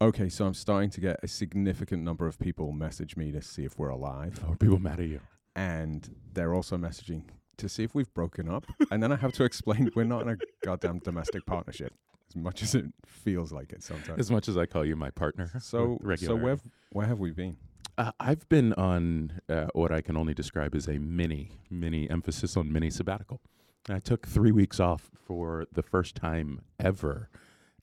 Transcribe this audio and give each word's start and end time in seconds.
Okay, 0.00 0.28
so 0.28 0.46
I'm 0.46 0.54
starting 0.54 0.90
to 0.90 1.00
get 1.00 1.18
a 1.22 1.28
significant 1.28 2.04
number 2.04 2.26
of 2.28 2.38
people 2.38 2.70
message 2.70 3.16
me 3.16 3.32
to 3.32 3.42
see 3.42 3.64
if 3.64 3.78
we're 3.78 3.88
alive, 3.88 4.40
Are 4.48 4.54
people 4.54 4.78
mad 4.78 5.00
at 5.00 5.06
you? 5.08 5.20
and 5.56 6.14
they're 6.34 6.54
also 6.54 6.76
messaging 6.76 7.24
to 7.56 7.68
see 7.68 7.82
if 7.82 7.96
we've 7.96 8.12
broken 8.14 8.48
up. 8.48 8.64
and 8.92 9.02
then 9.02 9.10
I 9.10 9.16
have 9.16 9.32
to 9.32 9.44
explain 9.44 9.90
we're 9.96 10.04
not 10.04 10.22
in 10.22 10.28
a 10.28 10.36
goddamn 10.64 11.00
domestic 11.00 11.44
partnership, 11.46 11.92
as 12.30 12.36
much 12.36 12.62
as 12.62 12.76
it 12.76 12.84
feels 13.06 13.50
like 13.52 13.72
it 13.72 13.82
sometimes. 13.82 14.20
As 14.20 14.30
much 14.30 14.48
as 14.48 14.56
I 14.56 14.66
call 14.66 14.84
you 14.84 14.94
my 14.94 15.10
partner. 15.10 15.50
So, 15.60 15.98
so 16.16 16.36
where 16.36 16.58
where 16.92 17.06
have 17.06 17.18
we 17.18 17.32
been? 17.32 17.56
Uh, 17.96 18.12
I've 18.20 18.48
been 18.48 18.72
on 18.74 19.40
uh, 19.48 19.66
what 19.72 19.90
I 19.90 20.00
can 20.00 20.16
only 20.16 20.32
describe 20.32 20.76
as 20.76 20.86
a 20.86 20.98
mini, 21.00 21.58
mini 21.68 22.08
emphasis 22.08 22.56
on 22.56 22.72
mini 22.72 22.90
sabbatical. 22.90 23.40
I 23.88 23.98
took 23.98 24.28
three 24.28 24.52
weeks 24.52 24.78
off 24.78 25.10
for 25.26 25.66
the 25.72 25.82
first 25.82 26.14
time 26.14 26.60
ever. 26.78 27.28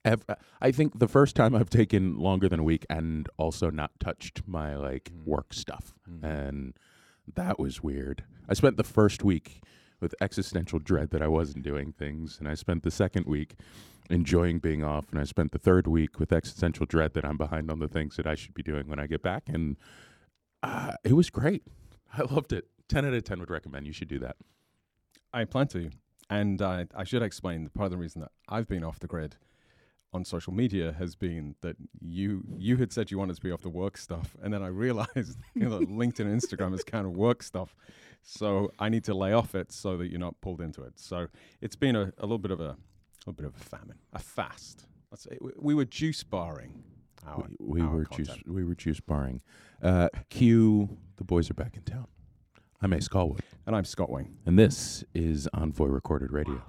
Ever, 0.05 0.37
I 0.61 0.71
think 0.71 0.99
the 0.99 1.07
first 1.07 1.35
time 1.35 1.55
I've 1.55 1.69
taken 1.69 2.17
longer 2.17 2.47
than 2.47 2.59
a 2.59 2.63
week 2.63 2.85
and 2.89 3.27
also 3.37 3.69
not 3.71 3.99
touched 3.99 4.43
my 4.47 4.75
like 4.75 5.11
Mm. 5.11 5.25
work 5.25 5.51
stuff, 5.53 5.95
Mm. 6.07 6.23
and 6.23 6.79
that 7.33 7.57
was 7.59 7.81
weird. 7.83 8.23
I 8.47 8.53
spent 8.53 8.77
the 8.77 8.83
first 8.83 9.23
week 9.23 9.61
with 9.99 10.13
existential 10.21 10.77
dread 10.79 11.09
that 11.09 11.21
I 11.23 11.27
wasn't 11.27 11.63
doing 11.63 11.91
things, 11.91 12.37
and 12.39 12.47
I 12.47 12.53
spent 12.53 12.83
the 12.83 12.91
second 12.91 13.25
week 13.25 13.55
enjoying 14.09 14.59
being 14.59 14.83
off, 14.83 15.09
and 15.09 15.19
I 15.19 15.23
spent 15.23 15.51
the 15.51 15.57
third 15.57 15.87
week 15.87 16.19
with 16.19 16.31
existential 16.31 16.85
dread 16.85 17.13
that 17.15 17.25
I'm 17.25 17.37
behind 17.37 17.71
on 17.71 17.79
the 17.79 17.87
things 17.87 18.15
that 18.17 18.27
I 18.27 18.35
should 18.35 18.53
be 18.53 18.61
doing 18.61 18.87
when 18.87 18.99
I 18.99 19.07
get 19.07 19.23
back, 19.23 19.49
and 19.49 19.75
uh, 20.61 20.93
it 21.03 21.13
was 21.13 21.31
great. 21.31 21.63
I 22.13 22.21
loved 22.21 22.53
it. 22.53 22.67
Ten 22.87 23.05
out 23.05 23.13
of 23.13 23.23
ten 23.23 23.39
would 23.39 23.49
recommend. 23.49 23.87
You 23.87 23.93
should 23.93 24.07
do 24.07 24.19
that. 24.19 24.35
I 25.33 25.45
plan 25.45 25.67
to, 25.69 25.89
and 26.29 26.61
I 26.61 26.85
I 26.93 27.03
should 27.05 27.23
explain 27.23 27.69
part 27.69 27.85
of 27.85 27.91
the 27.91 27.97
reason 27.97 28.21
that 28.21 28.31
I've 28.47 28.67
been 28.67 28.83
off 28.83 28.99
the 28.99 29.07
grid 29.07 29.37
on 30.15 30.23
social 30.25 30.53
media 30.53 30.95
has 30.97 31.15
been 31.15 31.55
that 31.61 31.75
you 32.01 32.43
you 32.57 32.77
had 32.77 32.91
said 32.93 33.11
you 33.11 33.17
wanted 33.19 33.35
to 33.35 33.41
be 33.41 33.51
off 33.51 33.61
the 33.61 33.69
work 33.69 33.97
stuff, 33.97 34.35
and 34.41 34.53
then 34.53 34.63
I 34.63 34.67
realized 34.67 35.37
you 35.53 35.63
know 35.67 35.77
that 35.79 35.89
LinkedIn 35.89 36.21
and 36.21 36.41
Instagram 36.41 36.73
is 36.73 36.83
kind 36.83 37.05
of 37.05 37.11
work 37.17 37.43
stuff, 37.43 37.75
so 38.23 38.71
I 38.79 38.87
need 38.89 39.03
to 39.05 39.13
lay 39.13 39.33
off 39.33 39.53
it 39.55 39.71
so 39.71 39.97
that 39.97 40.07
you're 40.09 40.19
not 40.19 40.39
pulled 40.41 40.61
into 40.61 40.81
it. 40.83 40.93
So 40.95 41.27
it's 41.61 41.75
been 41.75 41.95
a, 41.95 42.13
a 42.17 42.21
little 42.23 42.39
bit 42.39 42.51
of 42.51 42.61
a, 42.61 42.63
a 42.71 42.77
little 43.27 43.33
bit 43.33 43.45
of 43.45 43.55
a 43.55 43.63
famine, 43.63 43.97
a 44.13 44.19
fast. 44.19 44.87
Let's 45.11 45.23
say 45.23 45.37
we, 45.41 45.51
we 45.57 45.75
were 45.75 45.85
juice 45.85 46.23
barring. 46.23 46.83
Our, 47.27 47.43
we 47.59 47.81
we 47.81 47.81
our 47.81 47.89
were 47.89 48.05
content. 48.05 48.27
juice 48.27 48.43
we 48.47 48.63
were 48.63 48.75
juice 48.75 48.99
barring. 49.01 49.41
Uh, 49.83 50.09
Q. 50.29 50.97
The 51.17 51.23
boys 51.23 51.49
are 51.49 51.53
back 51.55 51.75
in 51.75 51.83
town. 51.83 52.07
I'm 52.81 52.93
Ace 52.93 53.07
Callwood, 53.07 53.41
and 53.65 53.75
I'm 53.75 53.85
Scott 53.85 54.09
Wing. 54.09 54.37
and 54.45 54.57
this 54.59 55.03
is 55.13 55.47
Envoy 55.53 55.87
Recorded 55.87 56.31
Radio. 56.31 56.61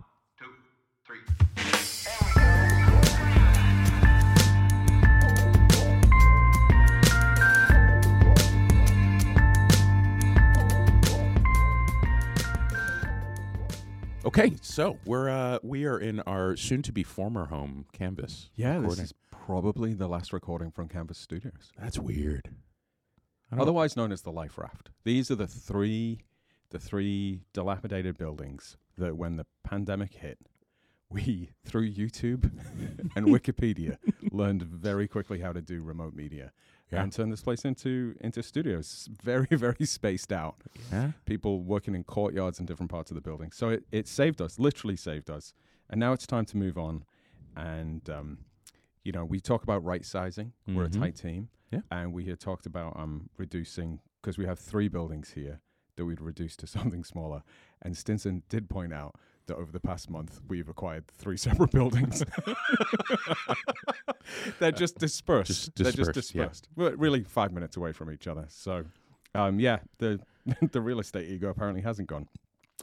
Okay, 14.39 14.55
so 14.61 14.99
we're 15.07 15.31
uh, 15.31 15.59
we 15.63 15.87
are 15.87 15.99
in 15.99 16.21
our 16.21 16.57
soon-to-be 16.57 17.05
former 17.05 17.47
home, 17.47 17.87
Canvas. 17.93 18.51
Yeah, 18.55 18.81
this 18.81 18.99
is 18.99 19.15
probably 19.31 19.95
the 19.95 20.09
last 20.09 20.31
recording 20.31 20.71
from 20.71 20.89
Canvas 20.89 21.17
Studios. 21.17 21.73
That's 21.81 21.99
weird. 21.99 22.51
Otherwise 23.51 23.97
known 23.97 24.13
as 24.13 24.21
the 24.21 24.31
life 24.31 24.59
raft. 24.59 24.91
These 25.05 25.31
are 25.31 25.37
the 25.37 25.47
three 25.47 26.21
the 26.69 26.79
three 26.79 27.45
dilapidated 27.55 28.19
buildings 28.19 28.77
that 28.99 29.17
when 29.17 29.37
the 29.37 29.47
pandemic 29.65 30.13
hit, 30.13 30.39
we 31.09 31.53
through 31.65 31.91
YouTube 31.91 32.51
and 33.17 33.29
Wikipedia 33.29 33.97
learned 34.33 34.65
very 34.65 35.09
quickly 35.09 35.41
how 35.41 35.55
to 35.55 35.63
do 35.63 35.83
remote 35.83 36.15
media 36.15 36.53
Yeah. 36.93 37.03
and 37.03 37.13
turn 37.13 37.31
this 37.31 37.41
place 37.43 37.65
into 37.65 38.15
into 38.21 38.43
studios. 38.43 39.09
Very 39.23 39.47
very 39.51 39.85
spaced 39.87 40.33
out. 40.33 40.57
yeah. 40.93 41.13
People 41.25 41.63
working 41.63 41.95
in 41.95 42.05
courtyards 42.05 42.61
in 42.61 42.67
different 42.67 42.91
parts 42.91 43.11
of 43.11 43.17
the 43.17 43.21
building. 43.21 43.51
So 43.53 43.71
it, 43.71 43.85
it 43.91 44.07
saved 44.09 44.41
us, 44.41 44.59
literally 44.59 44.97
saved 44.97 45.29
us. 45.31 45.53
And 45.91 45.99
now 45.99 46.13
it's 46.13 46.27
time 46.27 46.45
to 46.47 46.57
move 46.57 46.79
on. 46.79 47.05
And 47.57 48.09
um, 48.11 48.39
you 49.05 49.13
know, 49.13 49.25
we 49.25 49.41
talk 49.41 49.63
about 49.63 49.85
right 49.85 50.05
sizing. 50.05 50.53
We're 50.69 50.85
a 50.85 50.89
Mhm. 50.89 51.01
tight 51.01 51.17
team. 51.17 51.49
Yeah. 51.73 51.81
And 51.91 52.13
we 52.13 52.27
had 52.27 52.39
talked 52.41 52.67
about 52.67 52.97
um, 52.99 53.31
reducing 53.37 54.01
because 54.23 54.39
we 54.39 54.47
have 54.47 54.59
three 54.59 54.89
buildings 54.89 55.33
here 55.33 55.61
that 55.97 56.05
we'd 56.05 56.21
reduce 56.21 56.57
to 56.57 56.67
something 56.77 57.03
smaller. 57.05 57.43
And 57.83 57.97
Stinson 57.97 58.43
did 58.49 58.69
point 58.69 58.93
out 58.93 59.17
that 59.47 59.57
over 59.57 59.73
the 59.73 59.81
past 59.81 60.11
month 60.11 60.41
we've 60.49 60.69
acquired 60.69 61.07
three 61.07 61.37
separate 61.47 61.71
buildings. 61.71 62.25
They're 64.59 64.73
just 64.73 64.99
dispersed. 64.99 65.49
Just 65.49 65.77
They're 65.77 65.93
just 65.93 66.13
dispersed, 66.13 66.69
yeah. 66.77 66.85
We're 66.85 66.97
really 66.97 67.25
five 67.25 67.53
minutes 67.53 67.77
away 67.77 67.93
from 67.93 68.11
each 68.11 68.27
other. 68.27 68.47
So, 68.49 68.85
um, 69.35 69.61
yeah, 69.61 69.79
the 69.99 70.21
the 70.73 70.81
real 70.81 71.01
estate 71.01 71.29
ego 71.29 71.49
apparently 71.49 71.83
hasn't 71.83 72.09
gone. 72.09 72.29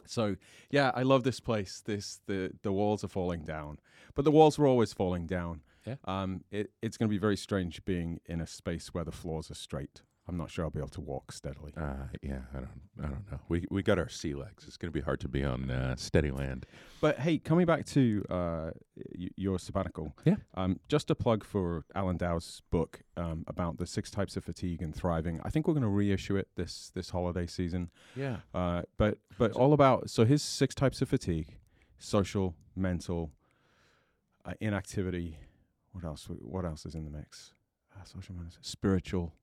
So 0.06 0.36
yeah, 0.70 0.90
I 0.94 1.02
love 1.02 1.24
this 1.24 1.40
place. 1.40 1.82
This 1.84 2.20
the 2.26 2.52
the 2.62 2.72
walls 2.72 3.04
are 3.04 3.08
falling 3.08 3.44
down, 3.44 3.78
but 4.14 4.24
the 4.24 4.30
walls 4.30 4.58
were 4.58 4.66
always 4.66 4.92
falling 4.92 5.26
down. 5.26 5.62
Yeah. 5.86 5.96
Um, 6.06 6.44
it, 6.50 6.70
it's 6.80 6.96
going 6.96 7.08
to 7.08 7.14
be 7.14 7.18
very 7.18 7.36
strange 7.36 7.84
being 7.84 8.20
in 8.24 8.40
a 8.40 8.46
space 8.46 8.94
where 8.94 9.04
the 9.04 9.12
floors 9.12 9.50
are 9.50 9.54
straight. 9.54 10.00
I'm 10.26 10.38
not 10.38 10.50
sure 10.50 10.64
I'll 10.64 10.70
be 10.70 10.78
able 10.78 10.88
to 10.88 11.02
walk 11.02 11.32
steadily. 11.32 11.72
Uh, 11.76 12.06
yeah, 12.22 12.38
I 12.54 12.58
don't, 12.60 12.68
I 12.98 13.06
don't 13.08 13.30
know. 13.30 13.40
We 13.48 13.66
we 13.70 13.82
got 13.82 13.98
our 13.98 14.08
sea 14.08 14.34
legs. 14.34 14.64
It's 14.66 14.78
going 14.78 14.90
to 14.90 14.98
be 14.98 15.02
hard 15.04 15.20
to 15.20 15.28
be 15.28 15.44
on 15.44 15.70
uh, 15.70 15.96
steady 15.96 16.30
land. 16.30 16.64
But 17.02 17.18
hey, 17.18 17.36
coming 17.38 17.66
back 17.66 17.84
to 17.86 18.24
uh, 18.30 18.70
y- 19.18 19.28
your 19.36 19.58
sabbatical, 19.58 20.14
Yeah. 20.24 20.36
Um, 20.54 20.80
just 20.88 21.10
a 21.10 21.14
plug 21.14 21.44
for 21.44 21.84
Alan 21.94 22.16
Dow's 22.16 22.62
book 22.70 23.02
um, 23.18 23.44
about 23.48 23.76
the 23.76 23.86
six 23.86 24.10
types 24.10 24.34
of 24.38 24.44
fatigue 24.44 24.80
and 24.80 24.94
thriving. 24.94 25.40
I 25.44 25.50
think 25.50 25.68
we're 25.68 25.74
going 25.74 25.82
to 25.82 25.88
reissue 25.90 26.36
it 26.36 26.48
this 26.56 26.90
this 26.94 27.10
holiday 27.10 27.46
season. 27.46 27.90
Yeah, 28.16 28.38
Uh, 28.54 28.82
but 28.96 29.18
but 29.38 29.52
all 29.52 29.74
about 29.74 30.08
so 30.08 30.24
his 30.24 30.42
six 30.42 30.74
types 30.74 31.02
of 31.02 31.08
fatigue: 31.10 31.58
social, 31.98 32.54
mental, 32.74 33.30
uh, 34.46 34.54
inactivity. 34.60 35.36
What 35.92 36.04
else? 36.04 36.26
What 36.30 36.64
else 36.64 36.86
is 36.86 36.94
in 36.94 37.04
the 37.04 37.10
mix? 37.10 37.52
Uh, 37.94 38.04
social, 38.04 38.34
mental, 38.34 38.58
spiritual. 38.62 39.34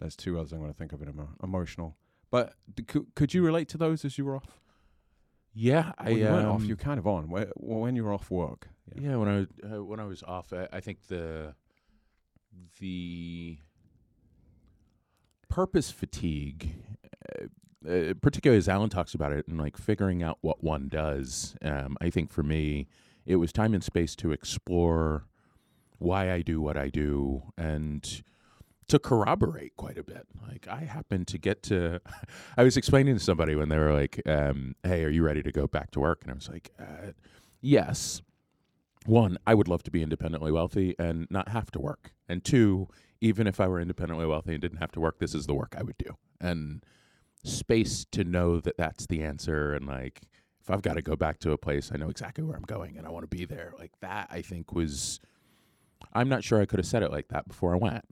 There's 0.00 0.16
two 0.16 0.38
others 0.38 0.52
I'm 0.52 0.58
going 0.58 0.72
to 0.72 0.76
think 0.76 0.92
of 0.92 1.00
in 1.02 1.08
emo- 1.10 1.36
emotional. 1.42 1.96
But 2.30 2.54
d- 2.74 2.82
could 2.82 3.06
could 3.14 3.34
you 3.34 3.44
relate 3.44 3.68
to 3.68 3.78
those 3.78 4.04
as 4.04 4.18
you 4.18 4.24
were 4.24 4.36
off? 4.36 4.60
yeah. 5.52 5.92
I 5.98 6.10
Well, 6.10 6.18
you 6.18 6.24
weren't 6.24 6.46
off. 6.46 6.60
um, 6.60 6.64
You're 6.64 6.76
kind 6.76 6.98
of 6.98 7.06
on. 7.06 7.24
Wh- 7.28 7.60
When 7.62 7.96
you 7.96 8.04
were 8.04 8.12
off 8.12 8.30
work. 8.30 8.68
Yeah, 8.94 9.16
when 9.16 9.28
I 9.28 9.74
uh, 9.76 9.84
when 9.84 10.00
I 10.00 10.04
was 10.04 10.22
off, 10.22 10.52
I, 10.52 10.68
I 10.72 10.80
think 10.80 11.06
the 11.08 11.54
the 12.80 13.58
purpose 15.48 15.90
fatigue, 15.90 16.74
uh, 17.38 17.88
uh, 17.88 18.14
particularly 18.20 18.58
as 18.58 18.68
Alan 18.68 18.90
talks 18.90 19.14
about 19.14 19.32
it, 19.32 19.46
and 19.48 19.58
like 19.58 19.76
figuring 19.76 20.22
out 20.22 20.38
what 20.40 20.62
one 20.62 20.88
does. 20.88 21.56
Um, 21.62 21.96
I 22.00 22.10
think 22.10 22.30
for 22.30 22.42
me, 22.42 22.88
it 23.26 23.36
was 23.36 23.52
time 23.52 23.74
and 23.74 23.82
space 23.84 24.14
to 24.16 24.32
explore 24.32 25.24
why 25.98 26.32
I 26.32 26.42
do 26.42 26.60
what 26.60 26.76
I 26.76 26.88
do 26.88 27.42
and 27.58 28.22
to 28.90 28.98
corroborate 28.98 29.76
quite 29.76 29.98
a 29.98 30.02
bit. 30.02 30.26
Like 30.46 30.66
I 30.68 30.80
happened 30.80 31.28
to 31.28 31.38
get 31.38 31.62
to, 31.64 32.00
I 32.56 32.62
was 32.62 32.76
explaining 32.76 33.14
to 33.14 33.20
somebody 33.20 33.54
when 33.54 33.68
they 33.68 33.78
were 33.78 33.92
like, 33.92 34.20
um, 34.26 34.74
"Hey, 34.82 35.04
are 35.04 35.10
you 35.10 35.22
ready 35.22 35.42
to 35.42 35.52
go 35.52 35.66
back 35.66 35.90
to 35.92 36.00
work?" 36.00 36.20
And 36.22 36.30
I 36.30 36.34
was 36.34 36.48
like, 36.48 36.70
uh, 36.78 37.12
"Yes." 37.60 38.22
One, 39.06 39.38
I 39.46 39.54
would 39.54 39.66
love 39.66 39.82
to 39.84 39.90
be 39.90 40.02
independently 40.02 40.52
wealthy 40.52 40.94
and 40.98 41.26
not 41.30 41.48
have 41.48 41.70
to 41.70 41.80
work. 41.80 42.12
And 42.28 42.44
two, 42.44 42.86
even 43.22 43.46
if 43.46 43.58
I 43.58 43.66
were 43.66 43.80
independently 43.80 44.26
wealthy 44.26 44.52
and 44.52 44.60
didn't 44.60 44.78
have 44.78 44.92
to 44.92 45.00
work, 45.00 45.18
this 45.20 45.34
is 45.34 45.46
the 45.46 45.54
work 45.54 45.74
I 45.76 45.82
would 45.82 45.96
do. 45.96 46.16
And 46.38 46.84
space 47.42 48.04
to 48.12 48.24
know 48.24 48.60
that 48.60 48.76
that's 48.76 49.06
the 49.06 49.22
answer. 49.22 49.72
And 49.72 49.86
like, 49.86 50.20
if 50.60 50.68
I've 50.68 50.82
got 50.82 50.94
to 50.94 51.02
go 51.02 51.16
back 51.16 51.38
to 51.40 51.52
a 51.52 51.58
place, 51.58 51.90
I 51.94 51.96
know 51.96 52.10
exactly 52.10 52.44
where 52.44 52.56
I'm 52.56 52.62
going 52.62 52.98
and 52.98 53.06
I 53.06 53.10
want 53.10 53.22
to 53.22 53.34
be 53.34 53.46
there. 53.46 53.72
Like 53.78 53.92
that, 54.00 54.28
I 54.30 54.42
think 54.42 54.74
was, 54.74 55.18
I'm 56.12 56.28
not 56.28 56.44
sure 56.44 56.60
I 56.60 56.66
could 56.66 56.78
have 56.78 56.86
said 56.86 57.02
it 57.02 57.10
like 57.10 57.28
that 57.28 57.48
before 57.48 57.72
I 57.72 57.78
went. 57.78 58.04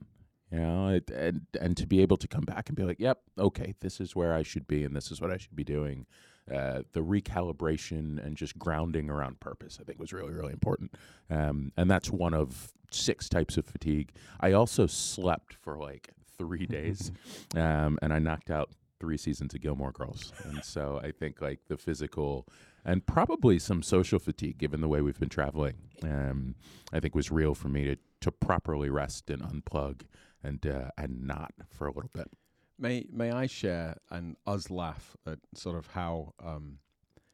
You 0.51 0.59
know, 0.59 0.89
it, 0.89 1.09
and 1.11 1.41
and 1.59 1.77
to 1.77 1.85
be 1.85 2.01
able 2.01 2.17
to 2.17 2.27
come 2.27 2.43
back 2.43 2.69
and 2.69 2.75
be 2.75 2.83
like, 2.83 2.99
"Yep, 2.99 3.19
okay, 3.37 3.75
this 3.81 3.99
is 3.99 4.15
where 4.15 4.33
I 4.33 4.41
should 4.41 4.67
be, 4.67 4.83
and 4.83 4.95
this 4.95 5.11
is 5.11 5.21
what 5.21 5.31
I 5.31 5.37
should 5.37 5.55
be 5.55 5.63
doing." 5.63 6.05
Uh, 6.51 6.81
the 6.93 7.01
recalibration 7.03 8.23
and 8.25 8.35
just 8.35 8.57
grounding 8.57 9.07
around 9.11 9.39
purpose, 9.39 9.77
I 9.79 9.83
think, 9.83 9.99
was 9.99 10.11
really 10.11 10.33
really 10.33 10.53
important. 10.53 10.95
Um, 11.29 11.71
and 11.77 11.89
that's 11.89 12.09
one 12.09 12.33
of 12.33 12.73
six 12.89 13.29
types 13.29 13.57
of 13.57 13.65
fatigue. 13.65 14.11
I 14.39 14.53
also 14.53 14.87
slept 14.87 15.53
for 15.53 15.77
like 15.77 16.09
three 16.37 16.65
days, 16.65 17.11
um, 17.55 17.99
and 18.01 18.11
I 18.11 18.17
knocked 18.17 18.49
out 18.49 18.71
three 18.99 19.17
seasons 19.17 19.53
of 19.53 19.61
Gilmore 19.61 19.91
Girls, 19.91 20.33
and 20.45 20.63
so 20.63 20.99
I 21.03 21.11
think 21.11 21.41
like 21.41 21.59
the 21.67 21.77
physical 21.77 22.47
and 22.83 23.05
probably 23.05 23.59
some 23.59 23.83
social 23.83 24.17
fatigue, 24.17 24.57
given 24.57 24.81
the 24.81 24.87
way 24.87 25.01
we've 25.01 25.19
been 25.19 25.29
traveling, 25.29 25.75
um, 26.01 26.55
I 26.91 26.99
think 26.99 27.13
was 27.13 27.29
real 27.29 27.53
for 27.53 27.69
me 27.69 27.85
to 27.85 27.97
to 28.21 28.31
properly 28.31 28.89
rest 28.89 29.29
and 29.29 29.41
unplug 29.41 30.01
and 30.43 30.65
uh, 30.65 30.89
and 30.97 31.23
not 31.25 31.53
for 31.69 31.87
a 31.87 31.91
little 31.93 32.09
bit. 32.13 32.29
May 32.77 33.05
May 33.11 33.31
I 33.31 33.47
share 33.47 33.97
and 34.09 34.35
us 34.47 34.69
laugh 34.69 35.15
at 35.25 35.39
sort 35.53 35.77
of 35.77 35.87
how 35.87 36.33
um, 36.43 36.79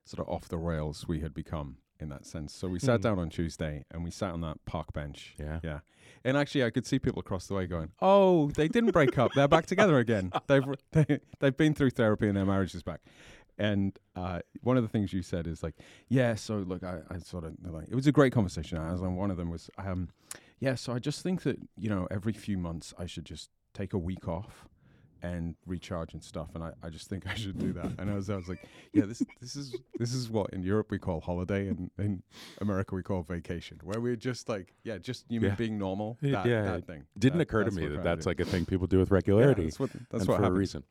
sort 0.06 0.25
of 0.28 0.34
off 0.34 0.48
the 0.48 0.57
rails 0.57 1.07
we 1.07 1.19
had 1.22 1.34
become 1.34 1.78
in 2.00 2.10
that 2.10 2.25
sense. 2.25 2.54
So 2.54 2.68
we 2.68 2.80
sat 2.80 2.98
Hmm. 2.98 3.04
down 3.04 3.19
on 3.19 3.30
Tuesday 3.30 3.86
and 3.92 4.04
we 4.04 4.12
sat 4.12 4.31
on 4.31 4.42
that 4.42 4.63
park 4.66 4.92
bench. 4.94 5.34
Yeah. 5.40 5.60
Yeah. 5.63 5.80
And 6.24 6.36
actually, 6.38 6.63
I 6.63 6.69
could 6.72 6.86
see 6.86 7.00
people 7.00 7.19
across 7.19 7.48
the 7.48 7.54
way 7.54 7.68
going, 7.68 7.92
"Oh, 8.02 8.50
they 8.52 8.68
didn't 8.68 8.92
break 8.92 9.18
up. 9.18 9.31
They're 9.34 9.48
back 9.48 9.66
together 9.68 9.98
again. 10.00 10.31
They've 10.48 10.63
they, 10.92 11.19
they've 11.40 11.56
been 11.57 11.74
through 11.74 11.92
therapy 11.92 12.28
and 12.28 12.36
their 12.36 12.46
marriage 12.46 12.74
is 12.75 12.84
back." 12.84 13.02
And 13.57 13.98
uh, 14.18 14.42
one 14.62 14.75
of 14.75 14.84
the 14.84 14.90
things 14.90 15.13
you 15.13 15.22
said 15.22 15.48
is 15.48 15.63
like, 15.63 15.75
"Yeah, 16.10 16.36
so 16.36 16.57
look, 16.57 16.84
I, 16.84 17.00
I 17.10 17.19
sort 17.19 17.44
of 17.46 17.54
like 17.63 17.88
it 17.90 17.96
was 17.96 18.07
a 18.07 18.12
great 18.12 18.34
conversation." 18.34 18.78
I 18.80 18.92
was 18.92 19.02
on 19.02 19.16
one 19.16 19.31
of 19.31 19.38
them 19.38 19.50
was, 19.50 19.69
um, 19.78 20.10
"Yeah, 20.66 20.76
so 20.76 20.94
I 20.94 21.00
just 21.00 21.22
think 21.22 21.44
that 21.44 21.58
you 21.78 21.90
know 21.90 22.08
every 22.12 22.34
few 22.34 22.58
months 22.58 22.94
I 22.98 23.06
should 23.06 23.26
just 23.26 23.50
take 23.74 23.94
a 23.94 23.98
week 24.00 24.28
off." 24.28 24.68
And 25.22 25.56
recharge 25.66 26.14
and 26.14 26.24
stuff, 26.24 26.50
and 26.54 26.64
I, 26.64 26.72
I 26.84 26.90
just 26.90 27.10
think 27.10 27.26
I 27.34 27.34
should 27.34 27.58
do 27.58 27.74
that. 27.74 27.92
And 27.98 28.12
I 28.12 28.16
was, 28.16 28.30
I 28.30 28.36
was 28.36 28.48
like, 28.48 28.60
yeah, 28.94 29.06
this 29.06 29.24
this 29.42 29.56
is 29.56 29.68
this 29.98 30.14
is 30.14 30.30
what 30.30 30.52
in 30.54 30.62
Europe 30.62 30.92
we 30.92 31.00
call 31.00 31.20
holiday, 31.20 31.68
and 31.68 31.90
in 31.98 32.22
America 32.62 32.94
we 32.94 33.02
call 33.02 33.24
vacation, 33.24 33.80
where 33.84 34.00
we're 34.00 34.18
just 34.18 34.48
like, 34.50 34.76
yeah, 34.84 35.00
just 35.00 35.26
you 35.30 35.42
mean 35.42 35.52
Yeah. 35.52 35.56
being 35.56 35.78
normal. 35.80 36.20
That, 36.22 36.46
yeah, 36.46 36.62
that 36.64 36.86
thing 36.86 37.06
Didn't 37.18 37.40
That- 37.40 37.44
occur 37.48 37.64
to 37.64 37.72
me 37.72 37.88
that 37.88 38.04
that's 38.04 38.28
like 38.28 38.40
a 38.40 38.46
thing 38.46 38.66
people 38.66 38.86
do 38.86 39.00
with 39.00 39.10
Yeah, 39.10 39.16
regularity. 39.16 39.64
that's 39.64 39.80
what 39.80 39.90
that's 40.12 40.28
what 40.28 40.36
for 40.36 40.42
a 40.42 40.44
happens. 40.44 40.60
reason. 40.60 40.84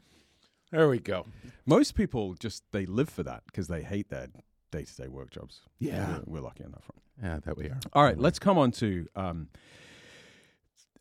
There 0.72 0.88
we 0.88 0.98
go. 0.98 1.26
Most 1.64 1.94
people 1.94 2.34
just 2.34 2.64
they 2.72 2.86
live 2.86 3.10
for 3.10 3.22
that 3.22 3.42
because 3.46 3.68
they 3.68 3.82
hate 3.82 4.08
their 4.08 4.28
day 4.74 4.84
to 4.84 4.96
day 4.96 5.08
work 5.08 5.30
jobs. 5.30 5.60
Yeah. 5.78 6.18
we're, 6.26 6.34
we're 6.36 6.40
lucky 6.40 6.64
on 6.64 6.72
that 6.72 6.82
front. 6.84 7.00
Yeah, 7.22 7.38
that 7.44 7.56
we 7.56 7.66
are. 7.66 7.78
All 7.92 8.02
right, 8.04 8.18
let's 8.18 8.38
come 8.38 8.58
on 8.58 8.72
to 8.72 9.06
um, 9.14 9.48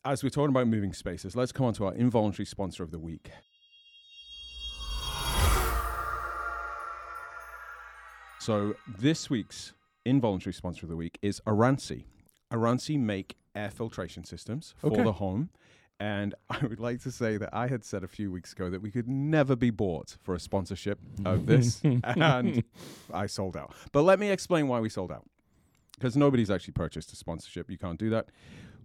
as 0.06 0.24
we're 0.24 0.30
talking 0.30 0.50
about 0.50 0.68
moving 0.68 0.94
spaces. 0.94 1.36
Let's 1.36 1.52
come 1.52 1.66
on 1.66 1.74
to 1.76 1.86
our 1.86 1.94
involuntary 1.96 2.46
sponsor 2.46 2.84
of 2.84 2.92
the 2.92 3.00
week. 3.00 3.32
So 8.40 8.76
this 8.88 9.30
week's 9.30 9.74
involuntary 10.06 10.54
sponsor 10.54 10.86
of 10.86 10.90
the 10.90 10.98
week 10.98 11.18
is 11.22 11.40
Oransi. 11.48 12.04
Oransi 12.52 13.00
make 13.00 13.38
air 13.56 13.70
filtration 13.70 14.26
systems 14.26 14.74
for 14.78 14.88
Okay. 14.88 15.04
the 15.04 15.14
home. 15.14 15.50
And 16.00 16.36
I 16.50 16.66
would 16.66 16.80
like 16.80 17.02
to 17.04 17.12
say 17.12 17.38
that 17.38 17.50
I 17.54 17.68
had 17.68 17.84
said 17.84 18.04
a 18.04 18.08
few 18.08 18.32
weeks 18.32 18.52
ago 18.54 18.70
that 18.70 18.82
we 18.82 18.92
could 18.92 19.08
never 19.08 19.56
be 19.56 19.70
bought 19.70 20.18
for 20.22 20.36
a 20.36 20.40
sponsorship 20.40 21.00
of 21.26 21.46
this. 21.46 21.82
and 22.04 22.64
I 23.14 23.26
sold 23.28 23.56
out. 23.58 23.74
But 23.92 24.04
let 24.04 24.20
me 24.20 24.30
explain 24.32 24.68
why 24.68 24.80
we 24.80 24.90
sold 24.90 25.12
out. 25.12 25.26
Because 25.96 26.18
nobody's 26.18 26.50
actually 26.52 26.74
purchased 26.74 27.14
a 27.14 27.16
sponsorship. 27.16 27.70
You 27.70 27.78
can't 27.78 28.00
do 28.00 28.10
that. 28.10 28.28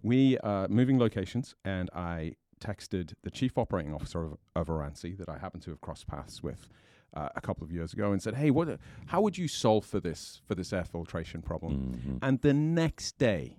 We 0.03 0.37
are 0.39 0.67
moving 0.69 0.97
locations, 0.99 1.55
and 1.65 1.89
I 1.93 2.35
texted 2.61 3.13
the 3.23 3.31
chief 3.31 3.57
operating 3.57 3.93
officer 3.93 4.23
of, 4.25 4.37
of 4.55 4.67
Oransi 4.67 5.17
that 5.17 5.27
I 5.27 5.37
happen 5.37 5.59
to 5.61 5.71
have 5.71 5.81
crossed 5.81 6.07
paths 6.07 6.41
with 6.43 6.69
uh, 7.13 7.29
a 7.35 7.41
couple 7.41 7.63
of 7.65 7.71
years 7.71 7.91
ago, 7.93 8.11
and 8.13 8.21
said, 8.21 8.35
"Hey, 8.35 8.51
what? 8.51 8.79
How 9.07 9.19
would 9.21 9.37
you 9.37 9.47
solve 9.49 9.85
for 9.85 9.99
this 9.99 10.41
for 10.45 10.55
this 10.55 10.71
air 10.71 10.85
filtration 10.85 11.41
problem?" 11.41 11.97
Mhm. 11.97 12.19
And 12.21 12.39
the 12.41 12.53
next 12.53 13.17
day, 13.17 13.57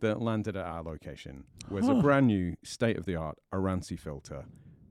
that 0.00 0.20
landed 0.20 0.56
at 0.56 0.64
our 0.64 0.82
location 0.82 1.44
was 1.70 1.88
a 1.88 1.94
brand 1.94 2.26
new 2.26 2.56
state 2.62 2.96
of 2.96 3.04
the 3.04 3.16
art 3.16 3.38
Oransi 3.52 3.98
filter. 3.98 4.44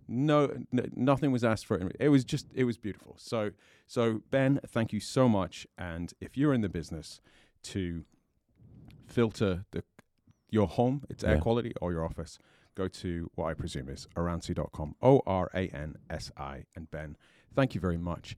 No, 0.07 0.45
n- 0.71 0.91
nothing 0.95 1.31
was 1.31 1.43
asked 1.43 1.65
for 1.65 1.75
it. 1.77 1.95
It 1.99 2.09
was 2.09 2.23
just, 2.23 2.47
it 2.53 2.63
was 2.63 2.77
beautiful. 2.77 3.15
So, 3.17 3.51
so 3.87 4.21
Ben, 4.31 4.59
thank 4.67 4.93
you 4.93 4.99
so 4.99 5.27
much. 5.27 5.67
And 5.77 6.13
if 6.21 6.37
you're 6.37 6.53
in 6.53 6.61
the 6.61 6.69
business 6.69 7.19
to 7.63 8.03
filter 9.07 9.65
the 9.71 9.83
your 10.49 10.67
home, 10.67 11.03
its 11.09 11.23
air 11.23 11.39
quality, 11.41 11.73
or 11.81 11.91
your 11.91 12.05
office, 12.05 12.39
go 12.75 12.87
to 12.87 13.29
what 13.35 13.47
I 13.47 13.53
presume 13.53 13.89
is 13.89 14.07
oransi.com. 14.15 14.95
O 15.01 15.21
R 15.27 15.49
A 15.53 15.67
N 15.67 15.95
S 16.09 16.31
I. 16.37 16.63
And 16.75 16.89
Ben, 16.89 17.17
thank 17.53 17.75
you 17.75 17.81
very 17.81 17.97
much. 17.97 18.37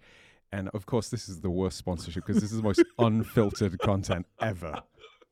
And 0.51 0.69
of 0.69 0.87
course, 0.87 1.09
this 1.09 1.29
is 1.29 1.41
the 1.41 1.49
worst 1.51 1.77
sponsorship 1.77 2.25
because 2.25 2.41
this 2.41 2.51
is 2.51 2.57
the 2.57 2.63
most 2.63 2.83
unfiltered 2.99 3.77
content 3.79 4.25
ever. 4.41 4.81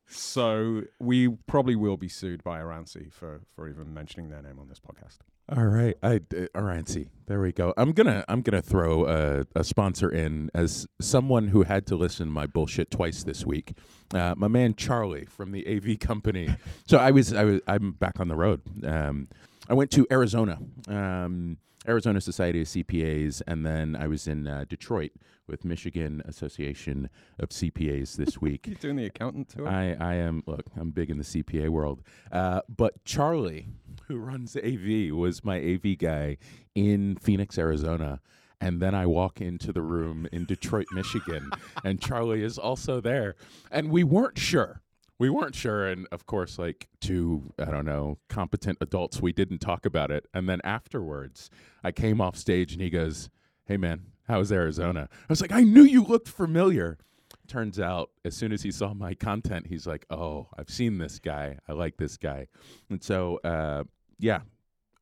So 0.08 0.82
we 0.98 1.28
probably 1.28 1.76
will 1.76 1.96
be 1.96 2.08
sued 2.08 2.42
by 2.42 2.60
Oransi 2.60 3.12
for 3.12 3.42
for 3.54 3.68
even 3.68 3.92
mentioning 3.92 4.30
their 4.30 4.42
name 4.42 4.58
on 4.58 4.68
this 4.68 4.80
podcast. 4.80 5.18
All 5.50 5.66
right, 5.66 5.96
I 6.02 6.20
uh. 6.54 7.04
There 7.26 7.40
we 7.40 7.52
go. 7.52 7.72
I'm 7.76 7.92
gonna 7.92 8.24
I'm 8.28 8.42
gonna 8.42 8.60
throw 8.62 9.06
a, 9.06 9.46
a 9.54 9.64
sponsor 9.64 10.10
in 10.10 10.50
as 10.54 10.86
someone 11.00 11.48
who 11.48 11.62
had 11.62 11.86
to 11.86 11.96
listen 11.96 12.26
to 12.26 12.32
my 12.32 12.46
bullshit 12.46 12.90
twice 12.90 13.22
this 13.22 13.46
week. 13.46 13.72
Uh, 14.12 14.34
my 14.36 14.48
man 14.48 14.74
Charlie 14.74 15.24
from 15.24 15.52
the 15.52 15.66
AV 15.66 15.98
company. 15.98 16.48
So 16.86 16.96
I 16.96 17.10
was 17.10 17.34
I 17.34 17.44
was 17.44 17.60
I'm 17.66 17.92
back 17.92 18.18
on 18.18 18.28
the 18.28 18.34
road. 18.34 18.62
Um, 18.82 19.28
I 19.68 19.74
went 19.74 19.90
to 19.90 20.06
Arizona, 20.10 20.58
um, 20.86 21.58
Arizona 21.88 22.20
Society 22.20 22.60
of 22.60 22.66
CPAs, 22.66 23.42
and 23.46 23.64
then 23.64 23.96
I 23.96 24.06
was 24.06 24.28
in 24.28 24.46
uh, 24.46 24.64
Detroit 24.68 25.12
with 25.46 25.64
Michigan 25.64 26.22
Association 26.26 27.08
of 27.38 27.48
CPAs 27.48 28.16
this 28.16 28.38
week. 28.40 28.66
You 28.66 28.74
doing 28.74 28.96
the 28.96 29.06
accountant 29.06 29.48
tour? 29.48 29.66
I, 29.66 29.96
I 29.98 30.14
am 30.14 30.42
look 30.46 30.66
i'm 30.76 30.90
big 30.90 31.10
in 31.10 31.18
the 31.18 31.24
cpa 31.24 31.68
world 31.68 32.02
uh, 32.32 32.60
but 32.68 33.04
charlie 33.04 33.68
who 34.06 34.18
runs 34.18 34.56
av 34.56 35.16
was 35.16 35.44
my 35.44 35.58
av 35.58 35.98
guy 35.98 36.36
in 36.74 37.16
phoenix 37.16 37.58
arizona 37.58 38.20
and 38.60 38.80
then 38.80 38.94
i 38.94 39.06
walk 39.06 39.40
into 39.40 39.72
the 39.72 39.82
room 39.82 40.26
in 40.32 40.44
detroit 40.44 40.86
michigan 40.92 41.50
and 41.84 42.00
charlie 42.00 42.42
is 42.42 42.58
also 42.58 43.00
there 43.00 43.34
and 43.70 43.90
we 43.90 44.04
weren't 44.04 44.38
sure 44.38 44.82
we 45.18 45.28
weren't 45.28 45.54
sure 45.54 45.86
and 45.88 46.06
of 46.12 46.26
course 46.26 46.58
like 46.58 46.88
two 47.00 47.52
i 47.58 47.66
don't 47.66 47.84
know 47.84 48.18
competent 48.28 48.78
adults 48.80 49.20
we 49.20 49.32
didn't 49.32 49.58
talk 49.58 49.84
about 49.84 50.10
it. 50.10 50.26
And 50.32 50.48
then 50.48 50.60
afterwards 50.64 51.50
i 51.82 51.92
came 51.92 52.20
off 52.20 52.36
stage 52.36 52.72
and 52.72 52.80
he 52.82 52.90
goes 52.90 53.28
hey 53.66 53.76
man 53.76 54.06
how's 54.26 54.52
arizona? 54.52 55.08
I 55.12 55.26
was 55.28 55.40
like 55.40 55.52
i 55.52 55.62
knew 55.62 55.82
you 55.82 56.02
looked 56.02 56.28
familiar. 56.28 56.98
Turns 57.46 57.80
out 57.80 58.10
as 58.26 58.36
soon 58.36 58.52
as 58.52 58.62
he 58.62 58.70
saw 58.70 58.92
my 58.94 59.14
content 59.14 59.66
he's 59.68 59.86
like 59.86 60.06
oh 60.10 60.48
i've 60.58 60.70
seen 60.70 60.98
this 60.98 61.18
guy. 61.18 61.58
I 61.68 61.72
like 61.72 61.96
this 61.96 62.16
guy. 62.16 62.46
And 62.90 63.02
so 63.02 63.38
uh, 63.44 63.84
yeah 64.18 64.40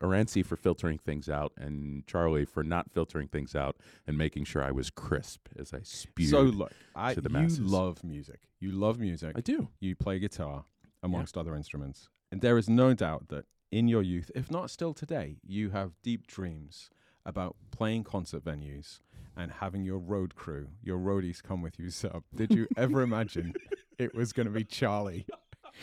Oransi 0.01 0.45
for 0.45 0.55
filtering 0.55 0.97
things 0.99 1.27
out 1.27 1.51
and 1.57 2.05
charlie 2.05 2.45
for 2.45 2.63
not 2.63 2.91
filtering 2.91 3.27
things 3.27 3.55
out 3.55 3.77
and 4.05 4.17
making 4.17 4.43
sure 4.43 4.63
i 4.63 4.71
was 4.71 4.89
crisp 4.89 5.47
as 5.57 5.73
i 5.73 5.79
spewed 5.81 6.29
so 6.29 6.41
look, 6.41 6.71
I 6.95 7.13
to 7.13 7.21
the 7.21 7.29
you 7.29 7.47
love 7.59 8.03
music. 8.03 8.41
You 8.59 8.71
love 8.71 8.99
music. 8.99 9.33
i 9.35 9.41
do 9.41 9.69
you 9.79 9.95
play 9.95 10.19
guitar 10.19 10.65
amongst 11.03 11.37
other 11.37 11.55
instruments. 11.55 12.09
And 12.31 12.41
there 12.41 12.57
is 12.57 12.69
no 12.69 12.93
doubt 12.93 13.29
that 13.29 13.45
in 13.71 13.87
your 13.87 14.01
youth, 14.01 14.31
if 14.35 14.51
not 14.51 14.69
still 14.69 14.93
today, 14.93 15.37
you 15.45 15.71
have 15.71 15.91
deep 16.03 16.27
dreams 16.27 16.89
about 17.25 17.55
playing 17.71 18.03
concert 18.03 18.43
venues 18.43 18.99
and 19.35 19.51
having 19.51 19.83
your 19.83 19.99
road 19.99 20.35
crew, 20.35 20.67
your 20.81 20.97
roadies 20.97 21.43
come 21.43 21.61
with 21.61 21.77
you 21.77 21.89
up. 22.09 22.23
Did 22.33 22.51
you 22.51 22.67
ever 22.77 23.01
imagine 23.01 23.53
it 23.99 24.15
was 24.15 24.33
going 24.33 24.47
to 24.47 24.53
be 24.53 24.63
Charlie 24.63 25.25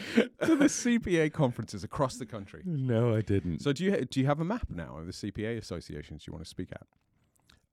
to 0.17 0.57
the 0.57 0.67
CPA 0.67 1.33
conferences 1.33 1.85
across 1.85 2.17
the 2.17 2.27
country? 2.27 2.63
no 2.65 3.15
i 3.15 3.21
didn't 3.21 3.61
So 3.61 3.73
do 3.73 3.85
you 3.85 4.05
do 4.05 4.21
you 4.21 4.27
have 4.27 4.41
a 4.41 4.45
map 4.45 4.69
now 4.71 4.99
of 4.99 5.07
the 5.07 5.13
CPA 5.13 5.59
associations 5.59 6.27
you 6.27 6.33
want 6.33 6.45
to 6.45 6.49
speak 6.49 6.71
at? 6.73 6.87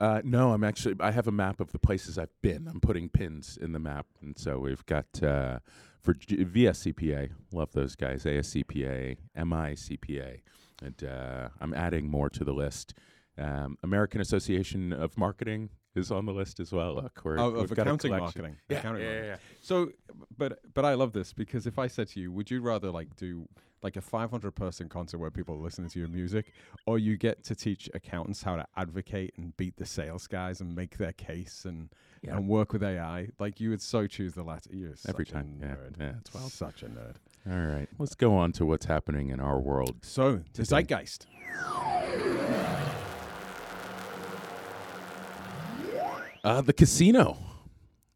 Uh, 0.01 0.19
no, 0.24 0.51
I'm 0.51 0.63
actually. 0.63 0.95
I 1.00 1.12
have 1.12 1.27
a 1.27 1.31
map 1.31 1.60
of 1.62 1.72
the 1.74 1.77
places 1.77 2.17
I've 2.17 2.34
been. 2.41 2.67
I'm 2.67 2.79
putting 2.81 3.07
pins 3.07 3.55
in 3.62 3.72
the 3.72 3.77
map, 3.77 4.07
and 4.19 4.36
so 4.36 4.57
we've 4.57 4.84
got 4.88 5.22
uh, 5.22 5.60
for 6.01 6.15
VSCPA. 6.15 7.29
Love 7.53 7.72
those 7.74 7.95
guys. 7.95 8.24
ASCPA, 8.24 9.17
MICPA, 9.38 10.39
and 10.81 11.03
uh, 11.03 11.50
I'm 11.60 11.75
adding 11.75 12.10
more 12.10 12.31
to 12.31 12.43
the 12.43 12.51
list. 12.51 12.95
Um, 13.38 13.77
American 13.84 14.22
Association 14.22 14.91
of 14.91 15.19
Marketing 15.19 15.69
is 15.95 16.12
on 16.12 16.25
the 16.25 16.31
list 16.33 16.60
as 16.60 16.71
well. 16.71 16.95
Look, 16.95 17.21
we're, 17.24 17.39
Oh, 17.39 17.50
of 17.55 17.71
accounting 17.71 18.12
marketing. 18.12 18.57
Yeah, 18.69 18.77
Accounting 18.79 19.01
yeah, 19.03 19.07
marketing. 19.10 19.29
yeah, 19.31 19.38
So, 19.62 19.91
but 20.38 20.60
but 20.74 20.86
I 20.86 20.93
love 20.93 21.13
this 21.13 21.33
because 21.33 21.67
if 21.67 21.77
I 21.79 21.88
said 21.88 22.07
to 22.10 22.19
you, 22.19 22.31
would 22.31 22.50
you 22.50 22.62
rather 22.62 22.89
like 22.91 23.15
do 23.15 23.48
like 23.83 23.98
a 23.98 24.01
500 24.01 24.51
person 24.51 24.88
concert 24.89 25.17
where 25.17 25.31
people 25.31 25.55
are 25.55 25.62
listening 25.63 25.89
to 25.89 26.00
your 26.00 26.07
music, 26.07 26.53
or 26.86 27.00
you 27.00 27.17
get 27.17 27.43
to 27.45 27.55
teach 27.55 27.89
accountants 27.95 28.43
how 28.43 28.55
to 28.55 28.65
advocate 28.77 29.33
and 29.38 29.57
beat 29.57 29.75
the 29.77 29.86
sales 29.88 30.27
guys 30.27 30.62
and 30.62 30.75
make 30.75 30.98
their 30.98 31.13
case 31.13 31.65
and 31.65 31.89
Yeah. 32.21 32.38
and 32.38 32.48
work 32.48 32.74
with 32.74 32.83
AI? 32.83 33.29
Like 33.39 33.60
you 33.60 33.71
would 33.71 33.81
so 33.81 34.05
choose 34.07 34.36
the 34.36 34.43
latter. 34.43 34.69
You're 34.71 34.93
Every 35.07 35.25
time, 35.25 35.57
a 35.62 35.65
yeah, 35.65 35.71
nerd. 35.74 36.00
yeah, 36.00 36.12
it's 36.21 36.31
wild. 36.33 36.51
Such 36.51 36.83
a 36.83 36.88
nerd. 36.89 37.15
All 37.50 37.57
right, 37.57 37.89
let's 37.98 38.13
go 38.13 38.36
on 38.38 38.51
to 38.53 38.67
what's 38.67 38.86
happening 38.86 39.29
in 39.29 39.39
our 39.39 39.60
world. 39.60 39.95
So 40.03 40.41
the 40.53 40.62
zeitgeist. 40.63 41.25
Uh, 46.43 46.62
the 46.62 46.74
casino. 46.74 47.38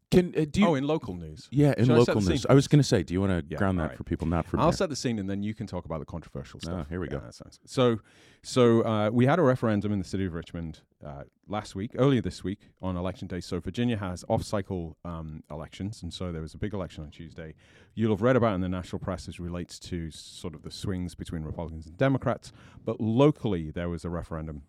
Can 0.08 0.32
uh, 0.38 0.44
do 0.48 0.60
you? 0.60 0.68
oh, 0.68 0.74
in 0.76 0.86
local 0.86 1.14
news. 1.14 1.48
yeah, 1.50 1.74
in 1.76 1.86
Shall 1.86 1.96
I 1.96 1.98
set 2.04 2.08
local 2.14 2.20
the 2.22 2.30
news. 2.30 2.42
scene 2.42 2.46
I 2.50 2.54
was 2.54 2.68
going 2.68 2.78
to 2.78 2.84
say, 2.84 3.02
do 3.02 3.12
you 3.12 3.20
want 3.20 3.32
to 3.40 3.44
Yeah, 3.48 3.58
ground 3.58 3.80
that 3.80 3.96
for 3.96 4.04
people, 4.04 4.28
not 4.28 4.46
for 4.46 4.56
me? 4.56 4.62
I'll 4.62 4.68
me? 4.70 4.76
set 4.76 4.88
the 4.88 4.94
scene 4.94 5.18
and 5.18 5.28
then 5.28 5.42
you 5.42 5.52
can 5.52 5.66
talk 5.66 5.84
about 5.84 5.98
the 5.98 6.04
controversial 6.06 6.60
Oh, 6.62 6.66
stuff. 6.66 6.88
here 6.88 7.00
we 7.00 7.08
go. 7.08 7.18
that 7.18 7.34
sounds. 7.34 7.58
So, 7.66 7.98
so 8.44 8.82
uh, 8.84 9.10
we 9.12 9.26
had 9.26 9.40
a 9.40 9.42
referendum 9.42 9.90
in 9.92 9.98
the 9.98 10.04
city 10.04 10.24
of 10.24 10.32
Richmond 10.34 10.78
uh, 11.04 11.24
last 11.48 11.74
week, 11.74 11.90
earlier 11.98 12.20
this 12.22 12.44
week 12.44 12.60
on 12.80 12.96
election 12.96 13.26
day. 13.26 13.40
So 13.40 13.58
Virginia 13.58 13.96
has 13.96 14.24
off-cycle 14.28 14.96
um, 15.04 15.42
elections, 15.50 16.04
and 16.04 16.14
so 16.14 16.30
there 16.30 16.40
was 16.42 16.54
a 16.54 16.58
big 16.58 16.72
election 16.72 17.02
on 17.02 17.10
Tuesday. 17.10 17.54
You'll 17.96 18.12
have 18.12 18.22
read 18.22 18.36
about 18.36 18.54
in 18.54 18.60
the 18.60 18.68
national 18.68 19.00
press 19.00 19.26
as 19.26 19.40
relates 19.40 19.76
to 19.80 20.12
sort 20.12 20.54
of 20.54 20.62
the 20.62 20.70
swings 20.70 21.16
between 21.16 21.42
Republicans 21.42 21.86
and 21.88 21.96
Democrats, 21.96 22.52
but 22.84 23.00
locally 23.00 23.72
there 23.72 23.88
was 23.88 24.04
a 24.04 24.08
referendum 24.08 24.62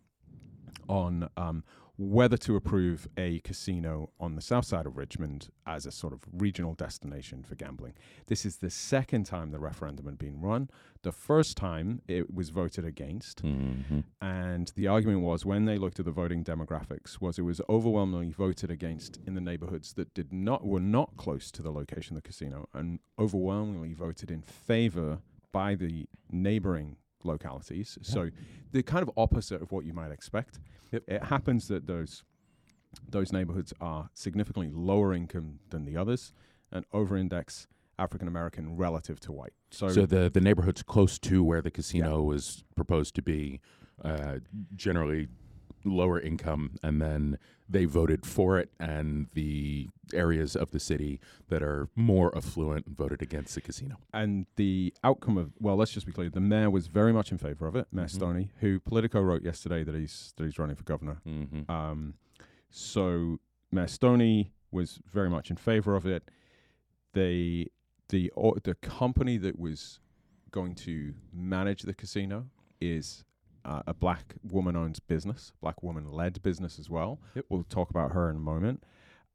on 0.89 1.29
um, 1.37 1.63
whether 1.97 2.37
to 2.37 2.55
approve 2.55 3.07
a 3.17 3.39
casino 3.39 4.11
on 4.19 4.35
the 4.35 4.41
south 4.41 4.65
side 4.65 4.85
of 4.85 4.97
Richmond 4.97 5.49
as 5.65 5.85
a 5.87 5.91
sort 5.91 6.13
of 6.13 6.19
regional 6.31 6.75
destination 6.75 7.43
for 7.43 7.55
gambling. 7.55 7.93
This 8.27 8.45
is 8.45 8.57
the 8.57 8.69
second 8.69 9.25
time 9.25 9.49
the 9.49 9.59
referendum 9.59 10.05
had 10.05 10.19
been 10.19 10.39
run. 10.39 10.69
The 11.01 11.11
first 11.11 11.57
time 11.57 12.01
it 12.07 12.31
was 12.33 12.49
voted 12.49 12.85
against, 12.85 13.41
Mhm. 13.43 14.03
and 14.21 14.71
the 14.75 14.87
argument 14.87 15.21
was 15.21 15.43
when 15.45 15.65
they 15.65 15.77
looked 15.79 15.99
at 15.99 16.05
the 16.05 16.11
voting 16.11 16.43
demographics 16.43 17.19
was 17.19 17.39
it 17.39 17.43
was 17.43 17.61
overwhelmingly 17.67 18.29
voted 18.31 18.69
against 18.69 19.17
in 19.25 19.33
the 19.33 19.41
neighborhoods 19.41 19.93
that 19.93 20.13
did 20.13 20.31
not 20.31 20.65
were 20.65 20.79
not 20.79 21.17
close 21.17 21.49
to 21.51 21.63
the 21.63 21.71
location 21.71 22.15
of 22.15 22.21
the 22.21 22.27
casino 22.27 22.69
and 22.73 22.99
overwhelmingly 23.17 23.93
voted 23.93 24.29
in 24.29 24.41
favor 24.43 25.19
by 25.51 25.73
the 25.73 26.07
neighboring 26.29 26.97
localities. 27.23 27.97
So 28.01 28.29
the 28.71 28.83
kind 28.83 29.03
of 29.03 29.11
opposite 29.17 29.61
of 29.61 29.71
what 29.71 29.85
you 29.85 29.93
might 29.93 30.11
expect. 30.11 30.59
Yep. 30.91 31.03
it 31.07 31.23
happens 31.23 31.67
that 31.67 31.85
those 31.85 32.23
those 33.09 33.33
neighborhoods 33.33 33.73
are 33.81 34.09
significantly 34.13 34.71
lower 34.73 35.13
income 35.13 35.59
than 35.69 35.83
the 35.83 35.97
others 35.97 36.31
and 36.71 36.85
over 36.93 37.17
index 37.17 37.67
African 37.99 38.27
American 38.27 38.77
relative 38.77 39.19
to 39.21 39.31
white. 39.31 39.53
So, 39.71 39.89
So 39.89 40.05
the 40.05 40.29
the 40.29 40.41
neighborhoods 40.41 40.83
close 40.83 41.17
to 41.19 41.43
where 41.43 41.61
the 41.61 41.71
casino 41.71 42.21
was 42.21 42.63
proposed 42.75 43.15
to 43.15 43.21
be, 43.21 43.59
uh, 44.03 44.35
generally 44.75 45.27
lower 45.83 46.19
income, 46.19 46.77
and 46.83 47.01
then 47.01 47.37
they 47.69 47.85
voted 47.85 48.25
for 48.25 48.57
it, 48.57 48.69
and 48.79 49.27
the 49.33 49.89
areas 50.13 50.55
of 50.55 50.71
the 50.71 50.79
city 50.79 51.19
that 51.49 51.61
are 51.61 51.89
more 51.95 52.35
affluent 52.37 52.87
voted 52.87 53.21
against 53.21 53.55
the 53.55 53.61
casino. 53.61 53.97
and 54.13 54.45
the 54.55 54.93
outcome 55.03 55.37
of 55.37 55.51
well, 55.59 55.75
let's 55.75 55.91
just 55.91 56.05
be 56.05 56.11
clear. 56.13 56.29
The 56.29 56.39
mayor 56.39 56.69
was 56.69 56.87
very 56.87 57.11
much 57.11 57.31
in 57.31 57.37
favour 57.37 57.67
of 57.67 57.75
it, 57.75 57.87
Mayor 57.91 58.05
Mhm. 58.05 58.09
Stoney, 58.11 58.51
who 58.59 58.79
Politico 58.79 59.21
wrote 59.21 59.43
yesterday 59.43 59.83
that 59.83 59.95
he's 59.95 60.33
that 60.37 60.45
he's 60.45 60.57
running 60.59 60.75
for 60.77 60.83
governor. 60.83 61.21
Mm-hmm. 61.27 61.69
Um, 61.71 62.13
so 62.69 63.39
Mayor 63.71 63.87
Stoney 63.87 64.53
was 64.71 64.99
very 65.11 65.29
much 65.29 65.49
in 65.49 65.57
favour 65.57 65.95
of 65.95 66.05
it. 66.05 66.29
The 67.13 67.71
the 68.09 68.29
or, 68.35 68.55
the 68.63 68.75
company 68.75 69.37
that 69.37 69.59
was 69.59 69.99
going 70.51 70.75
to 70.75 71.13
manage 71.33 71.81
the 71.83 71.93
casino 71.93 72.45
is 72.79 73.25
uh, 73.65 73.81
a 73.87 73.93
black 73.93 74.35
woman-owned 74.43 74.99
business, 75.07 75.51
black 75.61 75.83
woman-led 75.83 76.41
business 76.41 76.79
as 76.79 76.89
well. 76.89 77.19
Yep. 77.35 77.45
We'll 77.49 77.63
talk 77.63 77.89
about 77.89 78.11
her 78.11 78.29
in 78.29 78.35
a 78.35 78.39
moment. 78.39 78.83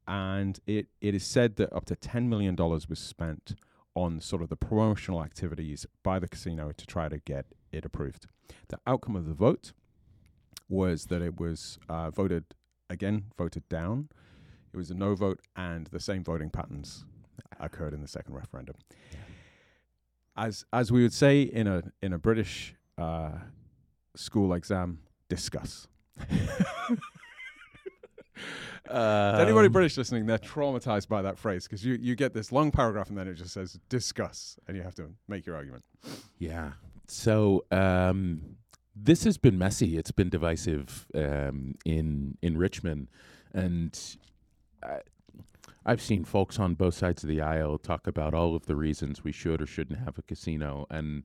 And 0.06 0.58
it, 0.66 0.86
it 1.00 1.14
is 1.14 1.24
said 1.24 1.56
that 1.56 1.72
up 1.72 1.84
to 1.86 1.96
ten 1.96 2.28
million 2.28 2.56
dollars 2.56 2.88
was 2.88 2.98
spent 2.98 3.54
on 3.94 4.20
sort 4.20 4.42
of 4.42 4.48
the 4.48 4.56
promotional 4.56 5.22
activities 5.22 5.86
by 6.02 6.18
the 6.18 6.26
casino 6.26 6.72
to 6.72 6.86
try 6.86 7.08
to 7.08 7.18
get 7.18 7.46
it 7.70 7.84
approved. 7.84 8.26
The 8.68 8.78
outcome 8.86 9.16
of 9.16 9.26
the 9.26 9.34
vote 9.34 9.72
was 10.68 11.06
that 11.06 11.22
it 11.22 11.38
was 11.38 11.78
uh, 11.88 12.10
voted 12.10 12.44
again, 12.90 13.24
voted 13.36 13.68
down. 13.68 14.08
It 14.72 14.76
was 14.76 14.90
a 14.90 14.94
no 14.94 15.14
vote, 15.14 15.40
and 15.54 15.86
the 15.88 16.00
same 16.00 16.24
voting 16.24 16.50
patterns 16.50 17.04
occurred 17.60 17.92
in 17.92 18.00
the 18.00 18.08
second 18.08 18.34
referendum. 18.34 18.76
As 20.36 20.64
as 20.72 20.90
we 20.90 21.02
would 21.02 21.12
say 21.12 21.42
in 21.42 21.66
a 21.66 21.82
in 22.00 22.12
a 22.12 22.18
British 22.18 22.74
uh, 22.96 23.32
school 24.16 24.52
exam, 24.54 25.00
discuss. 25.28 25.88
To 28.92 29.38
anybody 29.40 29.66
Um, 29.66 29.72
British 29.72 29.96
listening, 29.96 30.26
they're 30.26 30.38
traumatized 30.38 31.08
by 31.08 31.22
that 31.22 31.38
phrase 31.38 31.64
because 31.64 31.84
you, 31.84 31.94
you 31.94 32.14
get 32.14 32.34
this 32.34 32.52
long 32.52 32.70
paragraph 32.70 33.08
and 33.08 33.16
then 33.16 33.26
it 33.28 33.34
just 33.34 33.54
says 33.54 33.78
discuss, 33.88 34.58
and 34.66 34.76
you 34.76 34.82
have 34.82 34.94
to 34.96 35.10
make 35.28 35.46
your 35.46 35.56
argument. 35.56 35.84
Yeah. 36.38 36.72
So 37.06 37.64
um, 37.70 38.56
this 38.94 39.24
has 39.24 39.38
been 39.38 39.56
messy. 39.56 39.96
It's 39.96 40.10
been 40.10 40.28
divisive 40.28 41.06
um, 41.14 41.74
in 41.84 42.36
in 42.42 42.58
Richmond, 42.58 43.08
and 43.54 43.98
I, 44.82 44.98
I've 45.86 46.02
seen 46.02 46.24
folks 46.24 46.58
on 46.58 46.74
both 46.74 46.94
sides 46.94 47.22
of 47.22 47.28
the 47.28 47.40
aisle 47.40 47.78
talk 47.78 48.06
about 48.06 48.34
all 48.34 48.54
of 48.54 48.66
the 48.66 48.76
reasons 48.76 49.24
we 49.24 49.32
should 49.32 49.62
or 49.62 49.66
shouldn't 49.66 50.00
have 50.00 50.18
a 50.18 50.22
casino, 50.22 50.86
and 50.90 51.22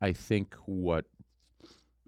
I 0.00 0.12
think 0.12 0.54
what 0.66 1.06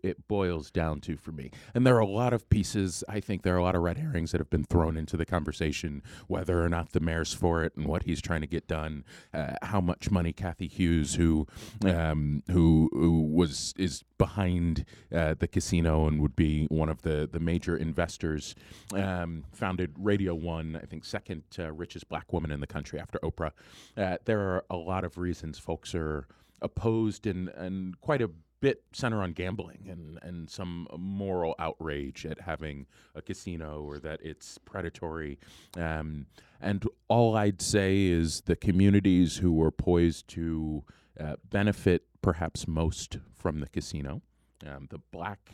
it 0.07 0.29
boils 0.29 0.71
down 0.71 1.01
to 1.03 1.17
for 1.17 1.33
me. 1.33 1.51
And 1.75 1.87
there 1.87 1.97
are 1.97 2.01
a 2.01 2.07
lot 2.07 2.33
of 2.33 2.49
pieces, 2.49 3.05
I 3.09 3.21
think 3.21 3.43
there 3.43 3.55
are 3.55 3.59
a 3.59 3.63
lot 3.63 3.75
of 3.75 3.83
red 3.83 3.99
herrings 3.99 4.33
that 4.33 4.41
have 4.41 4.51
been 4.51 4.65
thrown 4.65 4.97
into 4.97 5.17
the 5.17 5.27
conversation, 5.27 6.03
whether 6.29 6.63
or 6.63 6.69
not 6.69 6.93
the 6.93 7.01
mayor's 7.01 7.35
for 7.35 7.65
it 7.65 7.75
and 7.77 7.87
what 7.87 8.05
he's 8.05 8.23
trying 8.23 8.41
to 8.41 8.47
get 8.47 8.67
done, 8.67 9.05
uh, 9.35 9.55
how 9.63 9.81
much 9.81 10.11
money 10.11 10.33
Cathy 10.33 10.69
Hughes, 10.69 11.15
who 11.15 11.47
um, 11.85 12.43
who, 12.51 12.89
who 12.93 13.23
was 13.23 13.75
is 13.77 14.05
behind 14.19 14.85
uh, 15.15 15.35
the 15.39 15.49
casino 15.49 16.07
and 16.07 16.21
would 16.23 16.37
be 16.37 16.67
one 16.67 16.89
of 16.89 17.03
the, 17.03 17.29
the 17.31 17.41
major 17.41 17.77
investors, 17.77 18.55
um, 18.95 19.45
founded 19.53 19.95
Radio 19.99 20.35
One, 20.35 20.79
I 20.83 20.87
think 20.87 21.05
second 21.05 21.43
uh, 21.59 21.73
richest 21.73 22.09
black 22.09 22.33
woman 22.33 22.51
in 22.51 22.61
the 22.61 22.67
country 22.67 22.99
after 22.99 23.19
Oprah. 23.21 23.53
Uh, 23.97 24.17
there 24.25 24.41
are 24.41 24.65
a 24.71 24.77
lot 24.77 25.05
of 25.05 25.19
reasons 25.19 25.59
folks 25.59 25.95
are 25.95 26.27
opposed 26.63 27.27
and, 27.27 27.49
and 27.51 28.01
quite 28.01 28.23
a 28.23 28.31
bit 28.61 28.83
center 28.93 29.23
on 29.23 29.33
gambling 29.33 29.87
and, 29.91 30.19
and 30.23 30.51
some 30.51 30.87
moral 30.97 31.55
outrage 31.59 32.25
at 32.25 32.41
having 32.41 32.87
a 33.15 33.23
casino 33.23 33.83
or 33.83 33.99
that 33.99 34.21
it's 34.23 34.59
predatory. 34.59 35.39
Um, 35.77 36.27
and 36.61 36.87
all 37.09 37.37
I'd 37.37 37.61
say 37.61 38.07
is 38.07 38.43
the 38.47 38.57
communities 38.57 39.37
who 39.37 39.53
were 39.53 39.71
poised 39.71 40.29
to 40.29 40.85
uh, 41.21 41.37
benefit 41.51 42.05
perhaps 42.23 42.67
most 42.67 43.19
from 43.35 43.61
the 43.61 43.69
casino, 43.69 44.23
um, 44.67 44.87
the 44.91 44.99
black, 45.11 45.53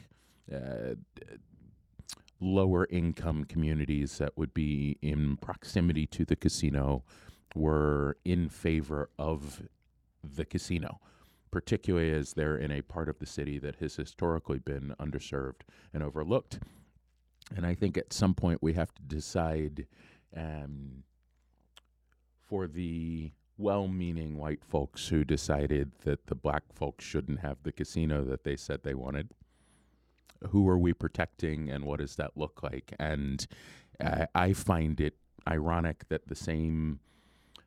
uh, 0.53 0.95
lower 2.41 2.87
income 2.91 3.45
communities 3.45 4.19
that 4.19 4.37
would 4.37 4.53
be 4.53 4.99
in 5.01 5.37
proximity 5.37 6.07
to 6.07 6.25
the 6.25 6.35
casino 6.35 7.05
were 7.55 8.17
in 8.25 8.49
favor 8.49 9.11
of 9.19 9.63
the 10.25 10.45
casino 10.45 11.01
particularly 11.53 12.11
as 12.11 12.33
they're 12.33 12.57
in 12.57 12.73
a 12.73 12.83
part 12.83 13.09
of 13.09 13.19
the 13.21 13.27
city 13.27 13.59
that 13.61 13.77
has 13.77 13.95
historically 13.95 14.59
been 14.59 14.95
underserved 14.99 15.61
and 15.95 16.03
overlooked. 16.03 16.59
And 17.55 17.65
I 17.65 17.75
think 17.75 17.97
at 17.97 18.13
some 18.13 18.35
point 18.35 18.63
we 18.63 18.73
have 18.73 18.93
to 18.95 19.03
decide 19.03 19.87
um, 20.37 21.05
for 22.49 22.67
the 22.67 23.33
well 23.59 23.87
meaning 23.87 24.39
white 24.39 24.65
folks 24.65 25.09
who 25.09 25.25
decided 25.25 25.93
that 26.05 26.27
the 26.27 26.35
black 26.35 26.65
folks 26.75 27.05
shouldn't 27.05 27.41
have 27.41 27.59
the 27.63 27.73
casino 27.73 28.25
that 28.25 28.45
they 28.45 28.57
said 28.57 28.83
they 28.83 28.95
wanted. 28.95 29.29
Who 30.49 30.67
are 30.69 30.79
we 30.79 30.95
protecting 30.95 31.71
and 31.71 31.85
what 31.85 32.01
does 32.01 32.17
that 32.17 32.33
look 32.35 32.63
like? 32.63 32.95
And 32.99 33.47
I 34.01 34.27
I 34.35 34.53
find 34.55 35.01
it 35.01 35.17
ironic 35.47 36.09
that 36.09 36.29
the 36.29 36.35
same 36.35 37.01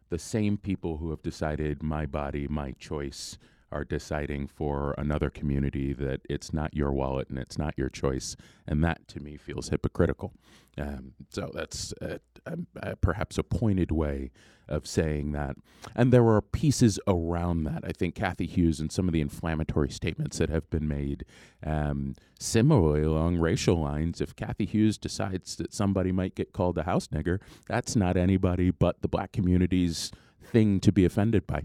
the 0.10 0.20
same 0.20 0.58
people 0.58 0.98
who 0.98 1.12
have 1.12 1.22
decided 1.22 1.84
my 1.84 2.06
body, 2.06 2.48
my 2.48 2.72
choice, 2.74 3.38
are 3.72 3.84
deciding 3.84 4.48
for 4.48 4.93
another 4.98 5.29
community 5.29 5.93
that 5.93 6.22
it's 6.29 6.53
not 6.53 6.74
your 6.74 6.91
wallet 6.91 7.29
and 7.29 7.39
it's 7.39 7.57
not 7.57 7.74
your 7.77 7.89
choice, 7.89 8.36
and 8.67 8.84
that 8.84 9.07
to 9.10 9.19
me 9.19 9.38
feels 9.38 9.69
hypocritical. 9.69 10.34
Um, 10.77 11.13
so 11.29 11.51
that's 11.53 11.93
uh, 12.01 12.17
um, 12.45 12.67
uh, 12.81 12.95
perhaps 13.01 13.38
a 13.38 13.43
pointed 13.43 13.91
way 13.91 14.31
of 14.67 14.88
saying 14.88 15.31
that. 15.31 15.55
And 15.95 16.12
there 16.12 16.25
are 16.27 16.41
pieces 16.41 17.00
around 17.07 17.63
that. 17.65 17.84
I 17.86 17.91
think 17.91 18.15
Cathy 18.15 18.45
Hughes 18.45 18.79
and 18.79 18.91
some 18.91 19.07
of 19.07 19.13
the 19.13 19.22
inflammatory 19.22 19.89
statements 19.89 20.38
that 20.39 20.50
have 20.50 20.69
been 20.69 20.88
made, 20.88 21.24
um, 21.63 22.15
similarly 22.39 23.03
along 23.03 23.38
racial 23.38 23.79
lines. 23.79 24.22
If 24.22 24.36
Cathy 24.36 24.65
Hughes 24.65 24.98
decides 24.98 25.55
that 25.57 25.74
somebody 25.74 26.12
might 26.12 26.36
get 26.36 26.51
called 26.51 26.77
a 26.77 26.84
house 26.84 27.07
nigger, 27.07 27.39
that's 27.67 27.95
not 27.95 28.17
anybody 28.17 28.72
but 28.72 29.01
the 29.01 29.07
black 29.07 29.31
community's 29.31 30.12
thing 30.43 30.79
to 30.79 30.91
be 30.91 31.05
offended 31.05 31.45
by. 31.48 31.63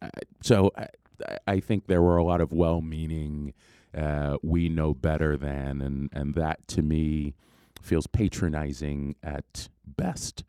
Uh, 0.00 0.08
so 0.42 0.70
I, 0.76 0.86
I 1.46 1.60
think 1.60 1.86
there 1.86 2.02
were 2.02 2.16
a 2.16 2.24
lot 2.24 2.40
of 2.40 2.52
well-meaning, 2.52 3.54
uh, 3.96 4.36
we 4.42 4.68
know 4.68 4.94
better 4.94 5.36
than, 5.36 5.80
and 5.80 6.10
and 6.12 6.34
that 6.34 6.66
to 6.68 6.82
me 6.82 7.34
feels 7.82 8.06
patronizing 8.06 9.14
at 9.22 9.68
best, 9.86 10.44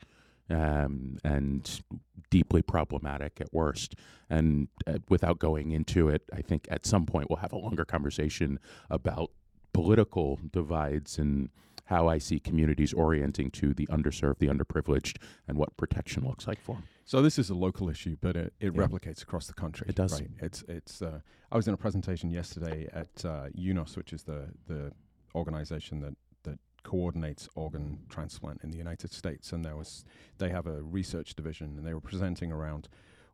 um, 0.49 1.17
and 1.23 1.81
deeply 2.29 2.61
problematic 2.61 3.39
at 3.39 3.53
worst. 3.53 3.95
And 4.29 4.67
uh, 4.85 4.99
without 5.09 5.39
going 5.39 5.71
into 5.71 6.09
it, 6.09 6.23
I 6.33 6.41
think 6.41 6.67
at 6.69 6.85
some 6.85 7.05
point 7.05 7.29
we'll 7.29 7.37
have 7.37 7.53
a 7.53 7.57
longer 7.57 7.85
conversation 7.85 8.59
about 8.89 9.31
political 9.73 10.39
divides 10.51 11.17
and 11.17 11.49
how 11.85 12.07
I 12.07 12.19
see 12.19 12.39
communities 12.39 12.93
orienting 12.93 13.49
to 13.51 13.73
the 13.73 13.87
underserved, 13.87 14.37
the 14.37 14.47
underprivileged, 14.47 15.17
and 15.47 15.57
what 15.57 15.75
protection 15.77 16.23
looks 16.27 16.45
like 16.47 16.61
for 16.61 16.75
them. 16.75 16.83
So 17.09 17.23
this 17.23 17.39
is 17.39 17.49
a 17.49 17.55
local 17.55 17.89
issue, 17.89 18.17
but 18.21 18.35
it, 18.35 18.53
it 18.59 18.75
Yeah. 18.75 18.85
replicates 18.85 19.23
across 19.23 19.47
the 19.47 19.55
country. 19.55 19.87
It 19.89 19.95
does. 19.95 20.21
Right? 20.21 20.29
It's 20.43 20.61
it's. 20.67 21.01
Uh, 21.01 21.21
I 21.51 21.55
was 21.57 21.67
in 21.67 21.73
a 21.73 21.77
presentation 21.77 22.29
yesterday 22.29 22.87
at 22.93 23.25
uh, 23.25 23.47
UNOS, 23.57 23.97
which 23.97 24.13
is 24.13 24.21
the 24.25 24.49
the 24.67 24.91
organization 25.33 26.01
that 26.01 26.15
that 26.43 26.59
coordinates 26.83 27.49
organ 27.55 27.97
transplant 28.09 28.63
in 28.63 28.69
the 28.69 28.77
United 28.77 29.11
States, 29.11 29.51
and 29.51 29.65
there 29.65 29.75
was 29.75 30.05
they 30.37 30.49
have 30.51 30.67
a 30.67 30.83
research 30.83 31.33
division, 31.33 31.79
and 31.79 31.83
they 31.87 31.95
were 31.95 32.07
presenting 32.11 32.51
around 32.51 32.87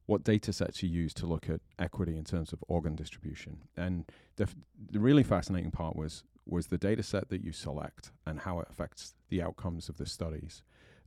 what 0.06 0.24
data 0.24 0.54
sets 0.54 0.82
you 0.82 0.88
use 0.88 1.14
to 1.16 1.26
look 1.26 1.50
at 1.50 1.60
equity 1.78 2.16
in 2.16 2.24
terms 2.24 2.54
of 2.54 2.64
organ 2.70 2.96
distribution. 2.96 3.64
And 3.76 4.06
the, 4.38 4.44
f- 4.44 4.56
the 4.90 5.02
really 5.02 5.24
fascinating 5.24 5.72
part 5.72 5.98
was 5.98 6.24
was 6.46 6.68
the 6.68 6.78
data 6.78 7.04
set 7.04 7.28
that 7.28 7.42
you 7.44 7.52
select 7.52 8.14
and 8.26 8.40
how 8.40 8.62
it 8.62 8.68
affects 8.70 9.16
the 9.28 9.42
outcomes 9.42 9.90
of 9.90 9.98
the 9.98 10.06
studies, 10.06 10.64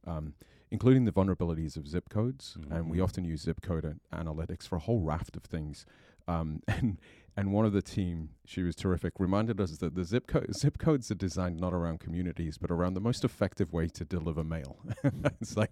um, 0.06 0.34
including 0.70 1.04
the 1.04 1.12
vulnerabilities 1.12 1.76
of 1.76 1.86
zip 1.88 2.08
codes. 2.08 2.56
And 2.70 2.90
we 2.90 2.98
Mhm. 2.98 3.04
often 3.04 3.24
use 3.24 3.42
zip 3.42 3.60
code 3.62 3.84
an- 3.84 4.00
analytics 4.12 4.66
for 4.68 4.76
a 4.76 4.80
whole 4.80 5.00
raft 5.00 5.36
of 5.36 5.44
things. 5.44 5.86
Um, 6.26 6.62
and 6.68 6.98
and 7.36 7.52
one 7.52 7.64
of 7.64 7.72
the 7.72 7.82
team, 7.82 8.30
she 8.44 8.62
was 8.64 8.74
terrific, 8.74 9.12
reminded 9.20 9.60
us 9.60 9.78
that 9.78 9.94
the 9.94 10.04
zip 10.04 10.26
code 10.26 10.52
zip 10.56 10.76
codes 10.76 11.08
are 11.10 11.14
designed 11.14 11.58
not 11.60 11.72
around 11.72 12.00
communities, 12.00 12.58
but 12.58 12.68
around 12.70 12.94
the 12.94 13.00
most 13.00 13.24
effective 13.24 13.72
way 13.72 13.86
to 13.88 14.04
deliver 14.04 14.42
mail. 14.42 14.80
it's 15.40 15.56
like, 15.56 15.70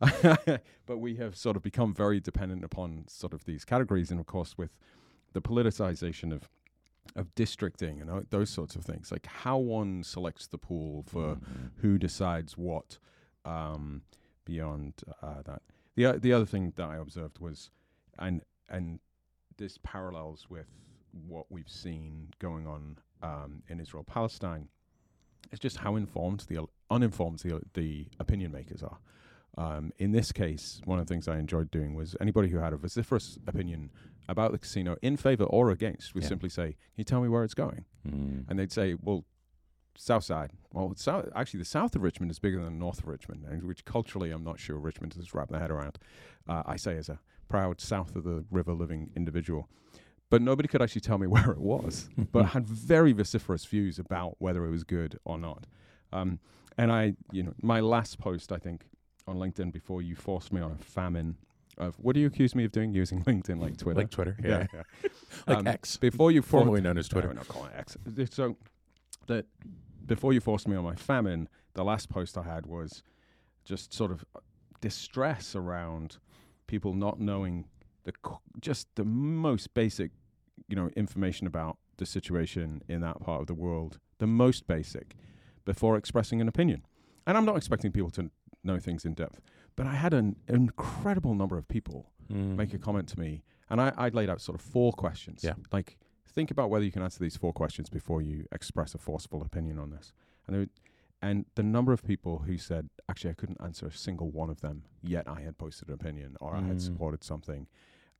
but 0.86 0.98
we 0.98 1.16
have 1.16 1.36
sort 1.36 1.56
of 1.56 1.62
become 1.62 1.92
very 1.94 2.20
dependent 2.20 2.64
upon 2.64 3.04
sort 3.08 3.32
of 3.32 3.44
these 3.44 3.64
categories, 3.64 4.10
and 4.10 4.18
of 4.20 4.26
course 4.26 4.56
with 4.56 4.70
the 5.32 5.42
politicization 5.42 6.32
of 6.32 6.48
of 7.16 7.34
districting 7.34 8.00
and 8.02 8.10
uh, 8.10 8.20
those 8.30 8.50
sorts 8.50 8.76
of 8.76 8.84
things, 8.84 9.10
like 9.10 9.26
how 9.26 9.56
one 9.56 10.02
selects 10.02 10.46
the 10.46 10.58
pool 10.58 11.02
for 11.06 11.36
Mhm. 11.36 11.70
who 11.76 11.96
decides 11.98 12.56
what 12.58 12.98
um, 13.48 14.02
beyond 14.44 14.94
uh, 15.22 15.42
that. 15.44 15.62
The 15.96 16.06
o- 16.06 16.18
the 16.18 16.32
other 16.32 16.46
thing 16.46 16.72
that 16.76 16.88
I 16.88 16.96
observed 16.96 17.38
was, 17.40 17.70
and 18.18 18.42
and 18.68 19.00
this 19.56 19.78
parallels 19.82 20.46
with 20.48 20.68
what 21.26 21.46
we've 21.50 21.68
seen 21.84 22.28
going 22.38 22.66
on 22.66 22.98
um, 23.22 23.62
in 23.68 23.80
Israel 23.80 24.04
Palestine. 24.04 24.68
It's 25.50 25.60
just 25.60 25.78
how 25.78 25.96
informed 25.96 26.40
the 26.48 26.56
el- 26.56 26.70
uninformed 26.90 27.38
the 27.40 27.60
the 27.74 28.06
opinion 28.20 28.52
makers 28.52 28.82
are. 28.82 28.98
Um, 29.56 29.92
in 29.98 30.12
this 30.12 30.30
case, 30.30 30.80
one 30.84 31.00
of 31.00 31.06
the 31.06 31.12
things 31.12 31.26
I 31.26 31.38
enjoyed 31.38 31.70
doing 31.72 31.94
was 31.94 32.14
anybody 32.20 32.48
who 32.48 32.58
had 32.58 32.72
a 32.72 32.76
vociferous 32.76 33.38
opinion 33.46 33.90
about 34.28 34.52
the 34.52 34.58
casino 34.58 34.96
in 35.02 35.16
favor 35.16 35.44
or 35.44 35.70
against 35.70 36.14
would 36.14 36.22
Yeah. 36.22 36.28
simply 36.28 36.48
say, 36.50 36.66
"Can 36.72 36.94
you 36.98 37.04
tell 37.04 37.20
me 37.22 37.28
where 37.28 37.42
it's 37.42 37.54
going?" 37.54 37.84
Mm. 38.06 38.44
and 38.48 38.58
they'd 38.58 38.70
say, 38.70 38.94
"Well, 38.94 39.24
South 40.00 40.22
Side. 40.24 40.52
Well, 40.72 40.92
south, 40.96 41.28
actually, 41.34 41.58
the 41.58 41.64
south 41.66 41.96
of 41.96 42.02
Richmond 42.02 42.30
is 42.30 42.38
bigger 42.38 42.56
than 42.62 42.64
the 42.74 42.78
north 42.78 43.00
of 43.00 43.08
Richmond, 43.08 43.62
which 43.64 43.84
culturally, 43.84 44.30
I'm 44.30 44.44
not 44.44 44.60
sure 44.60 44.76
Richmond 44.78 45.14
has 45.14 45.34
wrapped 45.34 45.50
their 45.50 45.60
head 45.60 45.70
around. 45.72 45.98
Uh, 46.48 46.62
I 46.64 46.76
say 46.76 46.96
as 46.96 47.08
a 47.08 47.18
proud 47.48 47.80
south 47.80 48.14
of 48.14 48.22
the 48.24 48.44
river 48.50 48.72
living 48.72 49.10
individual, 49.16 49.68
but 50.30 50.40
nobody 50.40 50.68
could 50.68 50.80
actually 50.80 51.00
tell 51.00 51.18
me 51.18 51.26
where 51.34 51.50
it 51.50 51.58
was, 51.58 52.08
but 52.32 52.46
had 52.46 52.66
very 52.66 53.12
vociferous 53.12 53.64
views 53.64 53.98
about 53.98 54.36
whether 54.38 54.64
it 54.64 54.70
was 54.70 54.84
good 54.84 55.18
or 55.24 55.36
not. 55.36 55.66
Um, 56.12 56.38
and 56.76 56.92
I, 56.92 57.14
you 57.32 57.42
know, 57.42 57.54
my 57.60 57.80
last 57.80 58.18
post, 58.20 58.52
I 58.52 58.58
think, 58.58 58.84
on 59.26 59.36
LinkedIn 59.36 59.72
before 59.72 60.00
you 60.00 60.14
forced 60.14 60.52
me 60.52 60.60
on 60.60 60.70
a 60.70 60.76
famine 60.76 61.36
of 61.76 61.96
what 61.98 62.14
do 62.14 62.20
you 62.20 62.26
accuse 62.28 62.54
me 62.54 62.64
of 62.64 62.70
doing 62.72 62.92
using 62.94 63.22
LinkedIn 63.24 63.60
like 63.60 63.76
Twitter? 63.76 64.00
like 64.00 64.10
Twitter, 64.10 64.36
yeah, 64.42 64.66
yeah. 64.72 64.82
like 65.48 65.58
Um, 65.58 65.66
X, 65.66 65.96
Before 65.96 66.30
you 66.30 66.40
formerly 66.42 66.80
known 66.80 66.98
as 66.98 67.08
Twitter. 67.08 67.26
no, 67.28 67.32
we're 67.32 67.38
not 67.38 67.48
calling 67.48 67.70
it 67.72 67.78
X. 67.78 67.96
So 68.30 68.56
that 69.26 69.44
before 70.08 70.32
you 70.32 70.40
forced 70.40 70.66
me 70.66 70.74
on 70.76 70.82
my 70.84 70.96
famine, 70.96 71.48
the 71.74 71.84
last 71.84 72.08
post 72.08 72.36
I 72.36 72.42
had 72.42 72.66
was 72.66 73.02
just 73.64 73.92
sort 73.94 74.10
of 74.10 74.24
distress 74.80 75.54
around 75.54 76.18
people 76.66 76.94
not 76.94 77.20
knowing 77.20 77.66
the 78.04 78.12
just 78.60 78.88
the 78.96 79.04
most 79.04 79.74
basic, 79.74 80.10
you 80.68 80.76
know, 80.76 80.90
information 80.96 81.46
about 81.46 81.76
the 81.98 82.06
situation 82.06 82.82
in 82.88 83.00
that 83.02 83.20
part 83.20 83.40
of 83.42 83.46
the 83.46 83.54
world, 83.54 83.98
the 84.18 84.26
most 84.26 84.66
basic, 84.66 85.14
before 85.64 85.96
expressing 85.96 86.40
an 86.40 86.48
opinion. 86.48 86.84
And 87.26 87.36
I'm 87.36 87.44
not 87.44 87.56
expecting 87.56 87.92
people 87.92 88.10
to 88.12 88.30
know 88.64 88.78
things 88.78 89.04
in 89.04 89.14
depth, 89.14 89.40
but 89.76 89.86
I 89.86 89.94
had 89.94 90.14
an 90.14 90.36
incredible 90.48 91.34
number 91.34 91.56
of 91.58 91.68
people 91.68 92.10
Mm. 92.30 92.56
make 92.56 92.74
a 92.74 92.78
comment 92.78 93.08
to 93.08 93.18
me, 93.18 93.42
and 93.70 93.80
I, 93.80 93.90
I 93.96 94.10
laid 94.10 94.28
out 94.28 94.42
sort 94.42 94.54
of 94.54 94.60
four 94.60 94.92
questions. 94.92 95.42
Yeah. 95.42 95.54
Like, 95.72 95.96
think 96.38 96.52
about 96.52 96.70
whether 96.70 96.84
you 96.84 96.92
can 96.92 97.02
answer 97.02 97.18
these 97.18 97.36
four 97.36 97.52
questions 97.52 97.90
before 97.90 98.22
you 98.22 98.44
express 98.52 98.94
a 98.94 98.98
forceful 98.98 99.42
opinion 99.42 99.76
on 99.76 99.90
this. 99.90 100.12
And 100.46 100.54
there, 100.54 100.66
and 101.20 101.46
the 101.56 101.64
number 101.64 101.92
of 101.92 102.04
people 102.04 102.38
who 102.46 102.56
said, 102.58 102.88
actually, 103.08 103.30
I 103.30 103.34
couldn't 103.34 103.60
answer 103.60 103.88
a 103.88 103.92
single 103.92 104.30
one 104.30 104.48
of 104.48 104.60
them, 104.60 104.84
yet 105.02 105.24
I 105.26 105.40
had 105.40 105.58
posted 105.58 105.88
an 105.88 105.94
opinion 105.94 106.36
or 106.40 106.54
I 106.54 106.60
had 106.60 106.76
Mm. 106.76 106.80
supported 106.80 107.24
something. 107.24 107.66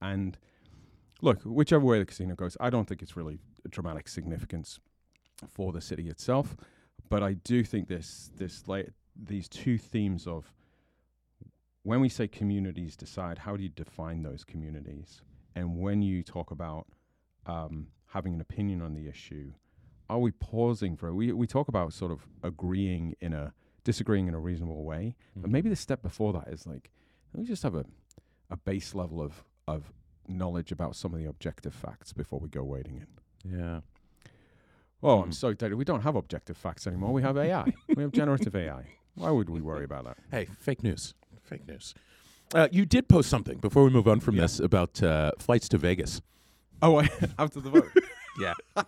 And 0.00 0.36
look, 1.22 1.42
whichever 1.44 1.84
way 1.84 2.00
the 2.00 2.06
casino 2.06 2.34
goes, 2.34 2.56
I 2.58 2.70
don't 2.70 2.88
think 2.88 3.02
it's 3.02 3.16
really 3.16 3.38
a 3.64 3.68
dramatic 3.68 4.08
significance 4.08 4.80
for 5.46 5.70
the 5.72 5.80
city 5.80 6.08
itself. 6.08 6.56
But 7.08 7.22
I 7.22 7.34
do 7.34 7.62
think 7.62 7.86
this 7.86 8.32
this 8.34 8.66
like 8.66 8.90
these 9.14 9.48
two 9.48 9.78
themes 9.78 10.26
of 10.26 10.52
when 11.84 12.00
we 12.00 12.08
say 12.08 12.26
communities 12.26 12.96
decide, 12.96 13.38
how 13.38 13.56
do 13.56 13.62
you 13.62 13.68
define 13.84 14.22
those 14.24 14.42
communities? 14.42 15.22
And 15.54 15.78
when 15.78 16.02
you 16.02 16.24
talk 16.24 16.50
about 16.50 16.84
um, 17.46 17.86
having 18.08 18.34
an 18.34 18.40
opinion 18.40 18.80
on 18.82 18.94
the 18.94 19.06
issue, 19.08 19.52
are 20.08 20.18
we 20.18 20.30
pausing 20.32 20.96
for 20.96 21.12
we 21.14 21.32
we 21.32 21.46
talk 21.46 21.68
about 21.68 21.92
sort 21.92 22.10
of 22.12 22.26
agreeing 22.42 23.14
in 23.20 23.32
a 23.32 23.52
disagreeing 23.84 24.26
in 24.28 24.34
a 24.34 24.38
reasonable 24.40 24.84
way, 24.84 25.14
but 25.36 25.48
Mhm. 25.48 25.52
maybe 25.52 25.68
the 25.68 25.76
step 25.76 26.02
before 26.02 26.32
that 26.32 26.48
is 26.48 26.66
like 26.66 26.90
let 27.32 27.40
me 27.42 27.46
just 27.46 27.62
have 27.62 27.74
a 27.74 27.84
a 28.50 28.56
base 28.56 28.94
level 28.94 29.20
of 29.20 29.44
of 29.66 29.92
knowledge 30.26 30.72
about 30.72 30.94
some 30.96 31.12
of 31.14 31.18
the 31.20 31.26
objective 31.26 31.74
facts 31.74 32.12
before 32.12 32.38
we 32.40 32.48
go 32.48 32.62
wading 32.64 32.96
in. 32.96 33.50
yeah. 33.58 33.80
Oh, 35.02 35.22
I'm 35.22 35.30
Mm. 35.30 35.34
so 35.34 35.54
dated. 35.54 35.78
We 35.78 35.84
don't 35.84 36.00
have 36.02 36.16
objective 36.16 36.56
facts 36.56 36.86
anymore. 36.86 37.12
We 37.12 37.22
have 37.22 37.36
AI. 37.46 37.72
we 37.94 38.02
have 38.02 38.10
generative 38.12 38.56
AI. 38.56 38.84
Why 39.14 39.30
would 39.30 39.48
we 39.48 39.60
worry 39.60 39.84
about 39.84 40.04
that? 40.04 40.16
Hey, 40.30 40.46
fake 40.58 40.82
news. 40.82 41.14
Fake 41.42 41.66
news. 41.68 41.94
Uh, 42.54 42.66
you 42.72 42.84
did 42.84 43.08
post 43.08 43.28
something 43.30 43.58
before 43.58 43.84
we 43.84 43.90
move 43.90 44.08
on 44.08 44.20
from 44.20 44.34
Yeah. 44.34 44.42
this 44.42 44.58
about 44.58 45.02
uh, 45.02 45.32
flights 45.38 45.68
to 45.68 45.78
Vegas. 45.78 46.20
Oh, 46.82 47.00
after 47.38 47.60
the 47.60 47.70
vote. 47.70 47.90
Yeah. 48.40 48.54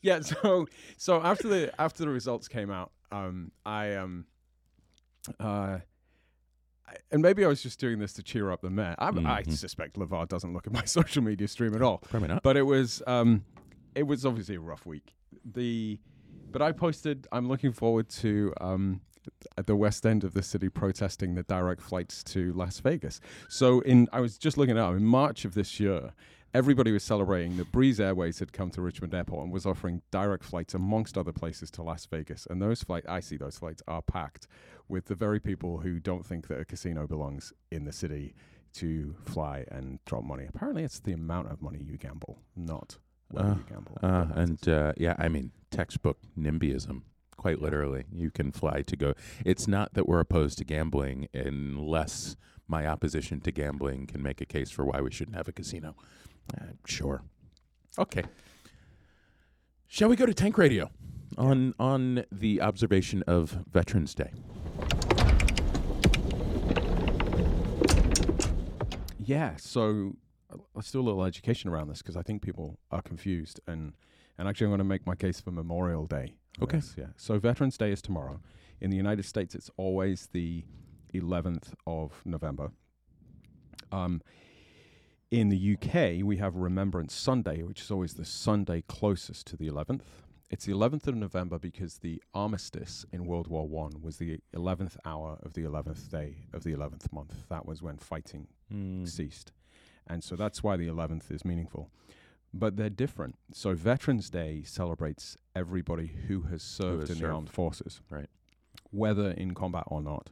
yeah. 0.00 0.20
So 0.20 0.66
so 0.96 1.20
after 1.20 1.46
the 1.46 1.78
after 1.78 2.04
the 2.04 2.08
results 2.08 2.48
came 2.48 2.70
out, 2.70 2.90
um, 3.12 3.52
I 3.66 3.96
um, 3.96 4.24
uh, 5.38 5.44
I- 6.88 6.96
and 7.10 7.20
maybe 7.20 7.44
I 7.44 7.48
was 7.48 7.62
just 7.62 7.78
doing 7.78 7.98
this 7.98 8.14
to 8.14 8.22
cheer 8.22 8.50
up 8.50 8.62
the 8.62 8.70
mayor. 8.70 8.94
I, 8.98 9.08
I 9.08 9.10
Mhm. 9.42 9.52
suspect 9.58 9.96
Levar 9.98 10.26
doesn't 10.26 10.54
look 10.54 10.66
at 10.66 10.72
my 10.72 10.84
social 10.86 11.22
media 11.22 11.48
stream 11.48 11.74
at 11.74 11.82
all. 11.82 11.98
Probably 11.98 12.28
not. 12.28 12.42
but 12.42 12.56
it 12.56 12.62
was 12.62 13.02
um, 13.06 13.44
it 13.94 14.04
was 14.04 14.24
obviously 14.24 14.54
a 14.54 14.60
rough 14.60 14.86
week. 14.86 15.14
The 15.44 15.98
but 16.50 16.62
I 16.62 16.72
posted. 16.72 17.26
I'm 17.30 17.46
looking 17.46 17.72
forward 17.72 18.08
to 18.22 18.54
um, 18.62 19.02
at 19.58 19.66
the 19.66 19.76
west 19.76 20.06
end 20.06 20.24
of 20.24 20.32
the 20.32 20.42
city 20.42 20.70
protesting 20.70 21.34
the 21.34 21.42
direct 21.42 21.82
flights 21.82 22.24
to 22.24 22.54
Las 22.54 22.80
Vegas. 22.80 23.20
So 23.50 23.80
in 23.80 24.08
I 24.14 24.20
was 24.20 24.38
just 24.38 24.56
looking 24.56 24.78
at 24.78 24.90
in 24.92 25.04
March 25.04 25.44
of 25.44 25.52
this 25.52 25.78
year. 25.78 26.12
Everybody 26.54 26.92
was 26.92 27.02
celebrating 27.02 27.56
that 27.56 27.72
Breeze 27.72 27.98
Airways 27.98 28.38
had 28.38 28.52
come 28.52 28.70
to 28.70 28.80
Richmond 28.80 29.12
Airport 29.12 29.42
and 29.42 29.52
was 29.52 29.66
offering 29.66 30.02
direct 30.12 30.44
flights, 30.44 30.72
amongst 30.72 31.18
other 31.18 31.32
places, 31.32 31.68
to 31.72 31.82
Las 31.82 32.06
Vegas. 32.06 32.46
And 32.48 32.62
those 32.62 32.84
flights, 32.84 33.08
I 33.08 33.18
see 33.18 33.36
those 33.36 33.58
flights 33.58 33.82
are 33.88 34.02
packed 34.02 34.46
with 34.88 35.06
the 35.06 35.16
very 35.16 35.40
people 35.40 35.78
who 35.78 35.98
don't 35.98 36.24
think 36.24 36.46
that 36.46 36.60
a 36.60 36.64
casino 36.64 37.08
belongs 37.08 37.52
in 37.72 37.86
the 37.86 37.92
city 37.92 38.34
to 38.74 39.16
fly 39.24 39.64
and 39.72 39.98
drop 40.04 40.22
money. 40.22 40.46
Apparently, 40.48 40.84
it's 40.84 41.00
the 41.00 41.12
amount 41.12 41.50
of 41.50 41.60
money 41.60 41.80
you 41.82 41.96
gamble, 41.96 42.38
not 42.54 42.98
whether 43.30 43.48
Uh, 43.48 43.54
you 43.56 43.64
gamble. 43.68 43.98
Uh, 44.00 44.26
and 44.36 44.68
uh, 44.68 44.92
yeah, 44.96 45.16
I 45.18 45.28
mean, 45.28 45.50
textbook 45.72 46.18
NIMBYism, 46.38 47.02
quite 47.36 47.60
literally. 47.60 48.04
You 48.12 48.30
can 48.30 48.52
fly 48.52 48.82
to 48.82 48.96
go. 48.96 49.14
It's 49.44 49.66
not 49.66 49.94
that 49.94 50.06
we're 50.06 50.20
opposed 50.20 50.58
to 50.58 50.64
gambling 50.64 51.26
unless 51.34 52.36
my 52.68 52.86
opposition 52.86 53.40
to 53.40 53.50
gambling 53.50 54.06
can 54.06 54.22
make 54.22 54.40
a 54.40 54.46
case 54.46 54.70
for 54.70 54.84
why 54.84 55.00
we 55.00 55.10
shouldn't 55.10 55.36
have 55.36 55.48
a 55.48 55.52
casino. 55.52 55.96
Uh, 56.52 56.66
sure. 56.86 57.22
Okay. 57.98 58.24
Shall 59.86 60.08
we 60.08 60.16
go 60.16 60.26
to 60.26 60.34
Tank 60.34 60.58
Radio 60.58 60.90
on 61.38 61.74
on 61.78 62.24
the 62.32 62.60
observation 62.60 63.22
of 63.26 63.58
Veterans 63.70 64.14
Day? 64.14 64.32
Yeah, 69.18 69.56
so 69.56 70.16
uh, 70.52 70.56
let's 70.74 70.90
do 70.90 71.00
a 71.00 71.02
little 71.02 71.24
education 71.24 71.70
around 71.70 71.88
this 71.88 71.98
because 71.98 72.16
I 72.16 72.22
think 72.22 72.42
people 72.42 72.78
are 72.90 73.00
confused, 73.00 73.60
and 73.66 73.94
and 74.36 74.48
actually 74.48 74.66
I'm 74.66 74.70
going 74.70 74.78
to 74.78 74.84
make 74.84 75.06
my 75.06 75.14
case 75.14 75.40
for 75.40 75.50
Memorial 75.50 76.06
Day. 76.06 76.34
Okay. 76.62 76.78
this, 76.78 76.94
yeah. 76.98 77.06
So 77.16 77.38
Veterans 77.38 77.78
Day 77.78 77.90
is 77.90 78.02
tomorrow. 78.02 78.40
In 78.80 78.90
the 78.90 78.96
United 78.96 79.24
States, 79.24 79.54
it's 79.54 79.70
always 79.76 80.28
the 80.32 80.64
11th 81.14 81.74
of 81.86 82.20
November. 82.24 82.70
Um, 83.92 84.20
in 85.40 85.48
the 85.48 85.76
UK, 85.76 86.24
we 86.24 86.36
have 86.36 86.54
Remembrance 86.54 87.12
Sunday, 87.12 87.62
which 87.62 87.80
is 87.80 87.90
always 87.90 88.14
the 88.14 88.24
Sunday 88.24 88.84
closest 88.86 89.48
to 89.48 89.56
the 89.56 89.68
11th. 89.68 90.02
It's 90.48 90.64
the 90.64 90.72
11th 90.72 91.08
of 91.08 91.16
November 91.16 91.58
because 91.58 91.98
the 91.98 92.22
armistice 92.32 93.04
in 93.12 93.26
World 93.26 93.48
War 93.48 93.66
One 93.66 94.00
was 94.00 94.18
the 94.18 94.38
11th 94.54 94.96
hour 95.04 95.38
of 95.42 95.54
the 95.54 95.62
11th 95.64 96.08
day 96.08 96.36
of 96.52 96.62
the 96.62 96.72
11th 96.72 97.12
month. 97.12 97.48
That 97.48 97.66
was 97.66 97.82
when 97.82 97.96
fighting 97.98 98.46
Mm. 98.72 99.08
ceased. 99.08 99.50
And 100.06 100.22
so 100.22 100.36
that's 100.36 100.62
why 100.62 100.76
the 100.76 100.86
11th 100.86 101.32
is 101.32 101.44
meaningful. 101.44 101.90
But 102.52 102.76
they're 102.76 102.88
different. 102.88 103.34
So 103.52 103.74
Veterans 103.74 104.30
Day 104.30 104.62
celebrates 104.62 105.36
everybody 105.56 106.06
who 106.28 106.42
has 106.42 106.62
served 106.62 107.08
has 107.08 107.10
in 107.10 107.18
the 107.18 107.28
armed 107.32 107.50
forces, 107.50 108.00
Right. 108.08 108.30
whether 108.92 109.32
in 109.32 109.54
combat 109.54 109.82
or 109.88 110.00
not. 110.00 110.30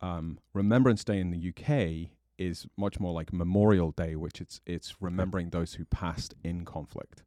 Um, 0.00 0.40
Remembrance 0.52 1.04
Day 1.04 1.20
in 1.20 1.30
the 1.30 1.38
UK 1.38 2.10
is 2.40 2.66
much 2.76 2.98
more 2.98 3.12
like 3.12 3.32
Memorial 3.32 3.90
Day, 3.92 4.16
which 4.16 4.40
it's 4.40 4.60
it's 4.66 5.00
remembering 5.00 5.50
those 5.50 5.74
who 5.74 5.84
passed 5.84 6.34
in 6.42 6.64
conflict. 6.64 7.22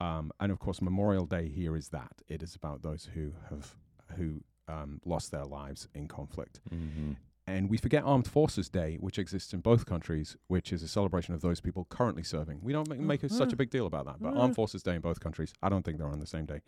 Um, 0.00 0.30
and 0.40 0.52
of 0.52 0.58
course, 0.58 0.82
Memorial 0.82 1.26
Day 1.26 1.48
here 1.48 1.76
is 1.76 1.88
that. 1.88 2.22
It 2.28 2.42
is 2.42 2.54
about 2.54 2.82
those 2.82 3.08
who 3.14 3.32
have 3.50 3.74
who 4.16 4.42
um, 4.68 5.00
lost 5.04 5.30
their 5.30 5.44
lives 5.44 5.88
in 5.94 6.06
conflict. 6.06 6.60
Mhm. 6.70 7.16
And 7.44 7.68
we 7.68 7.76
forget 7.76 8.04
Armed 8.04 8.28
Forces 8.28 8.68
Day, 8.68 8.98
which 9.00 9.18
exists 9.18 9.52
in 9.52 9.58
both 9.60 9.84
countries, 9.84 10.36
which 10.46 10.72
is 10.72 10.80
a 10.84 10.86
celebration 10.88 11.34
of 11.34 11.40
those 11.40 11.60
people 11.60 11.86
currently 11.90 12.22
serving. 12.22 12.60
We 12.62 12.72
don't 12.72 12.88
make, 12.88 13.00
make 13.00 13.22
a, 13.24 13.28
such 13.28 13.52
a 13.52 13.56
big 13.56 13.68
deal 13.68 13.84
about 13.86 14.06
that, 14.06 14.16
but 14.20 14.36
Armed 14.36 14.54
Forces 14.54 14.80
Day 14.84 14.94
in 14.94 15.00
both 15.00 15.18
countries, 15.18 15.52
I 15.60 15.68
don't 15.68 15.84
think 15.84 15.98
they're 15.98 16.06
on 16.06 16.20
the 16.20 16.26
same 16.26 16.46
day. 16.46 16.60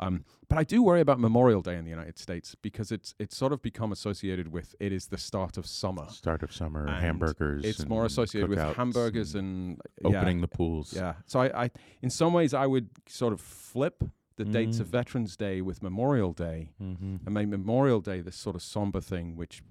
Um, 0.00 0.24
but 0.48 0.58
I 0.58 0.64
do 0.64 0.82
worry 0.82 1.00
about 1.00 1.20
Memorial 1.20 1.62
Day 1.62 1.76
in 1.76 1.84
the 1.84 1.90
United 1.90 2.18
States 2.18 2.56
because 2.60 2.90
it's 2.90 3.14
it's 3.20 3.36
sort 3.36 3.52
of 3.52 3.62
become 3.62 3.92
associated 3.92 4.48
with 4.52 4.74
it 4.80 4.92
is 4.92 5.06
the 5.06 5.16
start 5.18 5.56
of 5.56 5.64
summer. 5.64 6.08
Start 6.10 6.42
of 6.42 6.52
summer, 6.52 6.86
And 6.86 6.96
hamburgers. 7.04 7.64
It's 7.64 7.86
more 7.86 8.04
associated 8.04 8.50
with 8.50 8.58
hamburgers 8.58 9.36
and 9.36 9.80
and, 10.02 10.12
yeah, 10.12 10.18
opening 10.18 10.40
the 10.40 10.48
pools. 10.48 10.92
yeah. 10.92 11.14
So 11.26 11.40
I, 11.40 11.64
I, 11.66 11.70
in 12.02 12.10
some 12.10 12.32
ways, 12.32 12.52
I 12.52 12.66
would 12.66 12.90
sort 13.08 13.32
of 13.32 13.40
flip 13.40 14.02
the 14.36 14.44
dates 14.44 14.80
of. 14.80 14.88
Veterans 14.88 15.36
Day 15.36 15.60
with 15.62 15.82
Memorial 15.84 16.32
Day 16.32 16.72
Mm-hmm. 16.82 17.16
and 17.24 17.32
make 17.34 17.46
Memorial 17.48 18.00
Day 18.00 18.20
this 18.20 18.36
sort 18.36 18.56
of 18.56 18.62
somber 18.62 19.00
thing, 19.00 19.36
which 19.36 19.62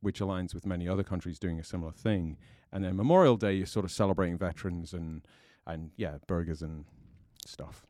which 0.00 0.20
aligns 0.20 0.54
with 0.54 0.66
many 0.66 0.88
other 0.88 1.02
countries 1.02 1.38
doing 1.38 1.58
a 1.58 1.64
similar 1.64 1.92
thing. 1.92 2.36
And 2.72 2.84
then 2.84 2.96
Memorial 2.96 3.36
Day, 3.36 3.54
you're 3.54 3.66
sort 3.66 3.84
of 3.84 3.90
celebrating 3.92 4.38
veterans 4.38 4.92
and 4.92 5.22
and 5.66 5.90
yeah, 5.96 6.18
burgers 6.26 6.62
and 6.62 6.84
stuff. 7.46 7.86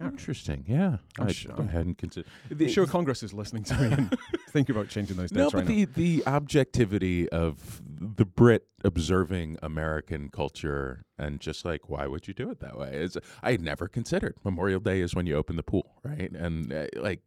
Interesting. 0.00 0.64
Yeah, 0.68 0.98
I'm 1.18 1.26
I, 1.28 1.32
sure- 1.32 1.60
I 1.60 1.64
hadn't 1.64 1.98
considered. 1.98 2.28
I'm 2.50 2.68
sure 2.68 2.86
Congress 2.86 3.24
is 3.24 3.34
listening 3.34 3.64
to 3.64 3.74
me 3.76 3.92
and 3.92 4.18
thinking 4.50 4.76
about 4.76 4.88
changing 4.88 5.16
those 5.16 5.30
dates 5.30 5.52
No, 5.52 5.58
right 5.58 5.66
but 5.66 5.68
now. 5.68 5.74
the 5.74 5.84
the 5.86 6.26
objectivity 6.26 7.28
of 7.30 7.82
the 7.84 8.24
Brit 8.24 8.68
observing 8.84 9.58
American 9.60 10.28
culture 10.30 11.04
and 11.18 11.40
just 11.40 11.64
like 11.64 11.88
why 11.88 12.06
would 12.06 12.28
you 12.28 12.34
do 12.34 12.48
it 12.50 12.60
that 12.60 12.78
way? 12.78 12.90
Is 12.94 13.18
I 13.42 13.50
had 13.50 13.60
never 13.60 13.88
considered 13.88 14.36
Memorial 14.44 14.78
Day 14.78 15.00
is 15.00 15.16
when 15.16 15.26
you 15.26 15.34
open 15.34 15.56
the 15.56 15.64
pool, 15.64 15.96
right? 16.04 16.30
And 16.30 16.72
uh, 16.72 16.86
like, 16.96 17.20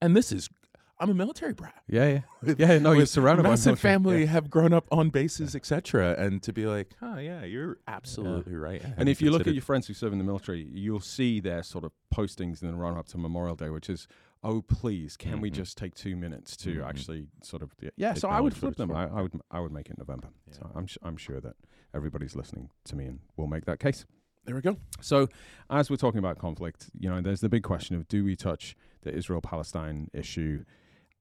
and 0.00 0.16
this 0.16 0.30
is. 0.30 0.48
I'm 0.98 1.10
a 1.10 1.14
military 1.14 1.52
brat. 1.52 1.74
Yeah, 1.88 2.20
yeah, 2.42 2.54
yeah. 2.58 2.78
No, 2.78 2.92
you're 2.92 3.04
surrounded 3.06 3.42
by 3.42 3.50
military- 3.50 3.76
family, 3.76 4.20
yeah. 4.20 4.26
have 4.28 4.48
grown 4.48 4.72
up 4.72 4.86
on 4.90 5.10
bases, 5.10 5.54
etc. 5.54 6.14
And 6.18 6.42
to 6.42 6.52
be 6.52 6.66
like, 6.66 6.94
oh 7.02 7.18
yeah, 7.18 7.44
you're 7.44 7.78
absolutely 7.86 8.54
right. 8.54 8.82
And 8.96 9.08
if 9.08 9.20
you 9.20 9.30
look 9.30 9.46
at 9.46 9.52
your 9.54 9.62
friends 9.62 9.86
who 9.86 9.94
serve 9.94 10.12
in 10.12 10.18
the 10.18 10.24
military, 10.24 10.66
you'll 10.72 11.00
see 11.00 11.40
their 11.40 11.62
sort 11.62 11.84
of 11.84 11.92
postings 12.14 12.62
in 12.62 12.68
the 12.70 12.74
run 12.76 12.96
up 12.96 13.06
to 13.08 13.18
Memorial 13.18 13.56
Day, 13.56 13.68
which 13.68 13.90
is, 13.90 14.08
"Oh, 14.42 14.62
please, 14.62 15.16
can 15.18 15.40
we 15.42 15.50
Mhm. 15.50 15.54
just 15.54 15.76
take 15.76 15.94
two 15.94 16.16
minutes 16.16 16.56
to 16.58 16.76
Mhm. 16.76 16.88
actually 16.88 17.26
sort 17.42 17.62
of?" 17.62 17.72
Yeah, 17.80 17.90
yeah 17.96 18.14
so 18.14 18.28
I 18.28 18.40
would 18.40 18.54
flip 18.56 18.76
them. 18.76 18.90
I, 18.90 19.06
I 19.08 19.20
would, 19.22 19.32
I 19.50 19.60
would 19.60 19.72
make 19.72 19.90
it 19.90 19.98
November. 19.98 20.28
So 20.50 20.70
I'm, 20.74 20.86
sh- 20.86 20.98
I'm 21.02 21.16
sure 21.18 21.40
that 21.40 21.56
everybody's 21.94 22.34
listening 22.34 22.70
to 22.84 22.96
me 22.96 23.04
and 23.04 23.18
will 23.36 23.48
make 23.48 23.66
that 23.66 23.80
case. 23.80 24.06
there 24.46 24.54
we 24.54 24.60
go. 24.62 24.76
So, 25.00 25.28
as 25.68 25.90
we're 25.90 25.96
talking 25.96 26.20
about 26.20 26.38
conflict, 26.38 26.88
you 26.98 27.10
know, 27.10 27.20
there's 27.20 27.40
the 27.40 27.48
big 27.48 27.64
question 27.64 27.96
of 27.96 28.06
do 28.08 28.22
we 28.24 28.36
touch 28.36 28.76
the 29.02 29.12
Israel-Palestine 29.12 30.08
issue? 30.14 30.64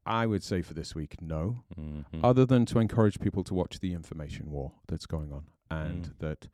I 0.06 0.26
would 0.28 0.44
say 0.44 0.62
for 0.62 0.74
this 0.74 0.94
week, 0.94 1.22
no 1.22 1.64
Mhm. 1.76 2.06
other 2.24 2.46
than 2.46 2.66
to 2.68 2.80
encourage 2.80 3.20
people 3.20 3.44
to 3.46 3.54
watch 3.54 3.80
the 3.80 3.94
information 3.94 4.52
war 4.52 4.74
that's 4.88 5.06
going 5.06 5.32
on, 5.34 5.48
and 5.70 6.10
Mm. 6.10 6.18
that 6.20 6.48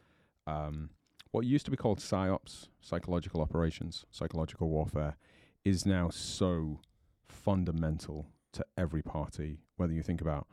um, 0.48 0.90
what 1.32 1.46
used 1.46 1.66
to 1.66 1.72
be 1.72 1.78
called 1.78 2.00
psyops, 2.00 2.70
psychological 2.82 3.42
operations, 3.42 4.06
psychological 4.10 4.70
warfare, 4.70 5.18
is 5.64 5.86
now 5.86 6.10
so 6.10 6.82
fundamental 7.28 8.28
to 8.54 8.66
every 8.78 9.02
party. 9.02 9.60
Whether 9.76 9.94
you 9.94 10.02
think 10.04 10.20
about 10.22 10.48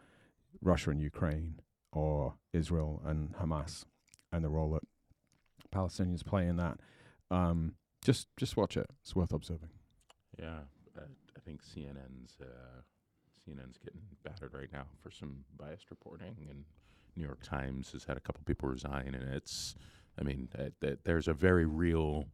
Russia 0.61 0.91
and 0.91 1.01
Ukraine, 1.01 1.61
or 1.93 2.35
Israel 2.53 3.01
and 3.05 3.35
Hamas, 3.37 3.87
and 4.31 4.45
the 4.45 4.51
role 4.51 4.71
that 4.73 4.83
Palestinians 5.71 6.25
play 6.25 6.47
in 6.47 6.57
that, 6.57 6.81
um, 7.31 7.77
just 8.03 8.29
just 8.37 8.57
watch 8.57 8.77
it. 8.77 8.91
It's 9.03 9.17
worth 9.17 9.33
observing. 9.33 9.71
Yeah, 10.39 10.65
think 11.49 11.63
CNN's 11.63 12.37
uh, 12.43 12.83
CNN's 13.49 13.79
getting 13.79 14.03
battered 14.23 14.53
right 14.53 14.73
now 14.73 14.85
for 15.03 15.11
some 15.11 15.45
biased 15.59 15.91
reporting, 15.91 16.37
and 16.51 16.65
New 17.17 17.25
York 17.25 17.43
Times 17.43 17.93
has 17.93 18.05
had 18.05 18.17
a 18.17 18.21
couple 18.21 18.43
people 18.45 18.69
resign, 18.69 19.15
and 19.15 19.35
it's, 19.35 19.75
I 20.19 20.23
mean, 20.23 20.49
uh, 20.59 20.65
th- 20.81 20.99
there's 21.05 21.29
a 21.29 21.33
very 21.33 21.65
real 21.65 22.27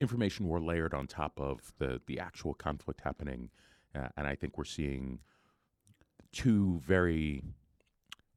information 0.00 0.46
war 0.46 0.60
layered 0.60 0.94
on 0.94 1.06
top 1.06 1.38
of 1.38 1.72
the 1.78 2.00
the 2.06 2.18
actual 2.18 2.54
conflict 2.54 3.02
happening, 3.02 3.50
uh, 3.94 4.08
and 4.16 4.26
I 4.26 4.34
think 4.34 4.56
we're 4.56 4.64
seeing 4.64 5.18
two 6.32 6.80
very 6.86 7.42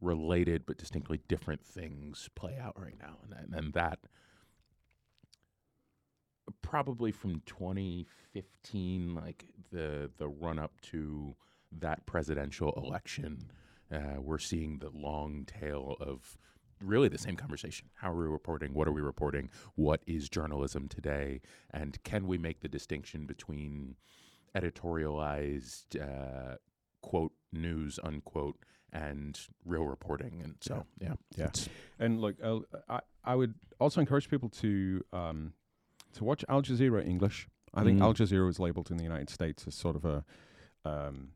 related 0.01 0.65
but 0.65 0.77
distinctly 0.77 1.19
different 1.27 1.65
things 1.65 2.29
play 2.35 2.57
out 2.61 2.79
right 2.79 2.97
now, 2.99 3.17
and 3.23 3.33
and, 3.39 3.55
and 3.55 3.73
that 3.73 3.99
probably 6.61 7.11
from 7.11 7.41
2015 7.45 9.15
like 9.15 9.45
the 9.71 10.09
the 10.17 10.27
run 10.27 10.59
up 10.59 10.79
to 10.81 11.35
that 11.71 12.05
presidential 12.05 12.73
election 12.77 13.51
uh, 13.93 14.19
we're 14.21 14.37
seeing 14.37 14.79
the 14.79 14.89
long 14.93 15.45
tail 15.45 15.95
of 15.99 16.37
really 16.81 17.09
the 17.09 17.17
same 17.17 17.35
conversation. 17.35 17.89
How 17.95 18.11
are 18.11 18.15
we 18.21 18.27
reporting? 18.27 18.73
What 18.73 18.87
are 18.87 18.91
we 18.93 19.01
reporting? 19.01 19.49
What 19.75 20.01
is 20.07 20.29
journalism 20.29 20.87
today? 20.87 21.41
And 21.71 22.01
can 22.03 22.25
we 22.27 22.37
make 22.37 22.61
the 22.61 22.69
distinction 22.69 23.25
between 23.25 23.95
editorialized 24.55 25.99
uh, 25.99 26.55
quote 27.01 27.33
news 27.51 27.99
unquote 28.03 28.57
and 28.93 29.39
real 29.65 29.85
reporting? 29.87 30.41
And 30.43 30.55
so 30.61 30.85
yeah. 30.99 31.13
Yeah. 31.35 31.45
it's- 31.45 31.67
And 31.99 32.21
look, 32.21 32.35
I 32.87 32.99
I 33.23 33.35
would 33.35 33.55
also 33.79 33.99
encourage 34.01 34.29
people 34.29 34.49
to 34.49 35.03
um, 35.11 35.53
to 36.13 36.23
watch 36.23 36.43
Al 36.49 36.61
Jazeera 36.61 37.05
English. 37.05 37.47
I 37.73 37.83
think 37.83 37.99
Mm. 37.99 38.03
Al 38.03 38.13
Jazeera 38.13 38.45
was 38.45 38.59
labeled 38.59 38.89
in 38.91 38.97
the 38.97 39.03
United 39.03 39.29
States 39.29 39.67
as 39.67 39.75
sort 39.75 39.95
of 39.95 40.05
a 40.05 40.23
um, 40.85 41.29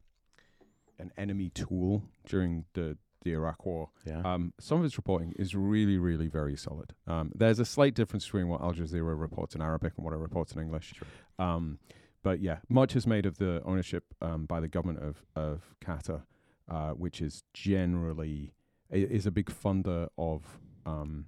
an 1.00 1.12
enemy 1.18 1.50
tool 1.50 2.04
during 2.26 2.66
the 2.74 2.98
the 3.24 3.32
Iraq 3.32 3.66
War. 3.66 3.90
yeah 4.06 4.22
Um, 4.26 4.54
some 4.60 4.80
of 4.80 4.86
its 4.86 4.98
reporting 4.98 5.32
is 5.40 5.56
really, 5.56 5.98
really 5.98 6.28
very 6.28 6.58
solid. 6.58 6.94
Um, 7.08 7.32
there's 7.34 7.58
a 7.60 7.64
slight 7.66 7.94
difference 7.94 8.26
between 8.26 8.50
what 8.50 8.60
Al 8.62 8.74
Jazeera 8.74 9.18
reports 9.18 9.56
in 9.56 9.62
Arabic 9.62 9.94
and 9.96 10.04
what 10.04 10.14
it 10.14 10.18
reports 10.18 10.52
in 10.54 10.62
English. 10.62 10.94
Sure. 10.98 11.08
Um, 11.40 11.80
but 12.22 12.42
yeah, 12.42 12.60
much 12.68 12.96
is 12.98 13.08
made 13.08 13.26
of 13.26 13.38
the 13.38 13.62
ownership 13.64 14.04
um, 14.22 14.46
by 14.46 14.60
the 14.60 14.68
government 14.68 15.00
of 15.04 15.24
of 15.36 15.74
Qatar, 15.80 16.24
uh, 16.68 16.92
which 16.92 17.22
is 17.22 17.44
generally 17.54 18.54
i- 18.92 18.96
is 19.18 19.26
a 19.26 19.32
big 19.32 19.48
funder 19.50 20.10
of 20.18 20.60
um, 20.86 21.28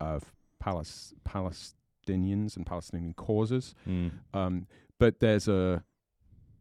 of 0.00 0.32
Palis- 0.62 1.12
Palestinians 2.06 2.56
and 2.56 2.66
Palestinian 2.66 3.14
causes. 3.14 3.74
Mm. 3.88 4.10
Um, 4.34 4.66
but 4.98 5.20
there's 5.20 5.48
a, 5.48 5.82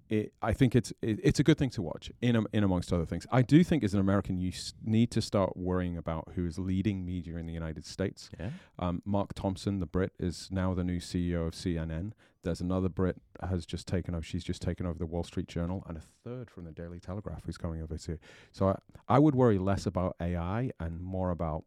it, 0.10 0.34
I 0.42 0.52
think 0.54 0.76
it's 0.76 0.92
it, 1.02 1.20
it's 1.24 1.40
a 1.40 1.44
good 1.44 1.58
thing 1.58 1.70
to 1.72 1.82
watch 1.82 2.12
in 2.22 2.46
in 2.54 2.64
amongst 2.64 2.92
other 2.92 3.06
things. 3.06 3.26
I 3.32 3.42
do 3.42 3.64
think 3.64 3.84
as 3.84 3.94
an 3.94 4.00
American, 4.00 4.38
you 4.38 4.50
s- 4.50 4.74
need 4.84 5.10
to 5.12 5.22
start 5.22 5.56
worrying 5.56 5.96
about 5.98 6.30
who 6.36 6.46
is 6.46 6.60
leading 6.60 7.06
media 7.06 7.38
in 7.38 7.46
the 7.46 7.54
United 7.54 7.86
States. 7.86 8.30
yeah 8.40 8.50
Um, 8.80 9.02
Mark 9.06 9.34
Thompson, 9.34 9.80
the 9.80 9.86
Brit, 9.86 10.12
is 10.20 10.50
now 10.52 10.74
the 10.74 10.84
new 10.84 11.00
CEO 11.00 11.48
of 11.48 11.54
CNN. 11.54 12.12
There's 12.44 12.60
another 12.60 12.90
Brit 12.90 13.22
has 13.48 13.66
just 13.68 13.88
taken 13.88 14.16
over. 14.16 14.24
She's 14.24 14.44
just 14.44 14.62
taken 14.64 14.86
over 14.86 14.98
the 14.98 15.06
Wall 15.06 15.24
Street 15.24 15.48
Journal, 15.48 15.84
and 15.88 15.98
a 15.98 16.02
third 16.26 16.50
from 16.50 16.66
the 16.66 16.72
Daily 16.72 17.00
Telegraph 17.00 17.44
who's 17.46 17.58
coming 17.58 17.82
over 17.82 17.98
too. 17.98 18.18
So 18.52 18.70
I, 18.70 18.76
I 19.08 19.20
would 19.20 19.36
worry 19.36 19.60
less 19.60 19.86
about 19.86 20.16
AI 20.20 20.72
and 20.80 21.00
more 21.00 21.30
about 21.30 21.64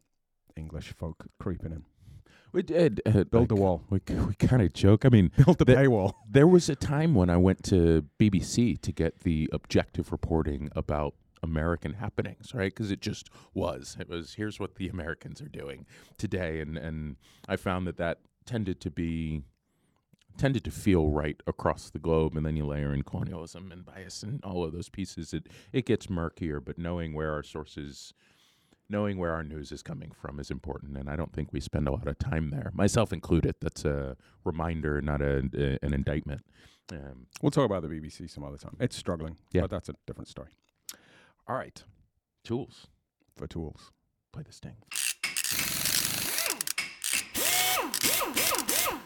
English 0.57 0.93
folk 0.93 1.25
creeping 1.39 1.71
in. 1.71 1.85
We 2.55 2.63
did 2.63 3.01
uh, 3.05 3.23
Build 3.25 3.49
the 3.49 3.55
wall. 3.55 3.83
we, 3.89 3.99
we 4.27 4.33
kind 4.35 4.61
of 4.61 4.73
joke 4.73 5.05
i 5.05 5.09
mean 5.09 5.31
Build 5.43 5.57
the 5.59 5.65
The- 5.65 5.75
paywall. 5.75 6.13
There 6.29 6.47
was 6.47 6.69
a 6.69 6.75
time 6.75 7.13
when 7.13 7.29
I 7.29 7.37
went 7.37 7.63
to 7.65 8.05
BBC 8.19 8.81
to 8.81 8.91
get 8.91 9.19
the 9.19 9.49
objective 9.53 10.11
reporting 10.11 10.69
about 10.75 11.13
American 11.43 11.93
happenings, 11.93 12.53
right? 12.55 12.73
Because 12.73 12.89
it 12.91 13.01
just 13.01 13.29
was. 13.53 13.95
It 13.99 14.09
was 14.09 14.33
here's 14.33 14.59
what 14.59 14.75
the 14.75 14.89
Americans 14.89 15.41
are 15.41 15.47
doing 15.47 15.85
today, 16.17 16.59
and 16.59 16.75
and 16.77 17.17
I 17.47 17.55
found 17.55 17.85
that 17.87 17.97
that 17.97 18.19
tended 18.45 18.81
to 18.81 18.89
be 18.91 19.43
tended 20.37 20.63
to 20.65 20.71
feel 20.71 21.09
right 21.09 21.41
across 21.47 21.89
the 21.91 21.99
globe, 21.99 22.35
and 22.35 22.45
then 22.45 22.57
you 22.57 22.65
layer 22.65 22.93
in 22.93 23.03
colonialism 23.03 23.71
and 23.71 23.85
bias 23.85 24.23
and 24.23 24.43
all 24.43 24.63
of 24.65 24.71
those 24.73 24.89
pieces. 24.89 25.33
It 25.33 25.47
it 25.71 25.85
gets 25.85 26.09
murkier, 26.09 26.59
but 26.59 26.77
knowing 26.79 27.13
where 27.13 27.31
our 27.31 27.43
sources. 27.43 28.13
Knowing 28.87 29.17
where 29.17 29.31
our 29.33 29.43
news 29.43 29.71
is 29.71 29.81
coming 29.81 30.11
from 30.11 30.39
is 30.39 30.51
important, 30.51 30.95
and 30.95 31.09
I 31.09 31.15
don't 31.15 31.33
think 31.33 31.51
we 31.51 31.59
spend 31.59 31.87
a 31.87 31.91
lot 31.91 32.07
of 32.07 32.19
time 32.19 32.51
there, 32.51 32.69
myself 32.73 33.11
included. 33.11 33.55
That's 33.59 33.83
a 33.83 34.15
reminder, 34.43 35.01
not 35.01 35.21
a, 35.23 35.49
a- 35.57 35.79
an 35.83 35.93
indictment. 35.93 36.41
Um, 36.91 37.25
We'll 37.41 37.49
talk 37.49 37.65
about 37.65 37.81
the 37.81 37.87
BBC 37.87 38.29
some 38.29 38.43
other 38.43 38.57
time. 38.57 38.77
It's 38.79 38.95
struggling, 38.95 39.37
Yeah. 39.51 39.61
but 39.61 39.71
that's 39.71 39.89
a 39.89 39.95
different 40.05 40.27
story. 40.27 40.51
All 41.47 41.55
right, 41.55 41.83
tools, 42.43 42.85
for 43.35 43.47
tools. 43.47 43.91
play 44.31 44.43
this 44.45 44.59
thing. 44.59 44.75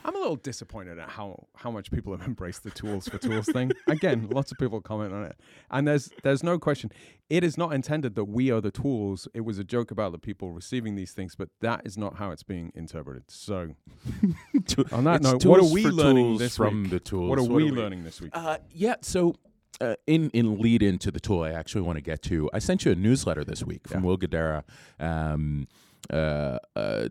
I'm 0.06 0.16
a 0.16 0.18
little 0.20 0.38
disappointed 0.38 0.98
at 0.98 1.10
how 1.10 1.48
how 1.56 1.70
much 1.70 1.92
people 1.92 2.16
have 2.18 2.26
embraced 2.28 2.64
the 2.64 2.72
tools 2.72 3.08
for 3.08 3.18
tools 3.18 3.46
thing. 3.48 3.72
Again, 3.88 4.28
lots 4.32 4.52
of 4.52 4.58
people 4.58 4.82
comment 4.82 5.14
on 5.14 5.24
it, 5.26 5.36
and 5.70 5.88
there's 5.88 6.10
there's 6.24 6.42
no 6.44 6.58
question. 6.58 6.92
It 7.30 7.44
is 7.44 7.58
not 7.58 7.74
intended 7.74 8.16
that 8.16 8.26
we 8.26 8.50
are 8.50 8.60
the 8.62 8.72
tools. 8.72 9.28
It 9.36 9.42
was 9.42 9.60
a 9.60 9.64
joke 9.64 9.92
about 9.92 10.12
the 10.14 10.18
people 10.18 10.52
receiving 10.52 10.96
these 10.96 11.12
things, 11.12 11.36
but 11.36 11.50
that 11.62 11.82
is 11.86 11.96
not 11.98 12.16
how 12.16 12.32
it's 12.32 12.42
being 12.44 12.72
interpreted. 12.74 13.24
So, 13.28 13.76
on 14.92 15.04
that 15.04 15.18
It's 15.22 15.24
note, 15.32 15.46
what 15.46 15.60
are 15.60 15.72
we 15.72 15.86
learning 15.86 16.38
this 16.40 16.58
from 16.58 16.84
week? 16.84 16.92
the 16.92 17.00
tools? 17.00 17.30
What 17.30 17.38
are 17.38 17.44
What 17.44 17.52
we 17.52 17.64
are 17.64 17.66
we- 17.66 17.72
learning 17.80 18.04
this 18.04 18.20
week? 18.20 18.32
Uh, 18.34 18.58
yeah. 18.72 18.96
So, 19.02 19.36
uh, 19.80 19.96
in 20.08 20.30
in 20.32 20.60
lead 20.60 20.82
into 20.82 21.12
the 21.12 21.20
tool, 21.20 21.44
I 21.44 21.52
actually 21.52 21.82
want 21.82 21.98
to 21.98 22.02
get 22.02 22.24
to. 22.24 22.50
I 22.52 22.58
sent 22.60 22.84
you 22.86 22.92
a 22.92 22.96
newsletter 22.96 23.44
this 23.44 23.64
week 23.64 23.88
from 23.88 24.02
Yeah. 24.04 24.08
Will 24.08 24.18
Guidara. 24.18 24.64
Um, 25.00 25.68
uh, 26.12 26.58
uh, 26.76 27.10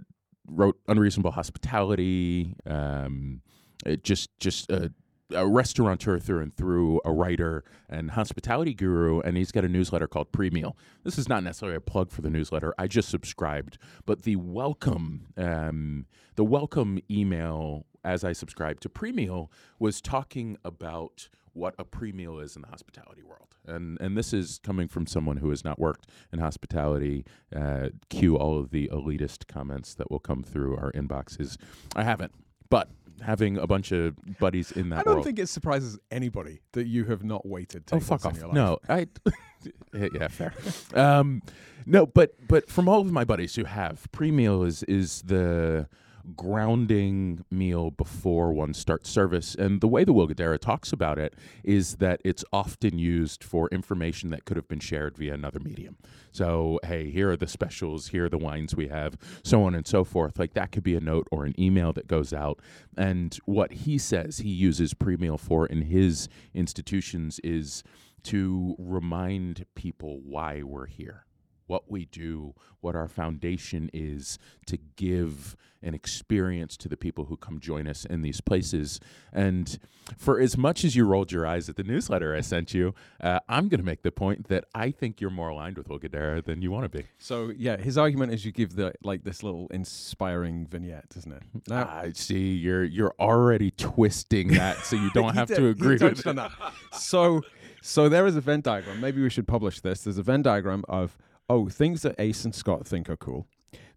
wrote 0.48 0.78
unreasonable 0.88 1.32
hospitality. 1.32 2.54
Um, 2.66 3.42
it 3.86 4.02
just 4.02 4.30
just 4.40 4.70
a, 4.70 4.92
a 5.32 5.46
restaurateur 5.46 6.18
through 6.18 6.40
and 6.40 6.54
through, 6.54 7.00
a 7.04 7.12
writer 7.12 7.64
and 7.88 8.12
hospitality 8.12 8.74
guru, 8.74 9.20
and 9.20 9.36
he's 9.36 9.52
got 9.52 9.64
a 9.64 9.68
newsletter 9.68 10.06
called 10.06 10.32
Pre-Meal. 10.32 10.76
This 11.04 11.18
is 11.18 11.28
not 11.28 11.44
necessarily 11.44 11.76
a 11.76 11.80
plug 11.80 12.10
for 12.10 12.22
the 12.22 12.30
newsletter. 12.30 12.74
I 12.78 12.86
just 12.86 13.08
subscribed, 13.08 13.78
but 14.06 14.22
the 14.22 14.36
welcome, 14.36 15.26
um, 15.36 16.06
the 16.36 16.44
welcome 16.44 16.98
email 17.10 17.86
as 18.04 18.24
I 18.24 18.32
subscribed 18.32 18.82
to 18.82 18.88
Pre-Meal 18.88 19.50
was 19.78 20.00
talking 20.00 20.56
about 20.64 21.28
what 21.58 21.74
a 21.78 21.84
pre-meal 21.84 22.38
is 22.38 22.56
in 22.56 22.62
the 22.62 22.68
hospitality 22.68 23.22
world, 23.22 23.56
and 23.66 24.00
and 24.00 24.16
this 24.16 24.32
is 24.32 24.60
coming 24.62 24.88
from 24.88 25.06
someone 25.06 25.38
who 25.38 25.50
has 25.50 25.64
not 25.64 25.78
worked 25.78 26.06
in 26.32 26.38
hospitality. 26.38 27.24
Uh, 27.54 27.88
cue 28.08 28.36
all 28.36 28.58
of 28.58 28.70
the 28.70 28.88
elitist 28.92 29.46
comments 29.48 29.94
that 29.94 30.10
will 30.10 30.20
come 30.20 30.42
through 30.42 30.76
our 30.76 30.92
inboxes. 30.92 31.56
I 31.96 32.04
haven't, 32.04 32.32
but 32.70 32.88
having 33.20 33.58
a 33.58 33.66
bunch 33.66 33.92
of 33.92 34.14
buddies 34.38 34.70
in 34.72 34.90
that 34.90 35.00
I 35.00 35.02
don't 35.02 35.14
world. 35.14 35.26
think 35.26 35.38
it 35.38 35.48
surprises 35.48 35.98
anybody 36.10 36.60
that 36.72 36.86
you 36.86 37.04
have 37.06 37.24
not 37.24 37.46
waited. 37.46 37.84
Oh 37.92 38.00
fuck 38.00 38.24
off! 38.24 38.40
No, 38.52 38.78
I. 38.88 39.08
yeah, 39.92 40.28
fair. 40.28 40.52
Um, 40.94 41.42
no, 41.84 42.06
but 42.06 42.34
but 42.46 42.68
from 42.70 42.88
all 42.88 43.00
of 43.00 43.10
my 43.10 43.24
buddies 43.24 43.56
who 43.56 43.64
have 43.64 44.06
pre-meal 44.12 44.62
is 44.62 44.82
is 44.84 45.22
the 45.22 45.88
grounding 46.36 47.44
meal 47.50 47.90
before 47.90 48.52
one 48.52 48.74
starts 48.74 49.10
service, 49.10 49.54
and 49.54 49.80
the 49.80 49.88
way 49.88 50.04
the 50.04 50.12
Will 50.12 50.28
Guidara 50.28 50.58
talks 50.58 50.92
about 50.92 51.18
it 51.18 51.34
is 51.64 51.96
that 51.96 52.20
it's 52.24 52.44
often 52.52 52.98
used 52.98 53.42
for 53.42 53.68
information 53.68 54.30
that 54.30 54.44
could 54.44 54.56
have 54.56 54.68
been 54.68 54.80
shared 54.80 55.16
via 55.16 55.34
another 55.34 55.60
medium. 55.60 55.96
So, 56.32 56.78
hey, 56.84 57.10
here 57.10 57.30
are 57.30 57.36
the 57.36 57.46
specials, 57.46 58.08
here 58.08 58.26
are 58.26 58.28
the 58.28 58.38
wines 58.38 58.76
we 58.76 58.88
have, 58.88 59.16
so 59.42 59.64
on 59.64 59.74
and 59.74 59.86
so 59.86 60.04
forth. 60.04 60.38
Like 60.38 60.54
that 60.54 60.72
could 60.72 60.82
be 60.82 60.94
a 60.94 61.00
note 61.00 61.26
or 61.30 61.44
an 61.44 61.58
email 61.58 61.92
that 61.94 62.06
goes 62.06 62.32
out. 62.32 62.60
And 62.96 63.36
what 63.44 63.72
he 63.72 63.98
says 63.98 64.38
he 64.38 64.50
uses 64.50 64.94
pre-meal 64.94 65.38
for 65.38 65.66
in 65.66 65.82
his 65.82 66.28
institutions 66.54 67.40
is 67.44 67.82
to 68.24 68.74
remind 68.78 69.64
people 69.74 70.20
why 70.24 70.62
we're 70.62 70.86
here, 70.86 71.24
what 71.68 71.88
we 71.90 72.06
do, 72.06 72.54
what 72.80 72.96
our 72.96 73.06
foundation 73.08 73.88
is 73.92 74.38
to 74.66 74.76
give 74.96 75.56
an 75.80 75.94
experience 75.94 76.76
to 76.76 76.88
the 76.88 76.96
people 76.96 77.26
who 77.26 77.36
come 77.36 77.60
join 77.60 77.86
us 77.86 78.04
in 78.04 78.20
these 78.22 78.40
places. 78.40 78.98
And 79.32 79.78
for 80.16 80.40
as 80.40 80.58
much 80.58 80.84
as 80.84 80.96
you 80.96 81.04
rolled 81.04 81.30
your 81.30 81.46
eyes 81.46 81.68
at 81.68 81.76
the 81.76 81.84
newsletter 81.84 82.34
I 82.34 82.40
sent 82.40 82.74
you, 82.74 82.96
uh, 83.20 83.38
I'm 83.48 83.68
going 83.68 83.78
to 83.78 83.86
make 83.86 84.02
the 84.02 84.10
point 84.10 84.48
that 84.48 84.64
I 84.74 84.90
think 84.90 85.20
you're 85.20 85.30
more 85.30 85.50
aligned 85.50 85.78
with 85.78 85.88
Will 85.88 86.00
Guidara 86.00 86.44
than 86.44 86.62
you 86.62 86.72
want 86.72 86.90
to 86.90 86.98
be. 86.98 87.04
So 87.18 87.52
yeah, 87.56 87.76
his 87.76 87.96
argument 87.96 88.32
is 88.32 88.44
you 88.44 88.50
give 88.50 88.74
the 88.74 88.92
like 89.04 89.22
this 89.22 89.44
little 89.44 89.68
inspiring 89.70 90.66
vignette, 90.66 91.14
isn't 91.16 91.30
it? 91.32 91.42
Now, 91.68 91.84
I 91.88 92.10
see 92.12 92.54
you're 92.54 92.82
you're 92.82 93.14
already 93.20 93.70
twisting 93.70 94.48
that 94.54 94.78
so 94.78 94.96
you 94.96 95.10
don't 95.12 95.34
have 95.36 95.46
did- 95.46 95.58
to 95.58 95.68
agree 95.68 95.98
with 95.98 96.26
it. 96.26 96.34
that. 96.34 96.50
So, 96.92 97.42
so 97.82 98.08
there 98.08 98.26
is 98.26 98.34
a 98.34 98.40
Venn 98.40 98.62
diagram. 98.62 99.00
Maybe 99.00 99.22
we 99.22 99.30
should 99.30 99.46
publish 99.46 99.80
this. 99.80 100.02
There's 100.02 100.18
a 100.18 100.22
Venn 100.24 100.42
diagram 100.42 100.84
of 100.88 101.16
oh 101.48 101.68
things 101.68 102.02
that 102.02 102.16
Ace 102.18 102.44
and 102.44 102.54
Scott 102.54 102.86
think 102.86 103.08
are 103.08 103.16
cool. 103.16 103.46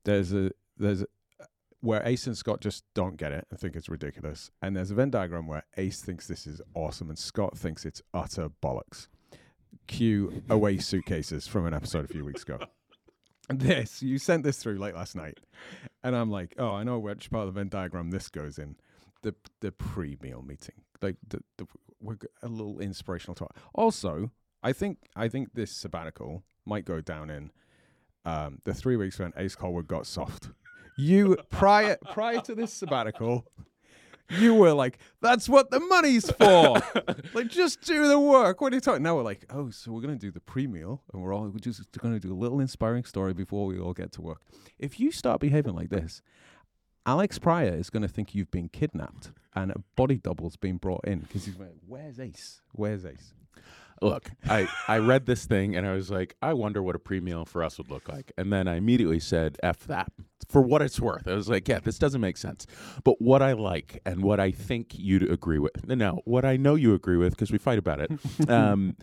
There's 0.04 0.34
a 0.34 0.52
there's 0.78 1.02
a, 1.02 1.08
where 1.82 2.06
Ace 2.06 2.28
and 2.28 2.38
Scott 2.38 2.62
just 2.62 2.84
don't 2.94 3.18
get 3.18 3.32
it 3.32 3.48
and 3.50 3.60
think 3.60 3.76
it's 3.76 3.90
ridiculous, 3.90 4.52
and 4.62 4.76
there's 4.76 4.92
a 4.92 4.96
Venn 4.96 5.10
diagram 5.10 5.48
where 5.48 5.64
Ace 5.78 6.02
thinks 6.02 6.28
this 6.28 6.48
is 6.48 6.62
awesome 6.74 7.10
and 7.10 7.18
Scott 7.18 7.58
thinks 7.58 7.86
it's 7.86 8.02
utter 8.14 8.50
bollocks. 8.62 9.08
Cue 9.88 10.44
away 10.50 10.78
suitcases 10.78 11.48
from 11.48 11.66
an 11.66 11.74
episode 11.74 12.06
a 12.06 12.08
few 12.08 12.26
weeks 12.26 12.44
ago. 12.44 12.60
This 13.50 14.02
you 14.02 14.18
sent 14.18 14.44
this 14.44 14.58
through 14.58 14.78
late 14.78 14.96
last 14.96 15.14
night, 15.14 15.40
and 16.04 16.16
I'm 16.16 16.32
like, 16.32 16.54
oh, 16.58 16.70
I 16.70 16.84
know 16.84 17.00
which 17.00 17.30
part 17.30 17.50
of 17.50 17.54
the 17.54 17.60
Venn 17.60 17.68
diagram 17.68 18.12
this 18.12 18.30
goes 18.30 18.58
in 18.58 18.78
the 19.22 19.36
the 19.60 19.72
pre 19.72 20.18
meal 20.22 20.42
meeting, 20.42 20.76
like 21.02 21.16
the, 21.28 21.42
the 21.58 21.68
a 22.42 22.48
little 22.48 22.80
inspirational 22.80 23.36
talk. 23.36 23.56
Also, 23.74 24.32
I 24.64 24.74
think 24.74 25.00
I 25.16 25.28
think 25.28 25.54
this 25.54 25.72
sabbatical 25.72 26.44
might 26.72 26.86
go 26.86 27.02
down 27.02 27.30
in 27.30 27.52
um, 28.24 28.60
the 28.64 28.74
three 28.74 28.96
weeks 28.96 29.20
when 29.20 29.34
Ace 29.36 29.56
Callwood 29.56 29.88
got 29.88 30.08
soft. 30.08 30.52
You 30.98 31.36
prior 31.50 31.98
prior 32.12 32.40
to 32.42 32.56
this 32.56 32.72
sabbatical, 32.72 33.46
you 34.30 34.54
were 34.54 34.74
like, 34.74 34.98
"That's 35.22 35.50
what 35.50 35.70
the 35.70 35.82
money's 35.82 36.32
for." 36.32 36.82
like, 37.34 37.50
just 37.50 37.82
do 37.82 38.08
the 38.08 38.18
work. 38.20 38.62
What 38.62 38.72
are 38.72 38.76
you 38.76 38.82
talking? 38.82 39.04
Now 39.04 39.18
we're 39.18 39.24
like, 39.24 39.46
"Oh, 39.50 39.70
so 39.70 39.92
we're 39.92 40.02
gonna 40.02 40.16
do 40.16 40.32
the 40.32 40.40
pre 40.40 40.66
meal, 40.66 41.02
and 41.12 41.22
we're 41.22 41.36
all 41.36 41.50
we're 41.50 41.60
just 41.60 41.92
gonna 41.98 42.20
do 42.20 42.32
a 42.32 42.40
little 42.44 42.62
inspiring 42.62 43.04
story 43.04 43.34
before 43.34 43.66
we 43.66 43.78
all 43.78 43.94
get 43.94 44.14
to 44.14 44.22
work." 44.22 44.42
If 44.80 44.98
you 45.00 45.12
start 45.12 45.42
behaving 45.42 45.76
like 45.76 45.90
this, 45.90 46.22
Alex 47.06 47.38
Pryor 47.38 47.76
is 47.76 47.90
going 47.90 48.04
to 48.04 48.08
think 48.08 48.36
you've 48.36 48.52
been 48.52 48.70
kidnapped 48.70 49.32
and 49.56 49.72
a 49.72 49.80
body 49.96 50.18
double's 50.18 50.56
been 50.56 50.78
brought 50.78 51.04
in 51.06 51.20
because 51.20 51.46
he's 51.46 51.58
like, 51.58 51.76
"Where's 51.86 52.20
Ace? 52.20 52.62
Where's 52.74 53.06
Ace?" 53.06 53.34
Look, 54.02 54.32
I, 54.50 54.68
I 54.88 54.98
read 54.98 55.28
this 55.28 55.46
thing 55.46 55.76
and 55.76 55.86
I 55.86 55.94
was 55.94 56.10
like, 56.10 56.36
I 56.42 56.54
wonder 56.54 56.82
what 56.82 56.96
a 56.96 57.00
pre 57.00 57.20
meal 57.20 57.46
for 57.46 57.64
us 57.64 57.78
would 57.78 57.92
look 57.92 58.10
like. 58.10 58.32
And 58.38 58.52
then 58.52 58.68
I 58.68 58.76
immediately 58.76 59.20
said, 59.20 59.58
F 59.62 59.86
that. 59.88 60.12
For 60.50 60.62
what 60.62 60.82
it's 60.82 61.00
worth. 61.00 61.28
I 61.28 61.36
was 61.36 61.48
like, 61.48 61.68
yeah, 61.68 61.80
this 61.80 62.00
doesn't 62.00 62.20
make 62.20 62.36
sense. 62.36 62.66
But 63.04 63.22
what 63.22 63.42
I 63.42 63.54
like 63.54 64.02
and 64.06 64.24
what 64.24 64.40
I 64.40 64.52
think 64.52 64.98
you'd 64.98 65.30
agree 65.30 65.60
with, 65.60 65.88
no, 65.88 66.22
what 66.26 66.44
I 66.44 66.58
know 66.58 66.76
you 66.76 66.94
agree 66.94 67.16
with, 67.16 67.32
because 67.32 67.52
we 67.52 67.58
fight 67.58 67.78
about 67.78 68.00
it, 68.02 68.12
um, 68.50 68.98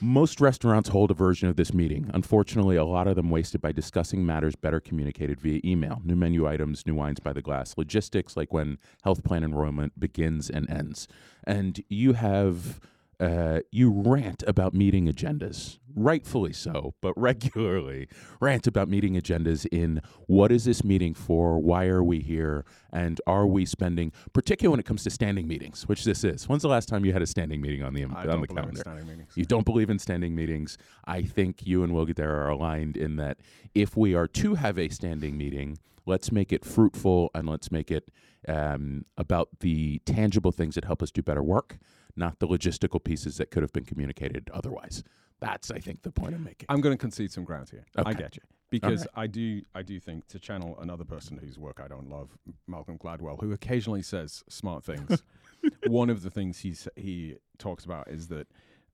most 0.00 0.40
restaurants 0.40 0.88
hold 0.90 1.10
a 1.10 1.14
version 1.14 1.48
of 1.48 1.56
this 1.56 1.74
meeting. 1.74 2.10
Unfortunately, 2.14 2.76
a 2.76 2.84
lot 2.84 3.08
of 3.08 3.16
them 3.16 3.30
wasted 3.30 3.60
by 3.60 3.72
discussing 3.72 4.24
matters 4.24 4.54
better 4.54 4.80
communicated 4.80 5.40
via 5.40 5.60
email. 5.64 6.00
New 6.04 6.16
menu 6.16 6.46
items, 6.46 6.86
new 6.86 6.94
wines 6.94 7.20
by 7.20 7.32
the 7.32 7.42
glass, 7.42 7.74
logistics 7.76 8.36
like 8.36 8.52
when 8.52 8.78
health 9.02 9.24
plan 9.24 9.42
enrollment 9.42 9.98
begins 9.98 10.48
and 10.48 10.70
ends. 10.70 11.08
And 11.44 11.82
you 11.88 12.12
have 12.14 12.80
uh, 13.20 13.60
you 13.70 13.90
rant 13.90 14.44
about 14.46 14.74
meeting 14.74 15.06
agendas, 15.06 15.78
rightfully 15.94 16.52
so, 16.52 16.94
but 17.00 17.12
regularly 17.16 18.08
rant 18.40 18.66
about 18.66 18.88
meeting 18.88 19.14
agendas 19.14 19.66
in 19.72 20.00
what 20.26 20.52
is 20.52 20.64
this 20.64 20.84
meeting 20.84 21.14
for? 21.14 21.58
Why 21.58 21.86
are 21.86 22.02
we 22.02 22.20
here? 22.20 22.64
And 22.92 23.20
are 23.26 23.46
we 23.46 23.66
spending, 23.66 24.12
particularly 24.32 24.72
when 24.72 24.80
it 24.80 24.86
comes 24.86 25.02
to 25.04 25.10
standing 25.10 25.48
meetings, 25.48 25.88
which 25.88 26.04
this 26.04 26.22
is. 26.22 26.48
When's 26.48 26.62
the 26.62 26.68
last 26.68 26.88
time 26.88 27.04
you 27.04 27.12
had 27.12 27.22
a 27.22 27.26
standing 27.26 27.60
meeting 27.60 27.82
on 27.82 27.94
the 27.94 28.04
I 28.04 28.06
on 28.06 28.26
don't 28.26 28.40
the 28.42 28.46
calendar? 28.48 28.80
standing 28.80 29.06
meetings. 29.06 29.32
You 29.34 29.44
don't 29.44 29.64
believe 29.64 29.90
in 29.90 29.98
standing 29.98 30.34
meetings. 30.34 30.78
I 31.04 31.22
think 31.22 31.66
you 31.66 31.82
and 31.82 31.92
Will 31.92 32.06
Guidara 32.06 32.28
are 32.28 32.50
aligned 32.50 32.96
in 32.96 33.16
that 33.16 33.38
if 33.74 33.96
we 33.96 34.14
are 34.14 34.28
to 34.28 34.54
have 34.54 34.78
a 34.78 34.88
standing 34.88 35.36
meeting, 35.36 35.78
let's 36.06 36.30
make 36.30 36.52
it 36.52 36.64
fruitful 36.64 37.30
and 37.34 37.48
let's 37.48 37.70
make 37.70 37.90
it 37.90 38.10
um, 38.46 39.04
about 39.16 39.48
the 39.60 40.00
tangible 40.04 40.52
things 40.52 40.74
that 40.74 40.84
help 40.84 41.02
us 41.02 41.10
do 41.10 41.22
better 41.22 41.42
work, 41.42 41.78
not 42.16 42.38
the 42.38 42.46
logistical 42.46 43.02
pieces 43.02 43.36
that 43.38 43.50
could 43.50 43.62
have 43.62 43.72
been 43.72 43.84
communicated 43.84 44.48
otherwise. 44.52 45.02
That's, 45.40 45.70
I 45.70 45.78
think, 45.78 46.02
the 46.02 46.10
point 46.10 46.34
I'm 46.34 46.44
making. 46.44 46.66
I'm 46.68 46.80
going 46.80 46.96
to 46.96 47.00
concede 47.00 47.30
some 47.32 47.44
ground 47.44 47.70
here. 47.70 47.84
I 47.96 48.12
get 48.12 48.36
you 48.36 48.42
because 48.70 49.00
right. 49.16 49.22
I 49.22 49.26
do. 49.28 49.62
I 49.74 49.82
do 49.82 50.00
think 50.00 50.26
to 50.28 50.38
channel 50.38 50.76
another 50.80 51.04
person 51.04 51.38
whose 51.38 51.58
work 51.58 51.80
I 51.82 51.86
don't 51.88 52.10
love, 52.10 52.36
Malcolm 52.66 52.98
Gladwell, 52.98 53.40
who 53.40 53.52
occasionally 53.52 54.02
says 54.02 54.42
smart 54.48 54.82
things. 54.84 55.22
one 55.86 56.10
of 56.10 56.22
the 56.22 56.30
things 56.30 56.58
he 56.60 56.74
he 56.96 57.36
talks 57.56 57.84
about 57.84 58.08
is 58.08 58.28
that 58.28 58.48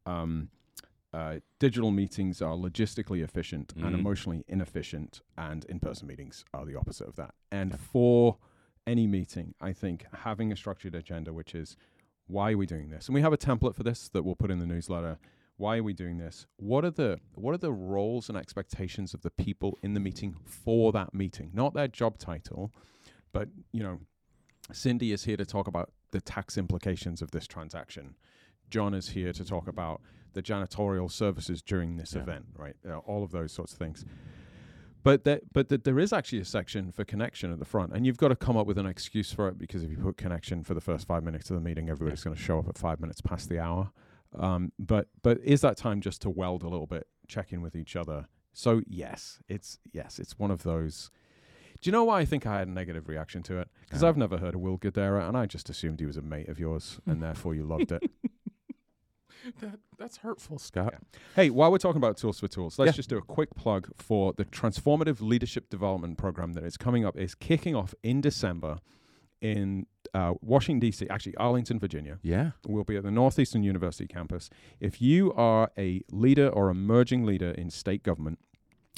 um, 0.05 0.51
uh, 1.15 1.37
digital 1.59 1.91
meetings 1.91 2.43
are 2.43 2.57
logistically 2.57 3.23
efficient 3.23 3.73
and 3.77 3.85
Mhm. 3.85 3.95
emotionally 3.95 4.45
inefficient, 4.49 5.23
and 5.39 5.65
in-person 5.67 6.07
meetings 6.07 6.45
are 6.53 6.67
the 6.67 6.75
opposite 6.77 7.09
of 7.09 7.17
that. 7.17 7.35
And 7.51 7.79
for 7.81 8.37
any 8.87 9.07
meeting, 9.07 9.55
I 9.61 9.73
think 9.73 10.05
having 10.12 10.53
a 10.53 10.57
structured 10.57 10.94
agenda, 10.94 11.33
which 11.33 11.55
is 11.55 11.77
why 12.27 12.53
are 12.53 12.57
we 12.59 12.66
doing 12.66 12.90
this, 12.90 13.07
and 13.07 13.14
we 13.14 13.20
have 13.20 13.33
a 13.33 13.37
template 13.38 13.75
for 13.75 13.83
this 13.83 14.09
that 14.11 14.23
we'll 14.25 14.35
put 14.37 14.51
in 14.51 14.59
the 14.59 14.66
newsletter. 14.66 15.18
Why 15.57 15.79
are 15.79 15.83
we 15.85 15.92
doing 15.92 16.18
this? 16.18 16.47
What 16.57 16.85
are 16.85 16.90
the 16.90 17.20
what 17.35 17.55
are 17.55 17.59
the 17.59 17.73
roles 17.73 18.29
and 18.29 18.37
expectations 18.37 19.14
of 19.14 19.23
the 19.23 19.31
people 19.31 19.79
in 19.83 19.94
the 19.94 20.01
meeting 20.01 20.35
for 20.44 20.90
that 20.92 21.14
meeting? 21.14 21.51
Not 21.55 21.75
their 21.75 21.87
job 21.88 22.18
title, 22.18 22.73
but 23.33 23.49
you 23.73 23.83
know, 23.83 24.01
Cindy 24.73 25.12
is 25.12 25.25
here 25.25 25.37
to 25.37 25.47
talk 25.47 25.68
about 25.68 25.92
the 26.11 26.20
tax 26.20 26.59
implications 26.59 27.23
of 27.23 27.31
this 27.31 27.47
transaction. 27.47 28.16
John 28.70 28.94
is 28.94 29.11
here 29.11 29.33
to 29.33 29.44
talk 29.44 29.68
about 29.68 30.01
the 30.33 30.42
janitorial 30.42 31.11
services 31.11 31.62
during 31.62 31.97
this 31.97 32.14
Yeah. 32.14 32.23
event, 32.23 32.47
right? 32.59 32.75
Uh, 32.85 32.99
all 32.99 33.23
of 33.23 33.31
those 33.31 33.53
sorts 33.53 33.73
of 33.73 33.79
things. 33.79 34.05
But 35.05 35.25
there, 35.25 35.40
but 35.53 35.69
th- 35.69 35.83
there 35.85 35.99
is 36.01 36.12
actually 36.12 36.40
a 36.40 36.45
section 36.47 36.90
for 36.90 37.05
connection 37.05 37.53
at 37.53 37.59
the 37.59 37.64
front, 37.67 37.93
and 37.93 38.05
you've 38.07 38.17
got 38.17 38.29
to 38.29 38.37
come 38.37 38.57
up 38.57 38.67
with 38.67 38.79
an 38.79 38.87
excuse 38.87 39.33
for 39.33 39.49
it 39.49 39.59
because 39.59 39.85
if 39.85 39.90
you 39.90 39.99
put 39.99 40.17
connection 40.17 40.64
for 40.64 40.73
the 40.75 40.81
first 40.81 41.07
five 41.07 41.23
minutes 41.23 41.51
of 41.51 41.55
the 41.57 41.61
meeting, 41.62 41.90
everybody's 41.90 42.25
going 42.25 42.35
to 42.35 42.43
show 42.43 42.59
up 42.59 42.69
at 42.69 42.79
five 42.79 43.01
minutes 43.01 43.21
past 43.21 43.49
the 43.51 43.61
hour. 43.61 43.90
Um, 44.37 44.73
but 44.79 45.09
but 45.23 45.38
is 45.45 45.61
that 45.61 45.77
time 45.77 46.01
just 46.01 46.23
to 46.23 46.31
weld 46.31 46.62
a 46.64 46.69
little 46.69 46.87
bit, 46.88 47.07
check 47.29 47.53
in 47.53 47.61
with 47.62 47.77
each 47.77 47.95
other? 47.97 48.27
So 48.55 48.81
yes, 48.88 49.40
it's 49.49 49.79
yes, 49.93 50.19
it's 50.19 50.38
one 50.38 50.51
of 50.51 50.62
those. 50.62 51.11
Do 51.83 51.88
you 51.88 51.93
know 51.93 52.05
why 52.05 52.21
I 52.21 52.25
think 52.25 52.47
I 52.47 52.59
had 52.59 52.67
a 52.69 52.71
negative 52.71 53.07
reaction 53.09 53.43
to 53.45 53.59
it? 53.59 53.69
Because 53.83 54.03
Yeah. 54.03 54.09
I've 54.09 54.17
never 54.17 54.38
heard 54.38 54.55
of 54.55 54.61
Will 54.62 54.79
Guidara, 54.79 55.29
and 55.29 55.37
I 55.37 55.45
just 55.45 55.69
assumed 55.69 56.01
he 56.01 56.07
was 56.07 56.17
a 56.17 56.23
mate 56.23 56.49
of 56.49 56.59
yours, 56.59 56.99
and 57.07 57.23
therefore 57.23 57.55
you 57.55 57.64
loved 57.64 57.93
it. 57.93 58.03
That, 59.61 59.79
that's 59.99 60.19
hurtful, 60.19 60.59
Scott. 60.59 60.95
Hey, 61.37 61.51
while 61.51 61.71
we're 61.71 61.79
talking 61.79 61.99
about 61.99 62.17
Tools 62.17 62.41
for 62.41 62.49
Tools, 62.49 62.79
let's 62.79 62.89
Yeah. 62.89 62.93
just 62.97 63.09
do 63.11 63.19
a 63.19 63.23
quick 63.23 63.55
plug 63.55 63.91
for 63.97 64.33
the 64.33 64.45
Transformative 64.45 65.21
Leadership 65.21 65.69
Development 65.71 66.17
Program 66.17 66.55
that 66.55 66.65
is 66.65 66.77
coming 66.77 67.05
up. 67.05 67.17
is 67.17 67.35
kicking 67.35 67.75
off 67.75 67.95
in 68.03 68.21
December 68.21 68.79
in 69.41 69.87
uh, 70.15 70.35
Washington, 70.41 70.81
D.C., 70.81 71.07
actually, 71.11 71.37
Arlington, 71.37 71.79
Virginia. 71.79 72.19
Yeah. 72.23 72.53
We'll 72.67 72.85
be 72.85 72.97
at 72.97 73.03
the 73.03 73.11
Northeastern 73.11 73.63
University 73.63 74.07
campus. 74.07 74.49
If 74.81 75.03
you 75.03 75.33
are 75.35 75.71
a 75.77 76.01
leader 76.11 76.49
or 76.49 76.71
emerging 76.71 77.25
leader 77.25 77.51
in 77.51 77.69
state 77.71 78.03
government, 78.03 78.39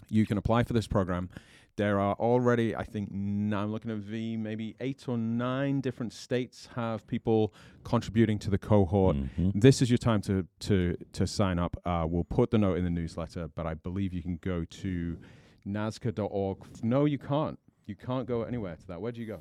you 0.08 0.24
can 0.26 0.38
apply 0.38 0.62
for 0.62 0.72
this 0.72 0.86
program. 0.86 1.30
There 1.76 2.00
are 2.00 2.14
already, 2.14 2.74
I 2.74 2.84
think, 2.84 3.10
n- 3.12 3.52
I'm 3.54 3.70
looking 3.70 3.90
at 3.90 3.98
V, 3.98 4.36
maybe 4.38 4.74
eight 4.80 5.06
or 5.08 5.18
nine 5.18 5.80
different 5.82 6.12
states 6.14 6.68
have 6.74 7.06
people 7.06 7.52
contributing 7.84 8.38
to 8.40 8.50
the 8.50 8.58
cohort. 8.58 9.16
Mhm. 9.16 9.52
This 9.60 9.82
is 9.82 9.90
your 9.90 9.98
time 9.98 10.20
to 10.22 10.46
to 10.60 10.96
to 11.12 11.26
sign 11.26 11.58
up. 11.58 11.76
Uh, 11.84 12.06
we'll 12.08 12.24
put 12.24 12.50
the 12.50 12.58
note 12.58 12.78
in 12.78 12.84
the 12.84 12.90
newsletter, 12.90 13.48
but 13.54 13.66
I 13.66 13.74
believe 13.74 14.14
you 14.14 14.22
can 14.22 14.38
go 14.40 14.64
to 14.64 15.18
nasca.org. 15.66 16.58
No, 16.82 17.04
you 17.04 17.18
can't. 17.18 17.58
You 17.86 17.94
can't 17.94 18.26
go 18.26 18.42
anywhere 18.42 18.76
to 18.76 18.86
that. 18.88 19.00
Where 19.00 19.12
do 19.12 19.20
you 19.20 19.26
go? 19.26 19.40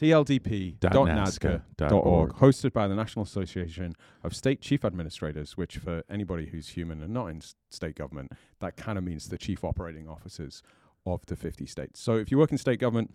tldp.nasca.org, 0.00 2.32
hosted 2.34 2.72
by 2.72 2.88
the 2.88 2.94
National 2.94 3.22
Association 3.24 3.94
of 4.22 4.34
State 4.34 4.60
Chief 4.60 4.84
Administrators, 4.84 5.56
which 5.56 5.78
for 5.78 6.02
anybody 6.08 6.46
who's 6.46 6.68
human 6.70 7.02
and 7.02 7.12
not 7.12 7.26
in 7.26 7.38
s- 7.38 7.54
state 7.70 7.96
government, 7.96 8.32
that 8.60 8.76
kind 8.76 8.98
of 8.98 9.04
means 9.04 9.28
the 9.28 9.38
chief 9.38 9.64
operating 9.64 10.08
officers 10.08 10.62
of 11.06 11.24
the 11.26 11.36
50 11.36 11.66
states. 11.66 12.00
So 12.00 12.16
if 12.16 12.30
you 12.30 12.38
work 12.38 12.52
in 12.52 12.58
state 12.58 12.78
government, 12.80 13.12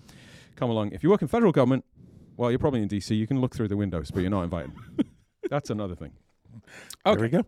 come 0.56 0.70
along. 0.70 0.92
If 0.92 1.04
you 1.04 1.10
work 1.10 1.22
in 1.22 1.28
federal 1.28 1.52
government, 1.52 1.86
well, 2.38 2.50
you're 2.52 2.60
probably 2.60 2.82
in 2.82 2.90
DC. 2.90 3.16
You 3.18 3.28
can 3.28 3.40
look 3.42 3.56
through 3.56 3.68
the 3.70 3.78
windows, 3.78 4.12
but 4.12 4.22
you're 4.22 4.30
not 4.30 4.44
invited. 4.44 4.72
That's 5.50 5.70
another 5.70 5.96
thing. 5.96 6.12
There 7.06 7.20
we 7.20 7.30
go. 7.30 7.44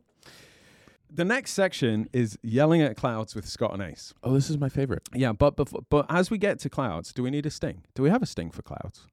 The 1.10 1.26
next 1.26 1.52
section 1.54 2.10
is 2.12 2.38
yelling 2.43 2.82
at 2.82 2.97
clouds 2.97 3.34
with 3.34 3.47
Scott 3.47 3.73
and 3.73 3.82
Ace. 3.82 4.13
Oh, 4.23 4.34
this 4.34 4.50
is 4.50 4.58
my 4.58 4.67
favorite. 4.69 5.04
Yeah, 5.13 5.32
but 5.32 5.56
befo- 5.56 5.86
but 5.89 6.06
as 6.10 6.30
we 6.30 6.38
get 6.38 6.60
to 6.60 6.69
clouds, 6.69 7.13
do 7.13 7.23
we 7.23 7.32
need 7.32 7.45
a 7.45 7.50
sting? 7.50 7.84
Do 7.95 8.04
we 8.04 8.10
have 8.10 8.21
a 8.21 8.26
sting 8.26 8.52
for 8.52 8.62
clouds? 8.62 9.08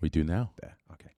We 0.00 0.08
do 0.08 0.24
now. 0.24 0.50
There. 0.60 0.76
Okay. 0.92 1.10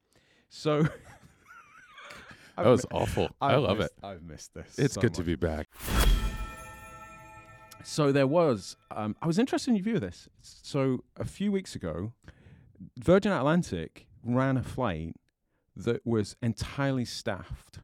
So 0.48 0.83
That 2.57 2.66
was 2.66 2.87
awful. 2.90 3.29
I 3.40 3.55
I've 3.55 3.62
love 3.62 3.79
missed- 3.79 3.92
it. 4.02 4.05
I've 4.07 4.22
missed 4.22 4.55
this. 4.55 4.79
It's 4.79 4.94
so 4.94 5.00
good 5.02 5.14
to 5.14 5.22
be 5.22 5.35
back. 5.35 5.68
So 7.85 8.11
there 8.12 8.26
was. 8.26 8.76
Um, 8.90 9.14
I 9.22 9.26
was 9.26 9.38
interested 9.38 9.70
in 9.70 9.76
your 9.76 9.85
view 9.85 9.94
of 9.96 10.00
this. 10.00 10.29
So 10.40 11.05
a 11.16 11.24
few 11.24 11.52
weeks 11.52 11.74
ago, 11.74 12.12
Virgin 12.98 13.31
Atlantic 13.33 14.07
ran 14.24 14.57
a 14.57 14.62
flight 14.62 15.14
that 15.76 16.05
was 16.07 16.35
entirely 16.42 17.05
staffed 17.05 17.81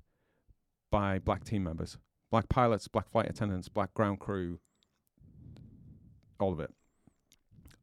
by 0.90 1.18
black 1.18 1.44
team 1.44 1.62
members, 1.64 1.98
black 2.30 2.48
pilots, 2.48 2.88
black 2.88 3.08
flight 3.08 3.28
attendants, 3.28 3.68
black 3.68 3.92
ground 3.94 4.18
crew, 4.18 4.58
all 6.40 6.52
of 6.52 6.60
it. 6.60 6.70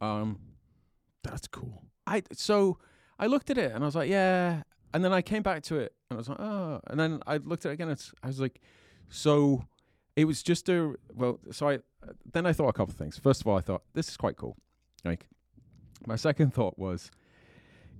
Um, 0.01 0.39
That's 1.23 1.47
cool. 1.47 1.83
I 2.09 2.23
so 2.33 2.77
I 3.19 3.27
looked 3.27 3.49
at 3.49 3.57
it 3.57 3.71
and 3.71 3.83
I 3.83 3.87
was 3.87 3.95
like, 3.95 4.09
yeah. 4.09 4.63
And 4.93 5.05
then 5.05 5.13
I 5.13 5.21
came 5.21 5.43
back 5.43 5.61
to 5.63 5.75
it 5.75 5.93
and 6.09 6.17
I 6.17 6.19
was 6.19 6.29
like, 6.29 6.39
oh. 6.39 6.81
And 6.87 6.99
then 6.99 7.21
I 7.27 7.37
looked 7.37 7.65
at 7.65 7.69
it 7.69 7.73
again. 7.73 7.89
It's, 7.89 8.11
I 8.23 8.27
was 8.27 8.39
like, 8.39 8.59
so 9.09 9.65
it 10.15 10.25
was 10.25 10.41
just 10.41 10.67
a 10.69 10.95
well. 11.13 11.39
So 11.51 11.69
I 11.69 11.79
then 12.33 12.45
I 12.45 12.53
thought 12.53 12.69
a 12.69 12.73
couple 12.73 12.91
of 12.91 12.97
things. 12.97 13.17
First 13.17 13.41
of 13.41 13.47
all, 13.47 13.57
I 13.57 13.61
thought 13.61 13.83
this 13.93 14.09
is 14.09 14.17
quite 14.17 14.35
cool. 14.35 14.57
Like 15.05 15.27
my 16.07 16.15
second 16.15 16.53
thought 16.53 16.77
was, 16.79 17.11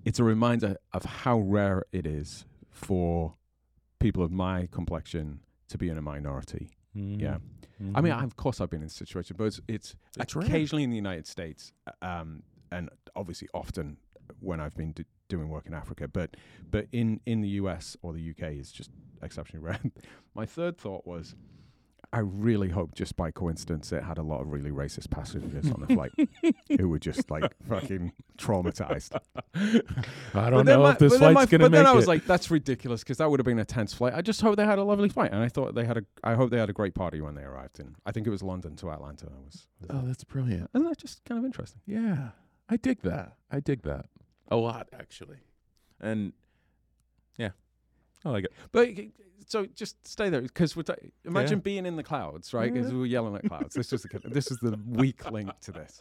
it's 0.05 0.19
a 0.19 0.23
reminder 0.23 0.77
of 0.93 1.05
how 1.05 1.39
rare 1.39 1.83
it 1.91 2.07
is 2.07 2.45
for 2.71 3.35
people 3.99 4.23
of 4.23 4.31
my 4.31 4.67
complexion 4.71 5.41
to 5.67 5.77
be 5.77 5.89
in 5.89 5.97
a 5.97 6.01
minority. 6.01 6.69
Yeah. 6.93 7.37
I 7.95 8.01
mean, 8.01 8.11
I, 8.11 8.23
of 8.23 8.35
course, 8.35 8.59
I've 8.59 8.69
been 8.69 8.81
in 8.81 8.87
a 8.87 8.89
situation, 8.89 9.35
but 9.37 9.45
it's, 9.45 9.61
it's 9.69 9.95
occasionally 10.17 10.83
in 10.83 10.89
the 10.89 10.97
United 10.97 11.25
States, 11.27 11.71
uh, 11.87 12.05
um, 12.05 12.43
and 12.71 12.89
obviously 13.15 13.47
often 13.53 13.97
when 14.39 14.59
I've 14.59 14.75
been 14.75 14.91
d- 14.93 15.05
doing 15.27 15.49
work 15.49 15.65
in 15.67 15.73
Africa. 15.73 16.07
But 16.07 16.37
but 16.69 16.87
in 16.91 17.19
in 17.25 17.41
the 17.41 17.49
US 17.61 17.97
or 18.01 18.13
the 18.13 18.29
UK 18.31 18.53
is 18.53 18.71
just 18.71 18.89
exceptionally 19.21 19.63
rare. 19.65 19.79
My 20.35 20.45
third 20.45 20.77
thought 20.77 21.05
was. 21.07 21.35
I 22.11 22.21
really 22.21 22.69
hope, 22.69 22.95
just 22.95 23.15
by 23.15 23.29
coincidence, 23.29 23.91
it 23.91 24.01
had 24.03 24.17
a 24.17 24.23
lot 24.23 24.41
of 24.41 24.47
really 24.51 24.71
racist 24.71 25.11
passengers 25.11 25.69
on 25.69 25.85
the 25.87 25.93
flight 25.93 26.11
who 26.79 26.89
were 26.89 26.97
just 26.97 27.29
like 27.29 27.53
fucking 27.67 28.13
traumatized. 28.35 29.15
I 30.33 30.49
don't 30.49 30.65
know 30.65 30.81
my- 30.81 30.91
if 30.93 30.97
this 30.97 31.15
flight's 31.17 31.35
my- 31.35 31.45
gonna 31.45 31.65
But 31.65 31.71
then 31.71 31.85
I 31.85 31.91
was 31.93 32.05
it. 32.05 32.07
like, 32.07 32.25
that's 32.25 32.49
ridiculous 32.49 33.03
because 33.03 33.17
that 33.17 33.29
would 33.29 33.39
have 33.39 33.45
been 33.45 33.59
a 33.59 33.65
tense 33.65 33.93
flight. 33.93 34.13
I 34.15 34.23
just 34.23 34.41
hope 34.41 34.55
they 34.57 34.65
had 34.65 34.79
a 34.79 34.83
lovely 34.83 35.09
flight, 35.09 35.31
and 35.31 35.39
I 35.43 35.49
thought 35.49 35.75
they 35.75 35.85
had 35.85 35.97
a. 35.97 36.01
I 36.23 36.33
hope 36.33 36.49
they 36.49 36.57
had 36.57 36.69
a 36.71 36.73
great 36.73 36.95
party 36.95 37.21
when 37.21 37.35
they 37.35 37.43
arrived 37.43 37.79
in. 37.79 37.95
I 38.07 38.11
think 38.11 38.25
it 38.25 38.31
was 38.31 38.41
London 38.41 38.75
to 38.77 38.89
Atlanta. 38.89 39.27
I 39.27 39.39
was. 39.45 39.67
oh, 39.91 40.01
that's 40.07 40.23
brilliant. 40.23 40.69
Isn't 40.73 40.87
that 40.87 40.97
just 40.97 41.23
kind 41.25 41.37
of 41.37 41.45
interesting? 41.45 41.81
Yeah, 41.85 42.29
I 42.69 42.77
dig 42.77 43.01
that. 43.01 43.33
I 43.51 43.59
dig 43.59 43.81
that 43.83 44.05
a 44.49 44.55
lot, 44.55 44.87
actually. 44.93 45.37
And 45.99 46.33
yeah, 47.37 47.49
I 48.23 48.29
like 48.29 48.43
it. 48.45 48.53
But 48.71 48.89
so 49.47 49.65
just 49.65 50.07
stay 50.07 50.29
there 50.29 50.41
because 50.41 50.75
we're 50.75 50.83
ta- 50.83 50.95
imagine 51.25 51.59
being 51.59 51.85
in 51.85 51.95
the 51.95 52.03
clouds, 52.03 52.53
right? 52.53 52.71
Because 52.71 52.91
Yeah. 52.91 52.97
we 52.97 53.03
are 53.03 53.07
yelling 53.07 53.35
at 53.35 53.43
clouds. 53.47 53.73
this 53.75 53.91
is 53.93 54.03
the 54.03 54.19
this 54.29 54.51
is 54.51 54.57
the 54.59 54.79
weak 54.87 55.29
link 55.31 55.51
to 55.61 55.71
this. 55.71 55.99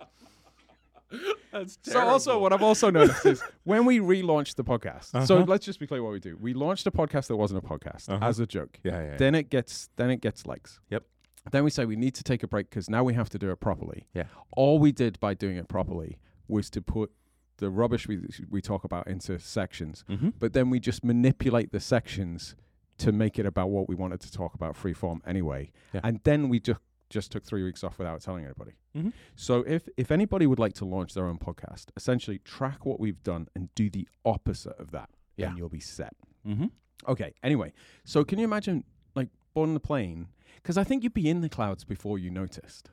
That's 1.52 1.78
So 1.82 2.00
also, 2.00 2.38
what 2.38 2.52
I've 2.52 2.62
also 2.62 2.90
noticed 2.90 3.24
is 3.24 3.42
when 3.64 3.86
we 3.86 3.98
relaunched 3.98 4.56
the 4.56 4.64
podcast. 4.64 5.26
So 5.26 5.36
Uh-huh. 5.36 5.44
let's 5.48 5.64
just 5.64 5.80
be 5.80 5.86
clear 5.86 6.02
what 6.02 6.12
we 6.12 6.20
do. 6.20 6.36
We 6.38 6.52
launched 6.52 6.86
a 6.86 6.90
podcast 6.90 7.28
that 7.28 7.36
wasn't 7.36 7.64
a 7.64 7.66
podcast 7.66 8.10
Uh-huh. 8.10 8.26
as 8.26 8.38
a 8.40 8.46
joke. 8.46 8.78
yeah, 8.84 9.02
yeah, 9.02 9.16
Then 9.16 9.34
it 9.34 9.48
gets 9.48 9.88
then 9.96 10.10
it 10.10 10.20
gets 10.20 10.46
legs. 10.46 10.80
Yep. 10.90 11.04
Then 11.50 11.64
we 11.64 11.70
say 11.70 11.86
we 11.86 11.96
need 11.96 12.14
to 12.16 12.22
take 12.22 12.42
a 12.42 12.46
break 12.48 12.68
because 12.68 12.90
now 12.90 13.02
we 13.02 13.14
have 13.14 13.30
to 13.30 13.38
do 13.38 13.50
it 13.50 13.56
properly. 13.58 14.06
Yeah. 14.12 14.24
All 14.54 14.78
we 14.78 14.92
did 14.92 15.18
by 15.18 15.32
doing 15.32 15.56
it 15.56 15.66
properly 15.68 16.18
was 16.48 16.70
to 16.70 16.82
put 16.82 17.10
the 17.58 17.70
rubbish 17.70 18.06
we 18.08 18.20
we 18.48 18.60
talk 18.62 18.84
about 18.84 19.06
into 19.06 19.38
sections, 19.38 20.04
mm-hmm. 20.08 20.30
but 20.38 20.52
then 20.52 20.70
we 20.70 20.80
just 20.80 21.04
manipulate 21.04 21.72
the 21.72 21.80
sections 21.80 22.54
to 22.98 23.12
make 23.12 23.38
it 23.38 23.46
about 23.46 23.70
what 23.70 23.88
we 23.88 23.94
wanted 23.94 24.20
to 24.20 24.32
talk 24.32 24.54
about 24.54 24.76
free 24.76 24.92
form 24.92 25.22
anyway. 25.26 25.70
Yeah. 25.92 26.00
And 26.04 26.20
then 26.24 26.48
we 26.48 26.60
just 26.60 26.80
just 27.10 27.32
took 27.32 27.42
three 27.44 27.64
weeks 27.64 27.82
off 27.82 27.98
without 27.98 28.20
telling 28.20 28.44
anybody. 28.44 28.72
Mhm. 28.94 29.12
So 29.34 29.60
if 29.66 29.88
if 29.96 30.10
anybody 30.10 30.46
would 30.46 30.58
like 30.58 30.74
to 30.74 30.84
launch 30.84 31.14
their 31.14 31.26
own 31.26 31.38
podcast, 31.38 31.86
essentially 31.96 32.38
track 32.40 32.84
what 32.84 33.00
we've 33.00 33.22
done 33.22 33.48
and 33.54 33.74
do 33.74 33.88
the 33.90 34.06
opposite 34.24 34.78
of 34.78 34.90
that, 34.90 35.10
Yeah. 35.36 35.48
and 35.48 35.58
you'll 35.58 35.68
be 35.68 35.80
set. 35.80 36.14
Mm-hmm. 36.46 36.66
Okay. 37.08 37.32
Anyway, 37.42 37.72
so 38.04 38.24
can 38.24 38.38
you 38.38 38.44
imagine 38.44 38.84
like 39.14 39.30
boarding 39.54 39.74
the 39.74 39.80
plane? 39.80 40.28
Because 40.56 40.76
I 40.76 40.84
think 40.84 41.02
you'd 41.02 41.14
be 41.14 41.28
in 41.30 41.40
the 41.40 41.48
clouds 41.48 41.84
before 41.84 42.18
you 42.18 42.30
noticed. 42.30 42.90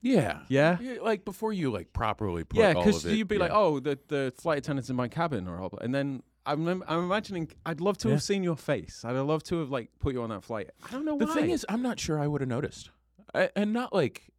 Yeah. 0.00 0.40
Yeah. 0.48 0.78
Yeah, 0.80 0.96
like 1.02 1.24
before 1.24 1.52
you 1.52 1.70
like 1.70 1.92
properly 1.92 2.44
put 2.44 2.58
Yeah, 2.58 2.72
all 2.74 2.84
because 2.84 3.04
of 3.04 3.12
it. 3.12 3.16
you'd 3.16 3.28
be 3.28 3.38
like, 3.38 3.50
oh, 3.52 3.80
the 3.80 3.98
the 4.08 4.32
flight 4.36 4.58
attendant's 4.58 4.90
in 4.90 4.96
my 4.96 5.08
cabin, 5.08 5.48
or 5.48 5.60
all, 5.60 5.76
and 5.80 5.94
then 5.94 6.22
I'm 6.46 6.66
I'm 6.68 7.04
imagining 7.04 7.50
I'd 7.66 7.80
love 7.80 7.98
to 7.98 8.08
Yeah. 8.08 8.14
have 8.14 8.22
seen 8.22 8.42
your 8.42 8.56
face. 8.56 9.04
I'd 9.04 9.12
love 9.12 9.42
to 9.44 9.58
have 9.60 9.70
like 9.70 9.90
put 9.98 10.14
you 10.14 10.22
on 10.22 10.30
that 10.30 10.44
flight. 10.44 10.70
I 10.86 10.90
don't 10.92 11.04
know 11.04 11.18
The 11.18 11.26
why. 11.26 11.34
thing 11.34 11.50
is, 11.50 11.66
I'm 11.68 11.82
not 11.82 11.98
sure 12.00 12.18
I 12.18 12.26
would 12.26 12.40
have 12.40 12.48
noticed, 12.48 12.90
I, 13.34 13.50
and 13.56 13.72
not 13.72 13.92
like 13.92 14.30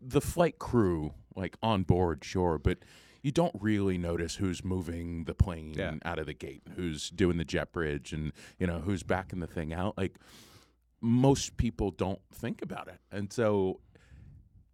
the 0.00 0.20
flight 0.20 0.58
crew, 0.58 1.12
like 1.36 1.56
on 1.62 1.82
board, 1.82 2.24
sure, 2.24 2.58
but 2.58 2.78
you 3.22 3.32
don't 3.32 3.54
really 3.60 3.98
notice 3.98 4.36
who's 4.36 4.64
moving 4.64 5.24
the 5.24 5.34
plane 5.34 5.74
Yeah. 5.76 5.94
out 6.04 6.18
of 6.20 6.26
the 6.26 6.34
gate, 6.34 6.62
who's 6.76 7.10
doing 7.10 7.36
the 7.36 7.44
jet 7.44 7.72
bridge, 7.72 8.12
and 8.12 8.32
you 8.58 8.66
know 8.66 8.78
who's 8.78 9.02
backing 9.02 9.40
the 9.40 9.46
thing 9.48 9.72
out. 9.72 9.98
Like 9.98 10.16
most 11.00 11.56
people 11.56 11.90
don't 11.90 12.20
think 12.32 12.62
about 12.62 12.88
it, 12.88 13.00
and 13.12 13.32
so 13.32 13.80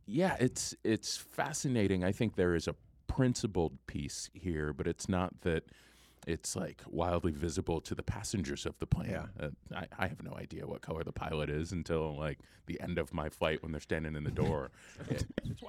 yeah, 0.07 0.37
it's 0.41 0.75
it's 0.85 1.17
fascinating. 1.17 2.05
I 2.05 2.13
think 2.13 2.37
there 2.37 2.55
is 2.55 2.69
a 2.69 2.75
principled 3.07 3.79
piece 3.87 4.31
here, 4.33 4.73
but 4.73 4.87
it's 4.87 5.09
not 5.09 5.41
that 5.43 5.65
it's 6.27 6.57
like 6.57 6.81
wildly 6.87 7.33
visible 7.33 7.81
to 7.83 7.95
the 7.95 8.03
passengers 8.03 8.65
of 8.65 8.79
the 8.79 8.87
plane. 8.87 9.11
Yeah. 9.11 9.27
Uh, 9.39 9.51
I, 9.75 9.87
I 9.99 10.07
have 10.07 10.23
no 10.23 10.33
idea 10.35 10.67
what 10.67 10.81
color 10.81 11.05
the 11.05 11.13
pilot 11.13 11.51
is 11.51 11.71
until 11.73 12.17
like 12.17 12.39
the 12.67 12.81
end 12.81 12.99
of 12.99 13.13
my 13.13 13.29
flight 13.29 13.63
when 13.63 13.73
they're 13.73 13.81
standing 13.81 14.17
in 14.17 14.25
the 14.25 14.31
door. 14.31 14.71
yeah. 15.11 15.19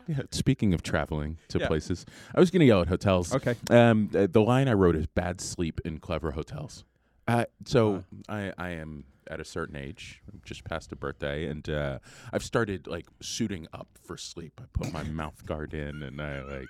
Yeah, 0.08 0.22
Speaking 0.32 0.74
of 0.74 0.82
traveling 0.82 1.38
to 1.50 1.60
Yeah. 1.60 1.68
places, 1.68 2.06
I 2.34 2.40
was 2.40 2.52
going 2.52 2.62
to 2.62 2.66
yell 2.66 2.82
at 2.82 2.88
hotels. 2.88 3.34
Okay. 3.36 3.56
Um, 3.70 4.10
uh, 4.16 4.28
the 4.32 4.42
line 4.42 4.68
I 4.68 4.74
wrote 4.74 4.96
is 4.96 5.08
"bad 5.08 5.42
sleep 5.42 5.82
in 5.84 6.00
clever 6.00 6.32
hotels." 6.32 6.84
Uh, 7.28 7.46
so 7.66 8.04
I, 8.30 8.54
I 8.58 8.70
am 8.72 9.06
at 9.28 9.40
a 9.40 9.46
certain 9.46 9.76
age, 9.76 10.22
just 10.44 10.64
past 10.64 10.92
a 10.92 10.96
birthday, 10.96 11.48
and 11.48 11.68
uh, 11.68 12.00
I've 12.32 12.44
started 12.44 12.86
like 12.86 13.08
suiting 13.22 13.68
up 13.74 13.88
for 14.04 14.18
sleep. 14.18 14.62
I 14.62 14.66
put 14.74 14.94
my 14.94 15.04
mouth 15.22 15.46
guard 15.46 15.74
in, 15.74 16.04
and 16.04 16.22
I 16.22 16.44
like 16.44 16.68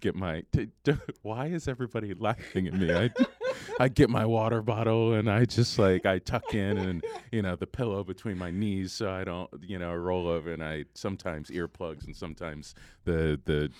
get 0.00 0.14
my. 0.14 0.42
T- 0.52 0.68
t- 0.84 0.92
why 1.22 1.46
is 1.46 1.66
everybody 1.68 2.12
laughing 2.12 2.66
at 2.66 2.74
me? 2.74 2.92
I 2.92 3.10
I 3.78 3.88
get 3.88 4.10
my 4.10 4.26
water 4.26 4.62
bottle 4.62 5.14
and 5.14 5.30
I 5.30 5.44
just 5.44 5.78
like 5.78 6.06
I 6.06 6.18
tuck 6.18 6.54
in 6.54 6.76
and 6.76 7.04
you 7.32 7.42
know 7.42 7.56
the 7.56 7.66
pillow 7.66 8.04
between 8.04 8.38
my 8.38 8.50
knees 8.50 8.92
so 8.92 9.10
I 9.10 9.24
don't 9.24 9.48
you 9.62 9.78
know 9.78 9.94
roll 9.94 10.28
over 10.28 10.52
and 10.52 10.62
I 10.62 10.84
sometimes 10.94 11.50
earplugs 11.50 12.04
and 12.04 12.14
sometimes 12.16 12.74
the 13.04 13.40
the 13.44 13.70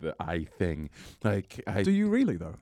the 0.00 0.14
eye 0.20 0.46
thing 0.58 0.90
like 1.22 1.62
I 1.66 1.82
Do 1.82 1.90
you 1.90 2.08
really 2.08 2.36
though? 2.36 2.56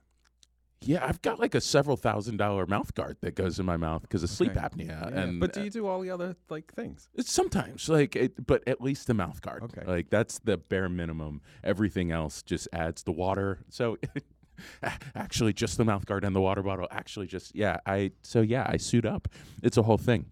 Yeah 0.81 1.05
I've 1.05 1.21
got 1.21 1.39
like 1.39 1.55
a 1.55 1.61
several 1.61 1.97
thousand 1.97 2.37
dollar 2.37 2.65
mouth 2.65 2.93
guard 2.93 3.17
that 3.21 3.33
goes 3.35 3.59
in 3.59 3.65
my 3.65 3.77
mouth 3.77 4.01
because 4.03 4.23
of 4.23 4.29
sleep 4.29 4.51
Okay. 4.51 4.59
apnea 4.59 4.87
Yeah, 5.11 5.21
and 5.21 5.39
but 5.39 5.53
do 5.53 5.63
you 5.63 5.69
do 5.69 5.87
all 5.87 5.99
the 6.01 6.09
other 6.11 6.35
like 6.49 6.73
things? 6.73 7.09
it's 7.15 7.31
sometimes 7.31 7.89
like 7.89 8.15
it, 8.15 8.45
but 8.45 8.67
at 8.67 8.81
least 8.81 9.07
the 9.07 9.13
mouth 9.13 9.41
guard. 9.41 9.63
Okay. 9.63 9.83
Like 9.85 10.09
that's 10.09 10.39
the 10.39 10.57
bare 10.57 10.89
minimum. 10.89 11.41
Everything 11.63 12.11
else 12.11 12.43
just 12.43 12.67
adds 12.73 13.03
the 13.03 13.11
water. 13.11 13.59
So 13.69 13.97
actually 15.15 15.53
just 15.53 15.77
the 15.77 15.85
mouth 15.85 16.05
guard 16.05 16.23
and 16.23 16.35
the 16.35 16.41
water 16.41 16.61
bottle 16.63 16.87
actually 16.91 17.27
just 17.27 17.55
yeah, 17.55 17.77
I 17.85 18.11
so 18.21 18.41
yeah, 18.41 18.65
I 18.67 18.77
suit 18.77 19.05
up. 19.05 19.27
It's 19.63 19.77
a 19.77 19.83
whole 19.83 19.97
thing. 19.97 20.27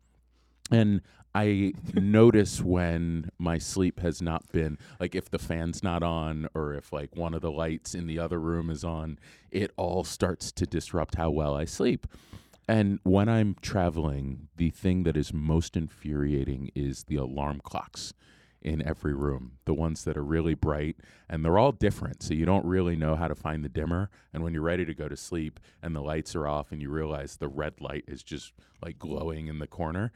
And 0.72 1.02
I 1.36 1.74
notice 1.96 2.62
when 2.62 3.32
my 3.40 3.58
sleep 3.58 4.00
has 4.02 4.22
not 4.22 4.52
been 4.52 4.78
like 5.00 5.16
if 5.16 5.30
the 5.32 5.40
fan's 5.40 5.82
not 5.82 6.04
on 6.04 6.48
or 6.54 6.74
if 6.74 6.94
like 6.94 7.16
one 7.16 7.34
of 7.34 7.42
the 7.42 7.52
lights 7.52 7.96
in 7.96 8.06
the 8.06 8.20
other 8.20 8.40
room 8.40 8.70
is 8.70 8.84
on, 8.84 9.18
it 9.50 9.72
all 9.76 10.04
starts 10.04 10.52
to 10.52 10.68
disrupt 10.68 11.16
how 11.16 11.32
well 11.32 11.56
I 11.56 11.66
sleep. 11.66 12.06
And 12.68 13.00
when 13.04 13.28
I'm 13.28 13.56
traveling, 13.62 14.48
the 14.58 14.70
thing 14.70 15.04
that 15.04 15.18
is 15.18 15.34
most 15.34 15.76
infuriating 15.76 16.72
is 16.76 17.06
the 17.06 17.18
alarm 17.18 17.62
clocks 17.64 18.14
in 18.62 18.88
every 18.88 19.14
room. 19.14 19.54
The 19.66 19.74
ones 19.74 20.04
that 20.06 20.16
are 20.16 20.24
really 20.24 20.54
bright 20.54 20.98
and 21.28 21.44
they're 21.44 21.58
all 21.58 21.74
different. 21.74 22.24
So 22.24 22.34
you 22.34 22.46
don't 22.46 22.66
really 22.66 22.96
know 22.96 23.16
how 23.16 23.28
to 23.28 23.36
find 23.36 23.66
the 23.66 23.70
dimmer. 23.70 24.10
And 24.34 24.44
when 24.44 24.54
you're 24.54 24.64
ready 24.64 24.86
to 24.86 24.94
go 24.94 25.10
to 25.10 25.18
sleep 25.18 25.60
and 25.82 25.96
the 25.96 26.02
lights 26.02 26.36
are 26.36 26.48
off 26.48 26.72
and 26.72 26.82
you 26.82 26.90
realize 26.90 27.36
the 27.36 27.50
red 27.50 27.82
light 27.82 28.06
is 28.08 28.24
just 28.24 28.54
like 28.82 28.98
glowing 28.98 29.48
in 29.48 29.60
the 29.60 29.68
corner, 29.68 30.12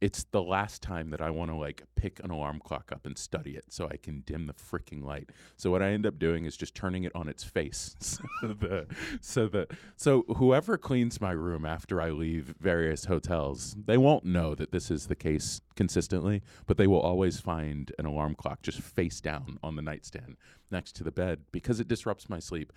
it's 0.00 0.24
the 0.24 0.42
last 0.42 0.82
time 0.82 1.10
that 1.10 1.20
I 1.20 1.30
want 1.30 1.50
to 1.50 1.56
like 1.56 1.82
pick 1.96 2.20
an 2.22 2.30
alarm 2.30 2.60
clock 2.64 2.92
up 2.92 3.04
and 3.04 3.18
study 3.18 3.56
it 3.56 3.64
so 3.68 3.88
I 3.88 3.96
can 3.96 4.20
dim 4.20 4.46
the 4.46 4.52
freaking 4.52 5.02
light. 5.02 5.30
So 5.56 5.70
what 5.70 5.82
I 5.82 5.88
end 5.88 6.06
up 6.06 6.18
doing 6.18 6.44
is 6.44 6.56
just 6.56 6.74
turning 6.74 7.04
it 7.04 7.12
on 7.14 7.28
its 7.28 7.42
face. 7.42 7.96
so 8.00 8.18
the 8.42 8.86
so 9.20 9.48
the 9.48 9.66
so 9.96 10.24
whoever 10.36 10.78
cleans 10.78 11.20
my 11.20 11.32
room 11.32 11.64
after 11.64 12.00
I 12.00 12.10
leave 12.10 12.54
various 12.60 13.06
hotels, 13.06 13.76
they 13.86 13.98
won't 13.98 14.24
know 14.24 14.54
that 14.54 14.70
this 14.70 14.90
is 14.90 15.06
the 15.06 15.16
case 15.16 15.60
consistently, 15.74 16.42
but 16.66 16.76
they 16.76 16.86
will 16.86 17.00
always 17.00 17.40
find 17.40 17.92
an 17.98 18.06
alarm 18.06 18.34
clock 18.34 18.62
just 18.62 18.80
face 18.80 19.20
down 19.20 19.58
on 19.62 19.76
the 19.76 19.82
nightstand 19.82 20.36
next 20.70 20.92
to 20.96 21.04
the 21.04 21.10
bed 21.10 21.40
because 21.52 21.80
it 21.80 21.88
disrupts 21.88 22.28
my 22.28 22.38
sleep. 22.38 22.72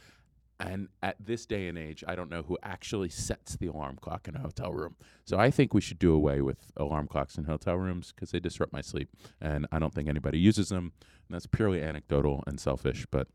And 0.62 0.90
at 1.02 1.16
this 1.20 1.46
day 1.46 1.68
and 1.68 1.78
age, 1.78 2.04
I 2.08 2.16
don't 2.16 2.30
know 2.30 2.44
who 2.44 2.58
actually 2.64 3.10
sets 3.10 3.56
the 3.56 3.68
alarm 3.68 3.98
clock 4.02 4.28
in 4.28 4.36
a 4.36 4.40
hotel 4.40 4.72
room. 4.72 4.96
So 5.26 5.38
I 5.38 5.52
think 5.52 5.74
we 5.74 5.82
should 5.82 6.00
do 6.00 6.14
away 6.14 6.42
with 6.42 6.72
alarm 6.78 7.08
clocks 7.08 7.38
in 7.38 7.46
hotel 7.46 7.76
rooms 7.76 8.12
because 8.14 8.32
they 8.32 8.40
disrupt 8.40 8.74
my 8.74 8.82
sleep. 8.82 9.10
And 9.40 9.68
I 9.72 9.80
don't 9.80 9.94
think 9.94 10.08
anybody 10.08 10.40
uses 10.40 10.70
them. 10.70 10.94
And 11.28 11.36
that's 11.36 11.48
purely 11.48 11.82
anecdotal 11.82 12.44
and 12.48 12.60
selfish, 12.60 13.06
but 13.10 13.28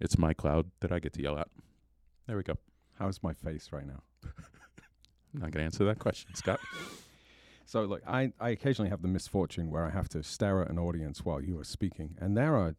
it's 0.00 0.18
my 0.18 0.34
cloud 0.34 0.70
that 0.80 0.92
I 0.92 0.98
get 0.98 1.14
to 1.14 1.22
yell 1.22 1.38
at. 1.38 1.48
There 2.26 2.36
we 2.36 2.42
go. 2.42 2.58
How's 2.98 3.22
my 3.22 3.32
face 3.32 3.70
right 3.72 3.86
now? 3.86 4.02
I'm 4.24 4.32
not 5.40 5.50
going 5.50 5.62
to 5.62 5.64
answer 5.64 5.84
that 5.84 5.98
question, 5.98 6.34
Scott. 6.34 6.60
So 7.68 7.82
look, 7.82 8.00
I, 8.06 8.32
I 8.40 8.48
occasionally 8.48 8.88
have 8.88 9.02
the 9.02 9.08
misfortune 9.08 9.70
where 9.70 9.84
I 9.84 9.90
have 9.90 10.08
to 10.10 10.22
stare 10.22 10.62
at 10.62 10.70
an 10.70 10.78
audience 10.78 11.26
while 11.26 11.38
you 11.38 11.60
are 11.60 11.64
speaking, 11.64 12.16
and 12.18 12.34
there 12.34 12.56
are 12.56 12.76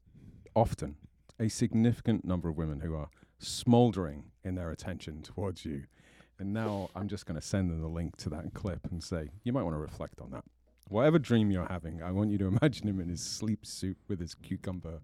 often 0.55 0.95
a 1.39 1.47
significant 1.47 2.25
number 2.25 2.49
of 2.49 2.57
women 2.57 2.79
who 2.79 2.95
are 2.95 3.09
smoldering 3.39 4.25
in 4.43 4.55
their 4.55 4.69
attention 4.71 5.21
towards 5.21 5.65
you. 5.65 5.83
And 6.37 6.53
now 6.53 6.89
I'm 6.95 7.07
just 7.09 7.25
going 7.25 7.39
to 7.39 7.45
send 7.45 7.69
them 7.69 7.81
the 7.81 7.87
link 7.87 8.15
to 8.17 8.29
that 8.29 8.53
clip 8.53 8.87
and 8.91 9.03
say, 9.03 9.29
you 9.43 9.51
might 9.51 9.63
want 9.63 9.73
to 9.75 9.79
reflect 9.79 10.21
on 10.21 10.31
that. 10.31 10.43
Whatever 10.87 11.19
dream 11.19 11.51
you're 11.51 11.67
having, 11.67 12.01
I 12.01 12.11
want 12.11 12.29
you 12.31 12.37
to 12.39 12.47
imagine 12.61 12.87
him 12.87 12.99
in 13.01 13.09
his 13.09 13.21
sleep 13.21 13.65
suit 13.65 13.97
with 14.07 14.19
his 14.19 14.35
cucumber 14.35 14.99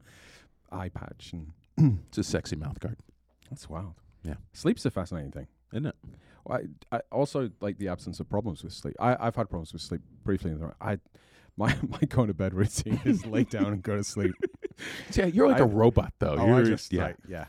eye 0.72 0.90
patch. 0.90 1.34
And 1.34 1.52
It's 2.08 2.18
a 2.18 2.24
sexy 2.24 2.56
mouth 2.56 2.80
guard, 2.80 2.98
that's 3.50 3.70
wild. 3.70 3.96
Yeah. 4.24 4.36
Sleep's 4.54 4.86
a 4.86 4.92
fascinating 4.92 5.32
thing. 5.32 5.48
isn't 5.74 5.88
it? 5.88 5.96
I, 6.50 6.60
I 6.92 7.02
also 7.12 7.50
like 7.60 7.78
the 7.80 7.88
absence 7.90 8.20
of 8.20 8.30
problems 8.30 8.64
with 8.64 8.72
sleep. 8.74 8.96
I, 9.00 9.16
I've 9.20 9.36
had 9.36 9.50
problems 9.50 9.74
with 9.74 9.82
sleep 9.82 10.02
briefly. 10.24 10.52
In 10.52 10.60
the, 10.60 10.72
I, 10.80 11.00
my 11.58 11.76
my 11.90 12.00
going 12.08 12.28
to 12.28 12.34
bed 12.34 12.54
routine 12.54 13.02
is 13.04 13.26
lay 13.26 13.44
down 13.44 13.68
and 13.74 13.82
go 13.84 13.96
to 13.98 14.04
sleep. 14.04 14.34
Yeah, 15.14 15.28
you're 15.28 15.48
like 15.48 15.62
I- 15.62 15.64
a 15.64 15.68
robot, 15.68 16.12
though. 16.20 16.36
oh, 16.38 16.46
you're 16.48 16.56
I 16.60 16.64
just 16.64 16.92
yeah. 16.92 17.04
like, 17.06 17.16
yeah, 17.30 17.46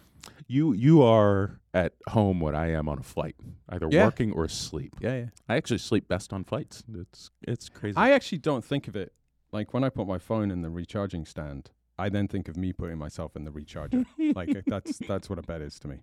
You 0.49 0.73
you 0.73 1.03
are 1.03 1.61
at 1.75 1.95
home 2.09 2.41
what 2.41 2.55
I 2.55 2.69
am 2.69 2.89
on 2.89 2.99
a 2.99 3.03
flight, 3.03 3.37
either 3.69 3.89
Yeah. 3.91 4.05
working 4.05 4.33
or 4.33 4.45
asleep. 4.45 4.95
yeah, 5.01 5.17
yeah. 5.17 5.25
I 5.49 5.57
actually 5.57 5.79
sleep 5.79 6.09
best 6.09 6.33
on 6.33 6.45
flights. 6.45 6.85
It's 6.95 7.31
it's 7.43 7.69
crazy. 7.69 7.97
I 7.97 8.13
actually 8.13 8.39
don't 8.39 8.65
think 8.65 8.87
of 8.89 8.97
it 8.97 9.13
like 9.53 9.75
when 9.75 9.83
I 9.85 9.89
put 9.89 10.07
my 10.07 10.19
phone 10.19 10.51
in 10.51 10.63
the 10.63 10.71
recharging 10.71 11.25
stand. 11.25 11.71
I 11.99 12.11
then 12.11 12.29
think 12.29 12.49
of 12.49 12.57
me 12.59 12.73
putting 12.75 12.99
myself 12.99 13.35
in 13.37 13.45
the 13.45 13.51
recharger. 13.51 14.05
like 14.37 14.65
that's 14.67 14.99
that's 14.99 15.29
what 15.31 15.39
a 15.39 15.43
bed 15.43 15.63
is 15.63 15.79
to 15.81 15.89
me. 15.89 15.97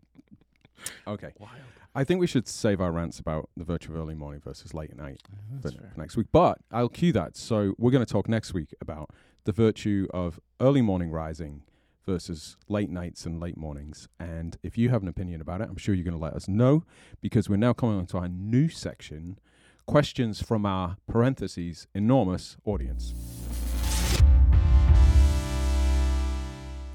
Okay, 1.08 1.32
Wild. 1.39 1.52
I 1.96 2.04
think 2.04 2.20
we 2.20 2.28
should 2.28 2.48
save 2.48 2.82
our 2.82 2.91
rants 2.91 3.20
about 3.20 3.50
the 3.56 3.64
virtue 3.64 3.91
of 3.91 3.98
early 4.00 4.16
morning 4.16 4.41
versus 4.41 4.74
late 4.74 4.96
night 4.98 5.22
for, 5.62 5.70
for 5.70 5.78
next 5.96 6.18
week. 6.18 6.28
But 6.32 6.58
I'll 6.72 6.89
cue 6.89 7.14
that. 7.14 7.38
So 7.38 7.76
we're 7.78 7.91
going 7.91 8.04
to 8.06 8.12
talk 8.12 8.28
next 8.28 8.54
week 8.54 8.74
about 8.82 9.12
the 9.44 9.52
virtue 9.52 10.08
of 10.14 10.39
early 10.60 10.82
morning 10.82 11.12
rising 11.12 11.62
versus 12.06 12.58
late 12.68 12.89
nights 12.89 13.26
and 13.26 13.39
late 13.39 13.58
mornings. 13.58 14.08
And 14.20 14.58
if 14.64 14.78
you 14.78 14.89
have 14.89 15.01
an 15.01 15.08
opinion 15.08 15.41
about 15.41 15.62
it, 15.62 15.70
I'm 15.70 15.78
sure 15.78 15.95
you're 15.95 16.04
going 16.04 16.18
to 16.18 16.24
let 16.24 16.34
us 16.34 16.47
know 16.47 16.84
because 17.22 17.49
we're 17.49 17.58
now 17.58 17.74
coming 17.74 17.97
on 17.97 18.06
to 18.08 18.18
our 18.18 18.28
new 18.28 18.70
section 18.70 19.39
questions 19.86 20.41
from 20.41 20.66
our 20.66 20.97
parentheses 21.08 21.88
enormous 21.93 22.58
audience. 22.66 23.14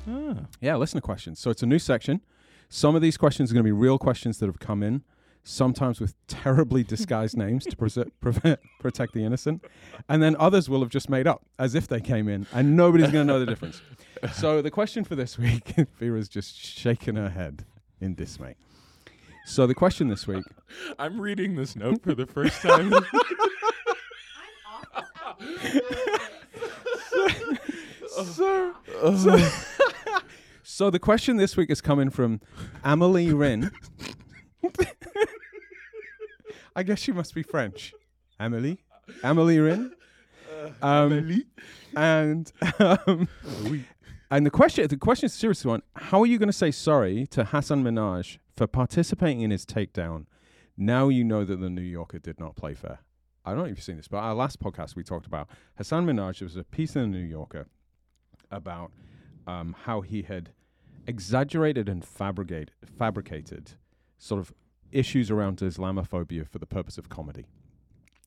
Ah. 0.09 0.37
Yeah, 0.61 0.77
listener 0.77 1.01
questions. 1.01 1.39
So 1.39 1.51
it's 1.51 1.63
a 1.63 1.67
new 1.67 1.79
section. 1.79 2.21
Some 2.69 2.95
of 2.95 3.03
these 3.03 3.17
questions 3.17 3.51
are 3.51 3.55
going 3.55 3.65
to 3.65 3.69
be 3.69 3.73
real 3.73 3.99
questions 3.99 4.39
that 4.39 4.47
have 4.47 4.59
come 4.59 4.83
in, 4.83 5.03
sometimes 5.43 6.01
with 6.01 6.15
terribly 6.27 6.83
disguised 6.83 7.37
names 7.45 7.65
to 7.67 7.77
prese- 7.77 8.11
prevent, 8.21 8.61
protect 8.79 9.15
the 9.15 9.25
innocent, 9.25 9.65
and 10.09 10.23
then 10.23 10.37
others 10.39 10.69
will 10.69 10.81
have 10.81 10.91
just 10.91 11.09
made 11.09 11.27
up 11.27 11.45
as 11.59 11.75
if 11.75 11.89
they 11.89 12.01
came 12.01 12.29
in, 12.29 12.47
and 12.53 12.77
nobody's 12.77 13.11
going 13.11 13.27
to 13.27 13.33
know 13.33 13.41
the 13.41 13.47
difference. 13.47 13.81
So 14.33 14.62
the 14.62 14.71
question 14.71 15.05
for 15.05 15.14
this 15.14 15.39
week, 15.39 15.75
Vera's 15.99 16.29
just 16.29 16.57
shaking 16.57 17.16
her 17.16 17.31
head 17.31 17.64
in 18.01 18.14
dismay. 18.14 18.55
So 19.45 19.66
the 19.66 19.75
question 19.75 20.09
this 20.09 20.27
week, 20.27 20.45
I'm 20.99 21.21
reading 21.21 21.57
this 21.57 21.77
note 21.77 22.03
for 22.03 22.14
the 22.14 22.27
first 22.27 22.61
time. 22.61 22.93
so, 28.11 28.75
so, 29.16 29.49
so 30.62 30.91
the 30.91 30.99
question 30.99 31.37
this 31.37 31.57
week 31.57 31.71
is 31.71 31.81
coming 31.81 32.11
from 32.11 32.41
Amelie 32.85 33.33
Rin. 33.33 33.71
I 36.77 36.83
guess 36.83 37.01
she 37.01 37.12
must 37.12 37.35
be 37.35 37.43
French. 37.43 37.95
Amelie, 38.39 38.79
Amelie 39.23 39.59
Rin. 39.59 39.93
Um, 40.83 41.45
and 41.97 42.53
um, 42.79 43.29
and 44.31 44.45
the 44.45 44.51
question 44.51 44.87
the 44.89 44.97
question 44.97 45.26
is 45.26 45.35
a 45.35 45.39
serious 45.39 45.64
one. 45.64 45.83
How 45.97 46.20
are 46.20 46.26
you 46.26 46.39
going 46.39 46.49
to 46.49 46.53
say 46.53 46.70
sorry 46.70 47.26
to 47.29 47.45
Hasan 47.45 47.83
Minhaj 47.83 48.39
for 48.57 48.66
participating 48.66 49.41
in 49.41 49.51
his 49.51 49.64
takedown? 49.64 50.26
Now 50.76 51.09
you 51.09 51.24
know 51.24 51.45
that 51.45 51.57
the 51.57 51.70
New 51.70 51.83
Yorker 51.83 52.18
did 52.18 52.39
not 52.39 52.57
play 52.57 52.74
fair. 52.74 53.01
I 53.45 53.51
don't 53.51 53.59
know 53.59 53.64
if 53.64 53.70
you've 53.70 53.83
seen 53.83 53.97
this, 53.97 54.09
but 54.09 54.18
our 54.18 54.35
last 54.35 54.61
podcast 54.61 54.95
we 54.95 55.03
talked 55.03 55.26
about 55.26 55.49
Hasan 55.76 56.07
Minhaj. 56.07 56.41
There 56.41 56.47
was 56.47 56.57
a 56.57 56.64
piece 56.64 56.95
in 56.95 57.11
the 57.11 57.18
New 57.18 57.24
Yorker 57.24 57.66
about 58.51 58.93
um, 59.47 59.74
how 59.85 60.03
he 60.03 60.22
had 60.22 60.51
exaggerated 61.07 61.89
and 61.89 62.05
fabricate, 62.05 62.70
fabricated 62.99 63.72
sort 64.18 64.41
of 64.41 64.53
issues 64.93 65.31
around 65.31 65.59
Islamophobia 65.59 66.47
for 66.47 66.59
the 66.59 66.66
purpose 66.66 66.99
of 66.99 67.09
comedy. 67.09 67.47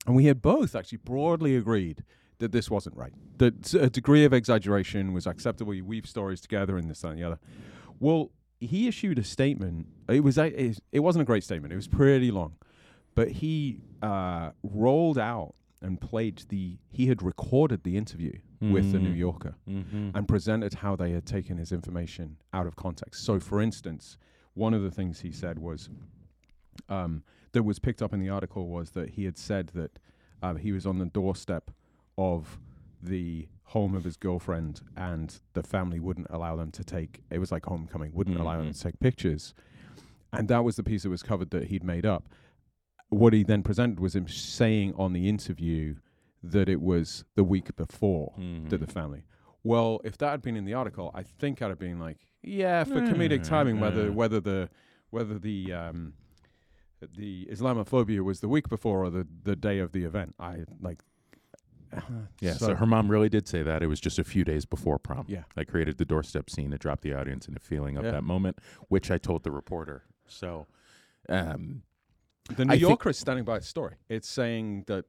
And 0.06 0.16
we 0.16 0.24
had 0.24 0.42
both 0.42 0.74
actually 0.74 0.98
broadly 0.98 1.54
agreed 1.56 2.04
that 2.42 2.52
this 2.52 2.68
wasn't 2.70 2.96
right. 2.96 3.14
That 3.38 3.74
a 3.74 3.88
degree 3.88 4.24
of 4.28 4.32
exaggeration 4.32 5.12
was 5.12 5.26
acceptable. 5.26 5.72
You 5.74 5.84
weave 5.84 6.06
stories 6.06 6.40
together 6.40 6.76
and 6.78 6.90
this, 6.90 7.00
that, 7.00 7.10
and 7.12 7.18
the 7.18 7.26
other. 7.28 7.38
Well, 7.98 8.30
he 8.60 8.88
issued 8.90 9.18
a 9.18 9.24
statement. 9.24 9.86
It 10.08 10.22
was 10.22 10.36
a, 10.38 10.46
it, 10.64 10.78
it 10.90 11.00
wasn't 11.00 11.22
a 11.22 11.28
great 11.32 11.44
statement. 11.44 11.72
It 11.72 11.76
was 11.76 11.88
pretty 11.88 12.30
long, 12.30 12.52
but 13.14 13.28
he 13.40 13.80
uh, 14.02 14.50
rolled 14.62 15.18
out 15.18 15.54
and 15.80 16.00
played 16.00 16.36
the. 16.48 16.78
He 16.90 17.06
had 17.06 17.22
recorded 17.22 17.80
the 17.84 17.96
interview 17.96 18.34
with 18.60 18.92
the 18.92 19.00
New 19.06 19.14
Mm. 19.14 19.24
Yorker 19.26 19.54
mm-hmm. 19.68 20.10
and 20.16 20.28
presented 20.28 20.72
how 20.74 20.94
they 20.94 21.10
had 21.10 21.26
taken 21.26 21.58
his 21.58 21.72
information 21.72 22.36
out 22.52 22.66
of 22.68 22.76
context. 22.76 23.24
So, 23.24 23.40
for 23.40 23.60
instance, 23.60 24.18
one 24.54 24.72
of 24.78 24.82
the 24.82 24.90
things 24.98 25.20
he 25.20 25.32
said 25.32 25.58
was 25.58 25.90
um, 26.88 27.24
that 27.52 27.64
was 27.64 27.78
picked 27.80 28.02
up 28.04 28.12
in 28.14 28.20
the 28.20 28.28
article 28.28 28.68
was 28.68 28.90
that 28.90 29.10
he 29.16 29.24
had 29.24 29.38
said 29.38 29.66
that 29.80 29.92
Um, 30.44 30.56
he 30.56 30.72
was 30.72 30.86
on 30.86 30.98
the 30.98 31.10
doorstep 31.20 31.64
of 32.18 32.58
the 33.02 33.48
home 33.64 33.94
of 33.94 34.04
his 34.04 34.16
girlfriend, 34.16 34.80
and 34.96 35.40
the 35.54 35.62
family 35.62 35.98
wouldn't 35.98 36.26
allow 36.30 36.56
them 36.56 36.70
to 36.72 36.84
take. 36.84 37.22
It 37.30 37.38
was 37.38 37.50
like 37.50 37.64
homecoming, 37.66 38.12
wouldn't 38.12 38.38
allow 38.38 38.58
them 38.58 38.68
Mhm. 38.70 38.76
to 38.76 38.80
take 38.82 39.00
pictures, 39.00 39.54
and 40.32 40.48
that 40.48 40.62
was 40.64 40.76
the 40.76 40.82
piece 40.82 41.02
that 41.04 41.10
was 41.10 41.22
covered 41.22 41.50
that 41.50 41.64
he'd 41.68 41.82
made 41.84 42.04
up. 42.06 42.28
What 43.08 43.32
he 43.32 43.42
then 43.42 43.62
presented 43.62 43.98
was 44.00 44.14
him 44.14 44.28
saying 44.28 44.94
on 44.94 45.12
the 45.12 45.28
interview 45.28 45.96
that 46.42 46.68
it 46.68 46.80
was 46.80 47.24
the 47.34 47.44
week 47.44 47.74
before 47.76 48.34
to 48.68 48.76
the 48.78 48.86
Mhm. 48.86 48.90
family. 48.92 49.24
Well, 49.64 50.00
if 50.04 50.18
that 50.18 50.30
had 50.30 50.42
been 50.42 50.56
in 50.56 50.64
the 50.64 50.74
article, 50.74 51.10
I 51.14 51.22
think 51.22 51.62
I'd 51.62 51.68
have 51.70 51.78
been 51.78 51.98
like, 51.98 52.26
yeah, 52.42 52.84
for 52.84 53.00
comedic 53.00 53.42
timing, 53.44 53.80
whether 53.80 54.10
whether 54.12 54.40
the 54.40 54.68
whether 55.10 55.38
the 55.38 55.72
um, 55.72 56.14
the 57.00 57.46
Islamophobia 57.50 58.20
was 58.22 58.40
the 58.40 58.48
week 58.48 58.68
before 58.68 59.04
or 59.04 59.10
the 59.10 59.26
the 59.44 59.56
day 59.56 59.78
of 59.78 59.92
the 59.92 60.04
event. 60.04 60.34
I 60.38 60.64
like. 60.80 61.02
Yeah, 62.40 62.54
so, 62.54 62.74
her 62.74 62.86
mom 62.86 63.08
really 63.10 63.28
did 63.28 63.46
say 63.46 63.62
that. 63.62 63.82
It 63.82 63.86
was 63.86 64.00
just 64.00 64.18
a 64.18 64.24
few 64.24 64.44
days 64.44 64.64
before 64.64 64.98
prom. 64.98 65.26
Yeah. 65.28 65.42
I 65.56 65.64
created 65.64 65.98
the 65.98 66.04
doorstep 66.04 66.48
scene 66.50 66.70
to 66.70 66.78
drop 66.78 67.00
the 67.02 67.14
audience 67.14 67.46
in 67.48 67.56
a 67.56 67.60
feeling 67.60 67.96
of 67.96 68.04
Yeah. 68.04 68.12
that 68.12 68.24
moment, 68.24 68.58
which 68.88 69.10
I 69.10 69.18
told 69.18 69.42
the 69.44 69.50
reporter. 69.50 70.04
So, 70.26 70.66
um, 71.28 71.82
The 72.56 72.64
New 72.64 72.72
I 72.72 72.76
Yorker 72.76 73.10
is 73.10 73.18
standing 73.18 73.44
by 73.44 73.56
its 73.58 73.68
story. 73.68 73.94
It's 74.08 74.28
saying 74.28 74.84
that 74.88 75.04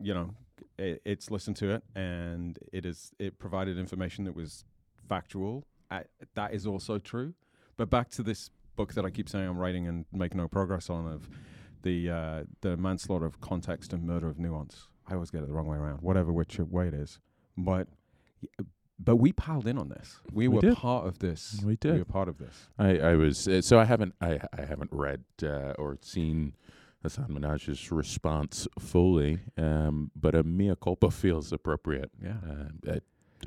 you 0.00 0.12
know 0.12 0.34
it, 0.76 1.00
it's 1.04 1.30
listened 1.30 1.56
to 1.56 1.70
it 1.70 1.82
and 1.94 2.58
it 2.72 2.84
is 2.84 3.12
it 3.18 3.38
provided 3.38 3.78
information 3.78 4.24
that 4.24 4.34
was 4.34 4.64
factual. 5.08 5.64
Uh, 5.90 6.00
that 6.34 6.52
is 6.52 6.66
also 6.66 6.98
true. 6.98 7.34
But 7.76 7.88
back 7.90 8.10
to 8.10 8.22
this 8.22 8.50
book 8.76 8.94
that 8.94 9.04
I 9.04 9.10
keep 9.10 9.28
saying 9.28 9.48
I'm 9.48 9.56
writing 9.58 9.86
and 9.86 10.04
make 10.12 10.34
no 10.34 10.48
progress 10.48 10.90
on 10.90 11.06
of 11.06 11.28
the 11.82 12.10
uh, 12.10 12.44
the 12.60 12.76
manslaughter 12.76 13.24
of 13.26 13.40
context 13.40 13.92
and 13.92 14.04
murder 14.04 14.28
of 14.28 14.38
nuance. 14.38 14.88
I 15.08 15.14
always 15.14 15.30
get 15.30 15.42
it 15.42 15.46
the 15.46 15.52
wrong 15.52 15.66
way 15.66 15.76
around. 15.76 16.00
Whatever 16.02 16.32
which 16.32 16.58
way 16.58 16.88
it 16.88 16.94
is, 16.94 17.18
but. 17.56 17.88
But 18.96 19.16
we 19.16 19.32
piled 19.32 19.66
in 19.66 19.76
on 19.76 19.88
this. 19.88 20.20
We, 20.32 20.46
We 20.46 20.54
were 20.54 20.60
did. 20.60 20.76
part 20.76 21.04
of 21.06 21.18
this. 21.18 21.60
We 21.64 21.74
did. 21.76 21.94
We 21.94 21.98
were 21.98 22.04
part 22.04 22.28
of 22.28 22.38
this. 22.38 22.68
I, 22.78 22.98
I 22.98 23.14
was 23.16 23.48
uh, 23.48 23.60
so 23.60 23.76
I 23.78 23.84
haven't 23.84 24.14
I, 24.20 24.38
I 24.56 24.64
haven't 24.64 24.90
read 24.92 25.24
uh, 25.42 25.72
or 25.78 25.98
seen 26.00 26.54
Hasan 27.02 27.26
Minhaj's 27.28 27.90
response 27.90 28.68
fully, 28.78 29.40
um, 29.58 30.12
but 30.14 30.36
a 30.36 30.44
mea 30.44 30.74
culpa 30.80 31.10
feels 31.10 31.52
appropriate. 31.52 32.12
Yeah. 32.22 32.34
Uh, 32.48 32.90
uh, 32.92 32.98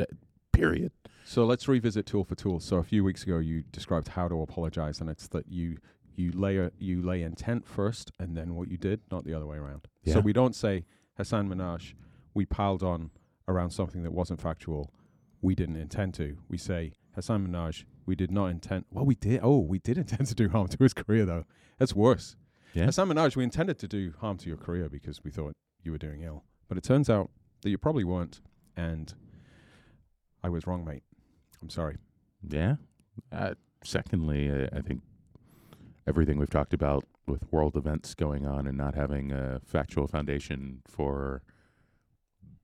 uh, 0.01 0.05
period. 0.51 0.91
So 1.23 1.45
let's 1.45 1.67
revisit 1.69 2.05
tool 2.05 2.25
for 2.25 2.35
tool. 2.35 2.59
So 2.59 2.77
a 2.77 2.83
few 2.83 3.05
weeks 3.05 3.23
ago, 3.23 3.37
you 3.37 3.63
described 3.71 4.09
how 4.09 4.27
to 4.27 4.41
apologize, 4.41 4.99
and 4.99 5.09
it's 5.09 5.29
that 5.29 5.47
you 5.49 5.77
you 6.17 6.31
lay 6.33 6.57
a, 6.57 6.71
you 6.77 7.01
lay 7.01 7.21
intent 7.21 7.65
first, 7.65 8.11
and 8.19 8.35
then 8.35 8.53
what 8.53 8.69
you 8.69 8.77
did, 8.77 8.99
not 9.11 9.23
the 9.23 9.33
other 9.33 9.45
way 9.45 9.57
around. 9.57 9.87
Yeah. 10.03 10.15
So 10.15 10.19
we 10.19 10.33
don't 10.33 10.55
say 10.55 10.83
Hasan 11.18 11.49
Minhaj, 11.49 11.93
we 12.34 12.45
piled 12.45 12.84
on 12.84 13.09
around 13.47 13.72
something 13.72 14.03
that 14.03 14.11
wasn't 14.11 14.41
factual. 14.41 14.91
We 15.41 15.55
didn't 15.55 15.78
intend 15.78 16.13
to. 16.15 16.38
We 16.47 16.57
say 16.57 16.93
Hasan 17.15 17.47
Minhaj, 17.47 17.86
we 18.05 18.15
did 18.15 18.32
not 18.32 18.47
intend. 18.47 18.86
Well, 18.91 19.05
we 19.05 19.15
did. 19.15 19.39
Oh, 19.43 19.59
we 19.59 19.80
did 19.80 19.97
intend 19.97 20.28
to 20.28 20.36
do 20.36 20.49
harm 20.49 20.68
to 20.68 20.78
his 20.80 20.93
career, 20.93 21.26
though. 21.26 21.45
That's 21.80 21.95
worse. 21.95 22.36
Yeah. 22.74 22.86
Hasan 22.86 23.09
Minhaj, 23.09 23.36
we 23.36 23.43
intended 23.43 23.80
to 23.80 23.88
do 23.88 24.13
harm 24.20 24.38
to 24.38 24.47
your 24.47 24.57
career 24.57 24.89
because 24.89 25.24
we 25.24 25.32
thought 25.32 25.53
you 25.84 25.91
were 25.91 25.97
doing 25.97 26.22
ill, 26.22 26.43
but 26.68 26.78
it 26.78 26.84
turns 26.84 27.09
out 27.09 27.30
that 27.61 27.70
you 27.70 27.78
probably 27.78 28.03
weren't, 28.03 28.41
and 28.76 29.13
I 30.43 30.49
was 30.49 30.68
wrong, 30.68 30.86
mate. 30.86 31.03
I'm 31.61 31.70
sorry. 31.70 31.97
Yeah. 32.47 32.76
Uh, 33.32 33.55
secondly, 33.84 34.51
uh, 34.51 34.68
I 34.74 34.82
think 34.82 35.01
everything 36.07 36.37
we've 36.39 36.49
talked 36.49 36.73
about 36.73 37.03
with 37.27 37.43
world 37.51 37.75
events 37.75 38.15
going 38.15 38.45
on 38.45 38.65
and 38.65 38.77
not 38.77 38.95
having 38.95 39.31
a 39.31 39.59
factual 39.65 40.07
foundation 40.07 40.81
for 40.87 41.41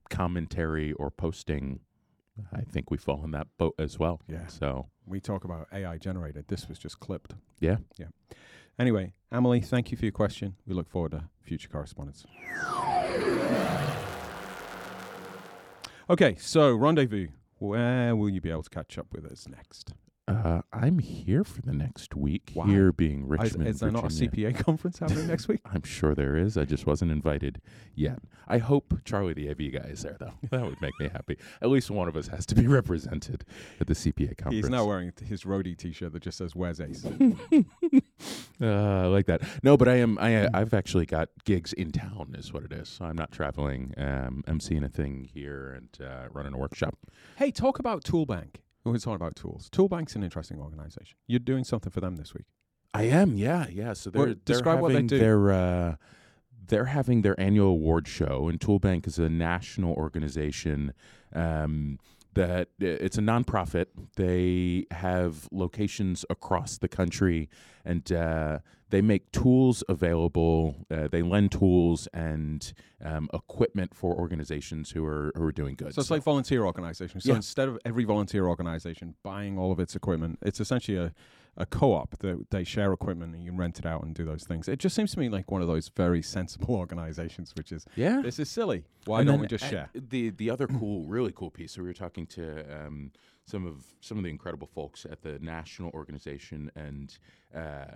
commentary 0.10 0.94
or 0.94 1.12
posting, 1.12 1.82
I 2.54 2.62
think 2.62 2.90
we 2.90 2.98
fall 2.98 3.24
in 3.26 3.32
that 3.32 3.48
boat 3.58 3.76
as 3.78 4.00
well. 4.00 4.22
Yeah. 4.28 4.48
So, 4.48 4.88
We 5.06 5.20
talk 5.20 5.44
about 5.44 5.68
AI 5.74 5.98
generated. 5.98 6.48
This 6.48 6.68
was 6.70 6.80
just 6.80 7.00
clipped. 7.00 7.34
yeah. 7.60 7.78
Yeah. 7.98 8.08
Anyway, 8.80 9.14
Emily, 9.32 9.62
thank 9.62 9.92
you 9.92 9.98
for 9.98 10.06
your 10.06 10.12
question. 10.14 10.56
We 10.66 10.74
look 10.74 10.90
forward 10.90 11.12
to 11.12 11.26
future 11.44 11.70
correspondence. 11.70 12.26
Okay, 16.10 16.36
so 16.40 16.74
rendezvous. 16.76 17.28
Where 17.60 18.16
will 18.16 18.30
you 18.30 18.42
be 18.42 18.50
able 18.50 18.64
to 18.64 18.70
catch 18.70 18.98
up 18.98 19.08
with 19.14 19.26
us 19.26 19.48
next? 19.48 19.94
Uh, 20.34 20.62
I'm 20.74 21.00
here 21.00 21.44
for 21.44 21.62
the 21.62 21.74
next 21.74 22.16
week. 22.16 22.52
Why? 22.54 22.66
Here 22.68 22.92
being 22.92 23.24
Is, 23.24 23.30
Richmond. 23.30 23.68
is 23.68 23.80
there 23.80 23.92
not 23.92 24.06
a 24.06 24.08
CPA 24.08 24.58
conference 24.66 25.00
happening 25.00 25.28
next 25.28 25.48
week? 25.48 25.62
I'm 25.66 25.84
sure 25.84 26.16
there 26.16 26.36
is. 26.36 26.58
I 26.58 26.66
just 26.66 26.86
wasn't 26.88 27.12
invited 27.12 27.62
yet. 27.96 28.20
I 28.48 28.58
hope 28.58 28.94
Charlie 29.06 29.34
the 29.34 29.50
AV 29.50 29.72
guy 29.72 29.90
is 29.90 30.02
there, 30.02 30.18
though. 30.20 30.34
That 30.50 30.64
would 30.66 30.82
make 30.82 31.00
me 31.00 31.08
happy. 31.10 31.38
At 31.62 31.70
least 31.70 31.90
one 31.92 32.08
of 32.08 32.18
us 32.18 32.28
has 32.28 32.46
to 32.48 32.56
be 32.56 32.68
represented 32.80 33.46
at 33.80 33.88
the 33.88 33.94
CPA 33.94 34.38
conference. 34.38 34.66
He's 34.66 34.70
now 34.70 34.86
wearing 34.86 35.14
his 35.24 35.44
roadie 35.44 35.78
T-shirt 35.78 36.12
that 36.14 36.22
just 36.24 36.38
says 36.38 36.56
"Where's 36.56 36.82
Ace." 36.82 37.06
Uh, 38.62 38.66
I 38.66 39.06
like 39.08 39.26
that. 39.28 39.42
No, 39.62 39.78
but 39.78 39.88
I 39.88 39.96
am. 39.96 40.18
I 40.20 40.50
I've 40.54 40.74
actually 40.74 41.06
got 41.06 41.30
gigs 41.46 41.74
in 41.74 41.92
town, 41.92 42.36
is 42.38 42.54
what 42.54 42.64
it 42.64 42.72
is. 42.72 42.90
So 42.90 43.06
I'm 43.06 43.16
not 43.16 43.32
traveling. 43.32 43.94
Um, 43.98 44.44
I'm 44.48 44.60
seeing 44.60 44.84
a 44.84 44.90
thing 44.90 45.30
here 45.34 45.74
and 45.76 46.06
uh, 46.06 46.28
running 46.32 46.54
a 46.54 46.58
workshop. 46.58 46.96
hey, 47.38 47.52
talk 47.52 47.80
about 47.80 48.04
Toolbank. 48.04 48.56
We're 48.84 48.98
talking 48.98 49.16
about 49.16 49.36
tools. 49.36 49.70
Toolbank's 49.72 50.16
an 50.16 50.24
interesting 50.24 50.60
organization. 50.60 51.18
You're 51.28 51.40
doing 51.40 51.64
something 51.64 51.92
for 51.92 52.02
them 52.02 52.18
this 52.18 52.34
week. 52.34 52.46
I 52.94 53.04
am. 53.04 53.38
Yeah, 53.38 53.68
yeah. 53.72 53.94
So 53.94 54.10
they're 54.10 54.20
Well, 54.20 54.26
they're 54.28 54.36
describe 54.46 54.82
what 54.82 54.90
they 54.90 54.96
having 54.96 55.08
do. 55.08 55.18
Their, 55.20 55.52
uh, 55.52 55.96
they're 56.68 56.86
having 56.86 57.22
their 57.22 57.40
annual 57.40 57.70
award 57.70 58.08
show, 58.08 58.48
and 58.48 58.60
Toolbank 58.60 59.08
is 59.08 59.18
a 59.20 59.30
national 59.30 59.94
organization. 59.94 60.94
Um, 61.34 61.98
that 62.36 62.70
it's 62.80 63.18
a 63.18 63.22
nonprofit. 63.22 63.88
They 64.16 64.86
have 64.92 65.48
locations 65.52 66.26
across 66.30 66.78
the 66.78 66.88
country, 66.88 67.50
and 67.86 68.12
uh, 68.12 68.60
they 68.90 69.02
make 69.02 69.32
tools 69.32 69.84
available. 69.90 70.86
Uh, 70.90 71.08
they 71.08 71.22
lend 71.22 71.52
tools 71.52 72.08
and 72.14 72.74
um, 73.04 73.30
equipment 73.34 73.96
for 73.96 74.16
organizations 74.16 74.92
who 74.92 75.06
are 75.06 75.32
who 75.36 75.44
are 75.44 75.52
doing 75.52 75.76
good. 75.76 75.94
So 75.94 76.02
it's 76.02 76.12
like 76.12 76.24
volunteer 76.24 76.66
organizations. 76.66 77.24
So 77.24 77.32
Yeah. 77.32 77.38
instead 77.38 77.68
of 77.68 77.80
every 77.86 78.04
volunteer 78.04 78.48
organization 78.48 79.16
buying 79.24 79.58
all 79.58 79.72
of 79.72 79.80
its 79.80 79.96
equipment, 79.96 80.40
it's 80.42 80.60
essentially 80.60 80.98
a, 80.98 81.14
a 81.56 81.66
co-op 81.66 82.18
that 82.20 82.50
they 82.50 82.64
share 82.64 82.92
equipment 82.94 83.36
and 83.36 83.44
you 83.44 83.54
rent 83.54 83.78
it 83.80 83.86
out 83.86 84.04
and 84.04 84.16
do 84.16 84.26
those 84.26 84.44
things. 84.44 84.68
It 84.68 84.80
just 84.80 84.96
seems 84.96 85.12
to 85.14 85.20
me 85.20 85.30
like 85.30 85.52
one 85.52 85.62
of 85.62 85.68
those 85.68 85.90
very 85.96 86.22
sensible 86.22 86.76
organizations, 86.84 87.54
which 87.56 87.72
is 87.72 87.86
yeah, 87.96 88.22
this 88.22 88.40
is 88.40 88.50
silly. 88.50 88.86
Why 89.06 89.20
And 89.20 89.28
don't 89.28 89.40
we 89.40 89.48
just 89.48 89.66
share? 89.70 89.90
The 89.94 90.30
the 90.32 90.50
other 90.50 90.68
cool, 90.80 91.06
really 91.06 91.32
cool 91.32 91.52
piece. 91.52 91.74
So 91.74 91.82
we 91.82 91.88
were 91.90 91.94
talking 91.94 92.26
to 92.28 92.86
um, 92.86 93.12
some 93.46 93.66
of 93.68 93.86
some 94.02 94.18
of 94.18 94.24
the 94.24 94.30
incredible 94.30 94.68
folks 94.68 95.06
at 95.06 95.22
the 95.22 95.38
national 95.40 95.92
organization, 95.92 96.72
and 96.76 97.16
uh, 97.56 97.96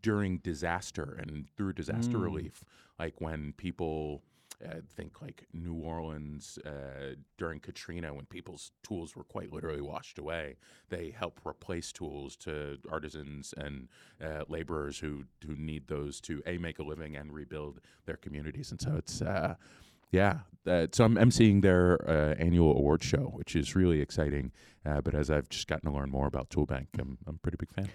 during 0.00 0.38
disaster 0.38 1.18
and 1.20 1.46
through 1.56 1.72
disaster 1.74 2.18
Mm. 2.18 2.22
relief, 2.22 2.64
like 2.98 3.20
when 3.20 3.52
people. 3.56 4.22
Uh, 4.64 4.80
think 4.96 5.20
like 5.20 5.46
New 5.52 5.74
Orleans 5.74 6.58
uh, 6.64 7.14
during 7.38 7.60
Katrina, 7.60 8.14
when 8.14 8.24
people's 8.26 8.70
tools 8.82 9.16
were 9.16 9.24
quite 9.24 9.52
literally 9.52 9.80
washed 9.80 10.18
away. 10.18 10.56
They 10.88 11.10
help 11.10 11.40
replace 11.44 11.92
tools 11.92 12.36
to 12.36 12.78
artisans 12.90 13.52
and 13.56 13.88
uh, 14.22 14.44
laborers 14.48 14.98
who 14.98 15.24
who 15.46 15.54
need 15.56 15.88
those 15.88 16.20
to 16.22 16.42
a 16.46 16.58
make 16.58 16.78
a 16.78 16.84
living 16.84 17.16
and 17.16 17.32
rebuild 17.32 17.80
their 18.06 18.16
communities. 18.16 18.70
And 18.70 18.80
so 18.80 18.94
it's 18.96 19.20
uh, 19.20 19.56
yeah. 20.14 20.38
Uh, 20.66 20.86
so 20.92 21.04
I'm 21.04 21.16
emceeing 21.16 21.60
their 21.60 22.08
uh, 22.08 22.34
annual 22.38 22.76
award 22.76 23.02
show, 23.02 23.32
which 23.34 23.54
is 23.56 23.74
really 23.74 24.00
exciting. 24.00 24.52
Uh, 24.86 25.00
but 25.00 25.14
as 25.14 25.30
I've 25.30 25.48
just 25.48 25.66
gotten 25.66 25.90
to 25.90 25.96
learn 25.96 26.10
more 26.10 26.26
about 26.26 26.48
Toolbank, 26.50 26.86
I'm 26.98 27.18
I'm 27.26 27.34
a 27.34 27.38
pretty 27.38 27.56
big 27.58 27.72
fan. 27.72 27.90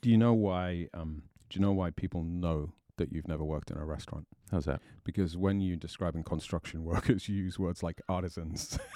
Do 0.00 0.10
you 0.10 0.16
know 0.16 0.32
why? 0.32 0.88
Um, 0.94 1.24
do 1.50 1.58
you 1.58 1.60
know 1.60 1.72
why 1.72 1.90
people 1.90 2.22
know 2.22 2.72
that 2.96 3.12
you've 3.12 3.28
never 3.28 3.44
worked 3.44 3.70
in 3.70 3.76
a 3.76 3.84
restaurant? 3.84 4.26
How's 4.54 4.66
that? 4.66 4.80
Because 5.02 5.36
when 5.36 5.60
you're 5.60 5.76
describing 5.76 6.22
construction 6.22 6.84
workers, 6.84 7.28
you 7.28 7.34
use 7.34 7.58
words 7.58 7.82
like 7.82 8.00
artisans. 8.08 8.78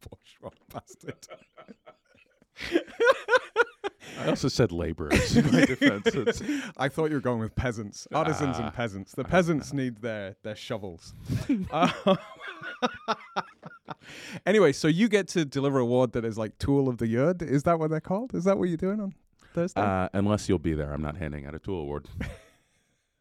Bourgeois 0.00 0.56
bastard. 0.72 1.16
I 4.20 4.28
also 4.28 4.46
said 4.46 4.70
laborers. 4.70 5.36
in 5.36 5.44
my 5.52 5.64
defense. 5.64 6.40
I 6.76 6.88
thought 6.88 7.06
you 7.10 7.16
were 7.16 7.20
going 7.20 7.40
with 7.40 7.56
peasants, 7.56 8.06
artisans 8.14 8.56
Ah. 8.60 8.66
and 8.66 8.72
peasants. 8.74 9.10
The 9.12 9.24
peasants 9.24 9.72
need 9.72 10.02
their 10.02 10.36
their 10.44 10.54
shovels. 10.54 11.12
Uh, 11.72 12.14
anyway, 14.46 14.70
so 14.70 14.86
you 14.86 15.08
get 15.08 15.26
to 15.28 15.44
deliver 15.44 15.80
a 15.80 15.82
award 15.82 16.12
that 16.12 16.24
is 16.24 16.38
like 16.38 16.58
Tool 16.58 16.88
of 16.88 16.98
the 16.98 17.08
Year. 17.08 17.34
Is 17.40 17.64
that 17.64 17.80
what 17.80 17.90
they're 17.90 18.00
called? 18.00 18.36
Is 18.36 18.44
that 18.44 18.56
what 18.56 18.68
you're 18.68 18.76
doing 18.76 19.00
on 19.00 19.14
Thursday? 19.52 19.80
uh, 19.80 20.08
unless 20.12 20.48
you'll 20.48 20.58
be 20.60 20.74
there, 20.74 20.92
I'm 20.92 21.02
not 21.02 21.16
handing 21.16 21.44
out 21.46 21.56
a 21.56 21.58
tool 21.58 21.80
award. 21.80 22.06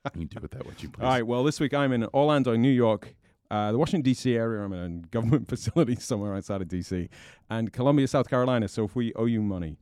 you 0.16 0.26
do 0.26 0.39
with 0.41 0.52
that 0.52 0.66
what 0.66 0.82
you 0.82 0.89
please. 0.89 1.04
All 1.04 1.10
right. 1.10 1.26
Well, 1.26 1.43
this 1.43 1.60
week 1.60 1.74
I'm 1.74 1.91
in 1.91 2.06
Orlando, 2.14 2.56
New 2.56 2.72
York, 2.72 3.16
uh, 3.52 3.72
the 3.72 3.78
Washington 3.78 4.02
D.C. 4.04 4.36
area. 4.36 4.64
I'm 4.64 4.74
in 4.74 5.04
a 5.04 5.08
government 5.12 5.47
facility 5.47 5.95
somewhere 5.95 6.36
outside 6.36 6.62
of 6.62 6.68
D.C. 6.68 7.10
and 7.50 7.72
Columbia, 7.74 8.08
South 8.08 8.30
Carolina. 8.30 8.68
So 8.68 8.86
if 8.86 8.95
we 8.95 9.14
owe 9.16 9.26
you 9.26 9.41
money, 9.41 9.76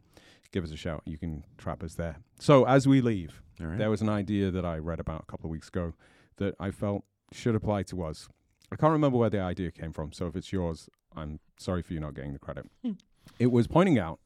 give 0.51 0.63
us 0.63 0.71
a 0.71 0.77
shout. 0.77 1.03
You 1.05 1.17
can 1.17 1.43
trap 1.57 1.83
us 1.83 1.95
there. 1.95 2.17
So 2.39 2.65
as 2.65 2.87
we 2.87 3.01
leave, 3.01 3.41
All 3.61 3.67
right. 3.67 3.77
there 3.77 3.89
was 3.89 4.01
an 4.01 4.09
idea 4.09 4.51
that 4.51 4.65
I 4.65 4.77
read 4.77 4.99
about 4.99 5.23
a 5.23 5.25
couple 5.31 5.47
of 5.47 5.51
weeks 5.51 5.67
ago 5.67 5.93
that 6.37 6.55
I 6.59 6.71
felt 6.71 7.03
should 7.31 7.55
apply 7.55 7.83
to 7.83 8.03
us. 8.03 8.27
I 8.71 8.75
can't 8.75 8.91
remember 8.91 9.17
where 9.17 9.29
the 9.29 9.39
idea 9.39 9.71
came 9.71 9.93
from, 9.93 10.11
so 10.11 10.27
if 10.27 10.35
it's 10.35 10.51
yours, 10.51 10.89
I'm 11.15 11.39
sorry 11.57 11.81
for 11.81 11.93
you 11.93 11.99
not 11.99 12.15
getting 12.15 12.33
the 12.33 12.39
credit. 12.39 12.65
Hmm. 12.83 12.91
It 13.39 13.47
was 13.51 13.67
pointing 13.67 13.97
out 13.97 14.19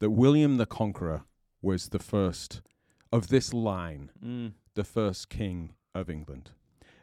that 0.00 0.10
William 0.10 0.56
the 0.56 0.66
Conqueror 0.66 1.22
was 1.62 1.88
the 1.88 1.98
first 1.98 2.62
of 3.12 3.28
this 3.28 3.52
line, 3.54 4.10
the 4.76 4.84
first 4.84 5.28
king 5.28 5.72
of 5.94 6.08
England, 6.08 6.50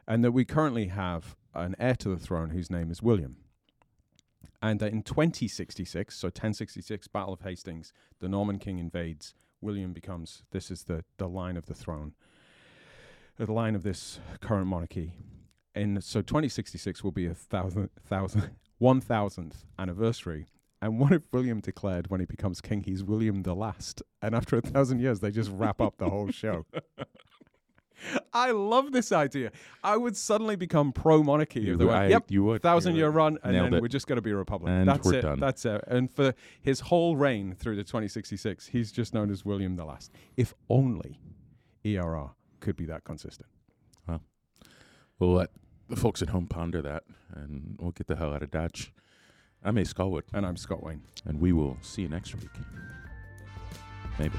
and 0.07 0.23
that 0.23 0.31
we 0.31 0.45
currently 0.45 0.87
have 0.87 1.35
an 1.53 1.75
heir 1.77 1.95
to 1.95 2.09
the 2.09 2.17
throne 2.17 2.51
whose 2.51 2.71
name 2.71 2.89
is 2.89 3.01
William. 3.01 3.37
And 4.61 4.79
that 4.79 4.93
in 4.93 5.03
2066, 5.03 6.15
so 6.15 6.27
1066, 6.27 7.07
Battle 7.09 7.33
of 7.33 7.41
Hastings, 7.41 7.91
the 8.19 8.29
Norman 8.29 8.59
king 8.59 8.79
invades. 8.79 9.35
William 9.59 9.91
becomes 9.93 10.43
this 10.51 10.69
is 10.69 10.83
the 10.83 11.03
the 11.17 11.27
line 11.27 11.57
of 11.57 11.65
the 11.65 11.73
throne, 11.73 12.13
uh, 13.39 13.45
the 13.45 13.53
line 13.53 13.75
of 13.75 13.83
this 13.83 14.19
current 14.39 14.67
monarchy. 14.67 15.13
And 15.75 16.03
so 16.03 16.21
2066 16.21 17.03
will 17.03 17.11
be 17.11 17.25
a 17.25 17.33
thousand 17.33 17.89
thousand 18.05 18.51
one 18.77 19.01
thousandth 19.01 19.65
anniversary. 19.79 20.47
And 20.81 20.99
what 20.99 21.13
if 21.13 21.31
William 21.31 21.61
declared 21.61 22.09
when 22.09 22.19
he 22.19 22.25
becomes 22.25 22.59
king 22.59 22.83
he's 22.83 23.03
William 23.03 23.43
the 23.43 23.55
Last? 23.55 24.01
And 24.21 24.35
after 24.35 24.57
a 24.57 24.61
thousand 24.61 24.99
years, 24.99 25.21
they 25.21 25.31
just 25.31 25.49
wrap 25.49 25.79
up 25.79 25.97
the 25.97 26.09
whole 26.09 26.29
show. 26.29 26.65
I 28.33 28.51
love 28.51 28.91
this 28.91 29.11
idea. 29.11 29.51
I 29.83 29.95
would 29.97 30.17
suddenly 30.17 30.55
become 30.55 30.91
pro 30.91 31.23
monarchy 31.23 31.61
You, 31.61 31.77
went, 31.77 31.91
I- 31.91 32.07
yep, 32.07 32.25
you 32.29 32.43
would. 32.43 32.61
thousand 32.61 32.93
You 32.95 32.99
year 33.01 33.09
would. 33.11 33.15
run, 33.15 33.37
and 33.43 33.53
Nailed 33.53 33.65
then 33.67 33.73
it. 33.75 33.81
we're 33.81 33.87
just 33.87 34.07
going 34.07 34.17
to 34.17 34.21
be 34.21 34.31
a 34.31 34.35
republic. 34.35 34.71
And 34.71 34.87
that's 34.87 35.07
it. 35.09 35.21
done. 35.21 35.39
That's 35.39 35.65
it. 35.65 35.83
And 35.87 36.11
for 36.11 36.33
his 36.61 36.79
whole 36.81 37.15
reign 37.15 37.55
through 37.57 37.75
the 37.75 37.83
2066, 37.83 38.67
he's 38.67 38.91
just 38.91 39.13
known 39.13 39.29
as 39.31 39.45
William 39.45 39.75
the 39.75 39.85
Last. 39.85 40.11
If 40.37 40.53
only 40.69 41.19
ERR 41.85 42.31
could 42.59 42.75
be 42.75 42.85
that 42.85 43.03
consistent. 43.03 43.49
Well, 44.07 44.21
we'll 45.19 45.33
let 45.33 45.49
the 45.89 45.95
folks 45.95 46.21
at 46.21 46.29
home 46.29 46.47
ponder 46.47 46.81
that, 46.81 47.03
and 47.33 47.75
we'll 47.79 47.91
get 47.91 48.07
the 48.07 48.15
hell 48.15 48.33
out 48.33 48.41
of 48.43 48.51
Dodge. 48.51 48.93
I'm 49.63 49.77
Ace 49.77 49.93
Callwood, 49.93 50.25
And 50.33 50.45
I'm 50.45 50.57
Scott 50.57 50.83
Wayne. 50.83 51.03
and 51.25 51.39
we 51.39 51.53
will 51.53 51.77
see 51.81 52.01
you 52.01 52.09
next 52.09 52.35
week. 52.35 52.49
Maybe. 54.19 54.37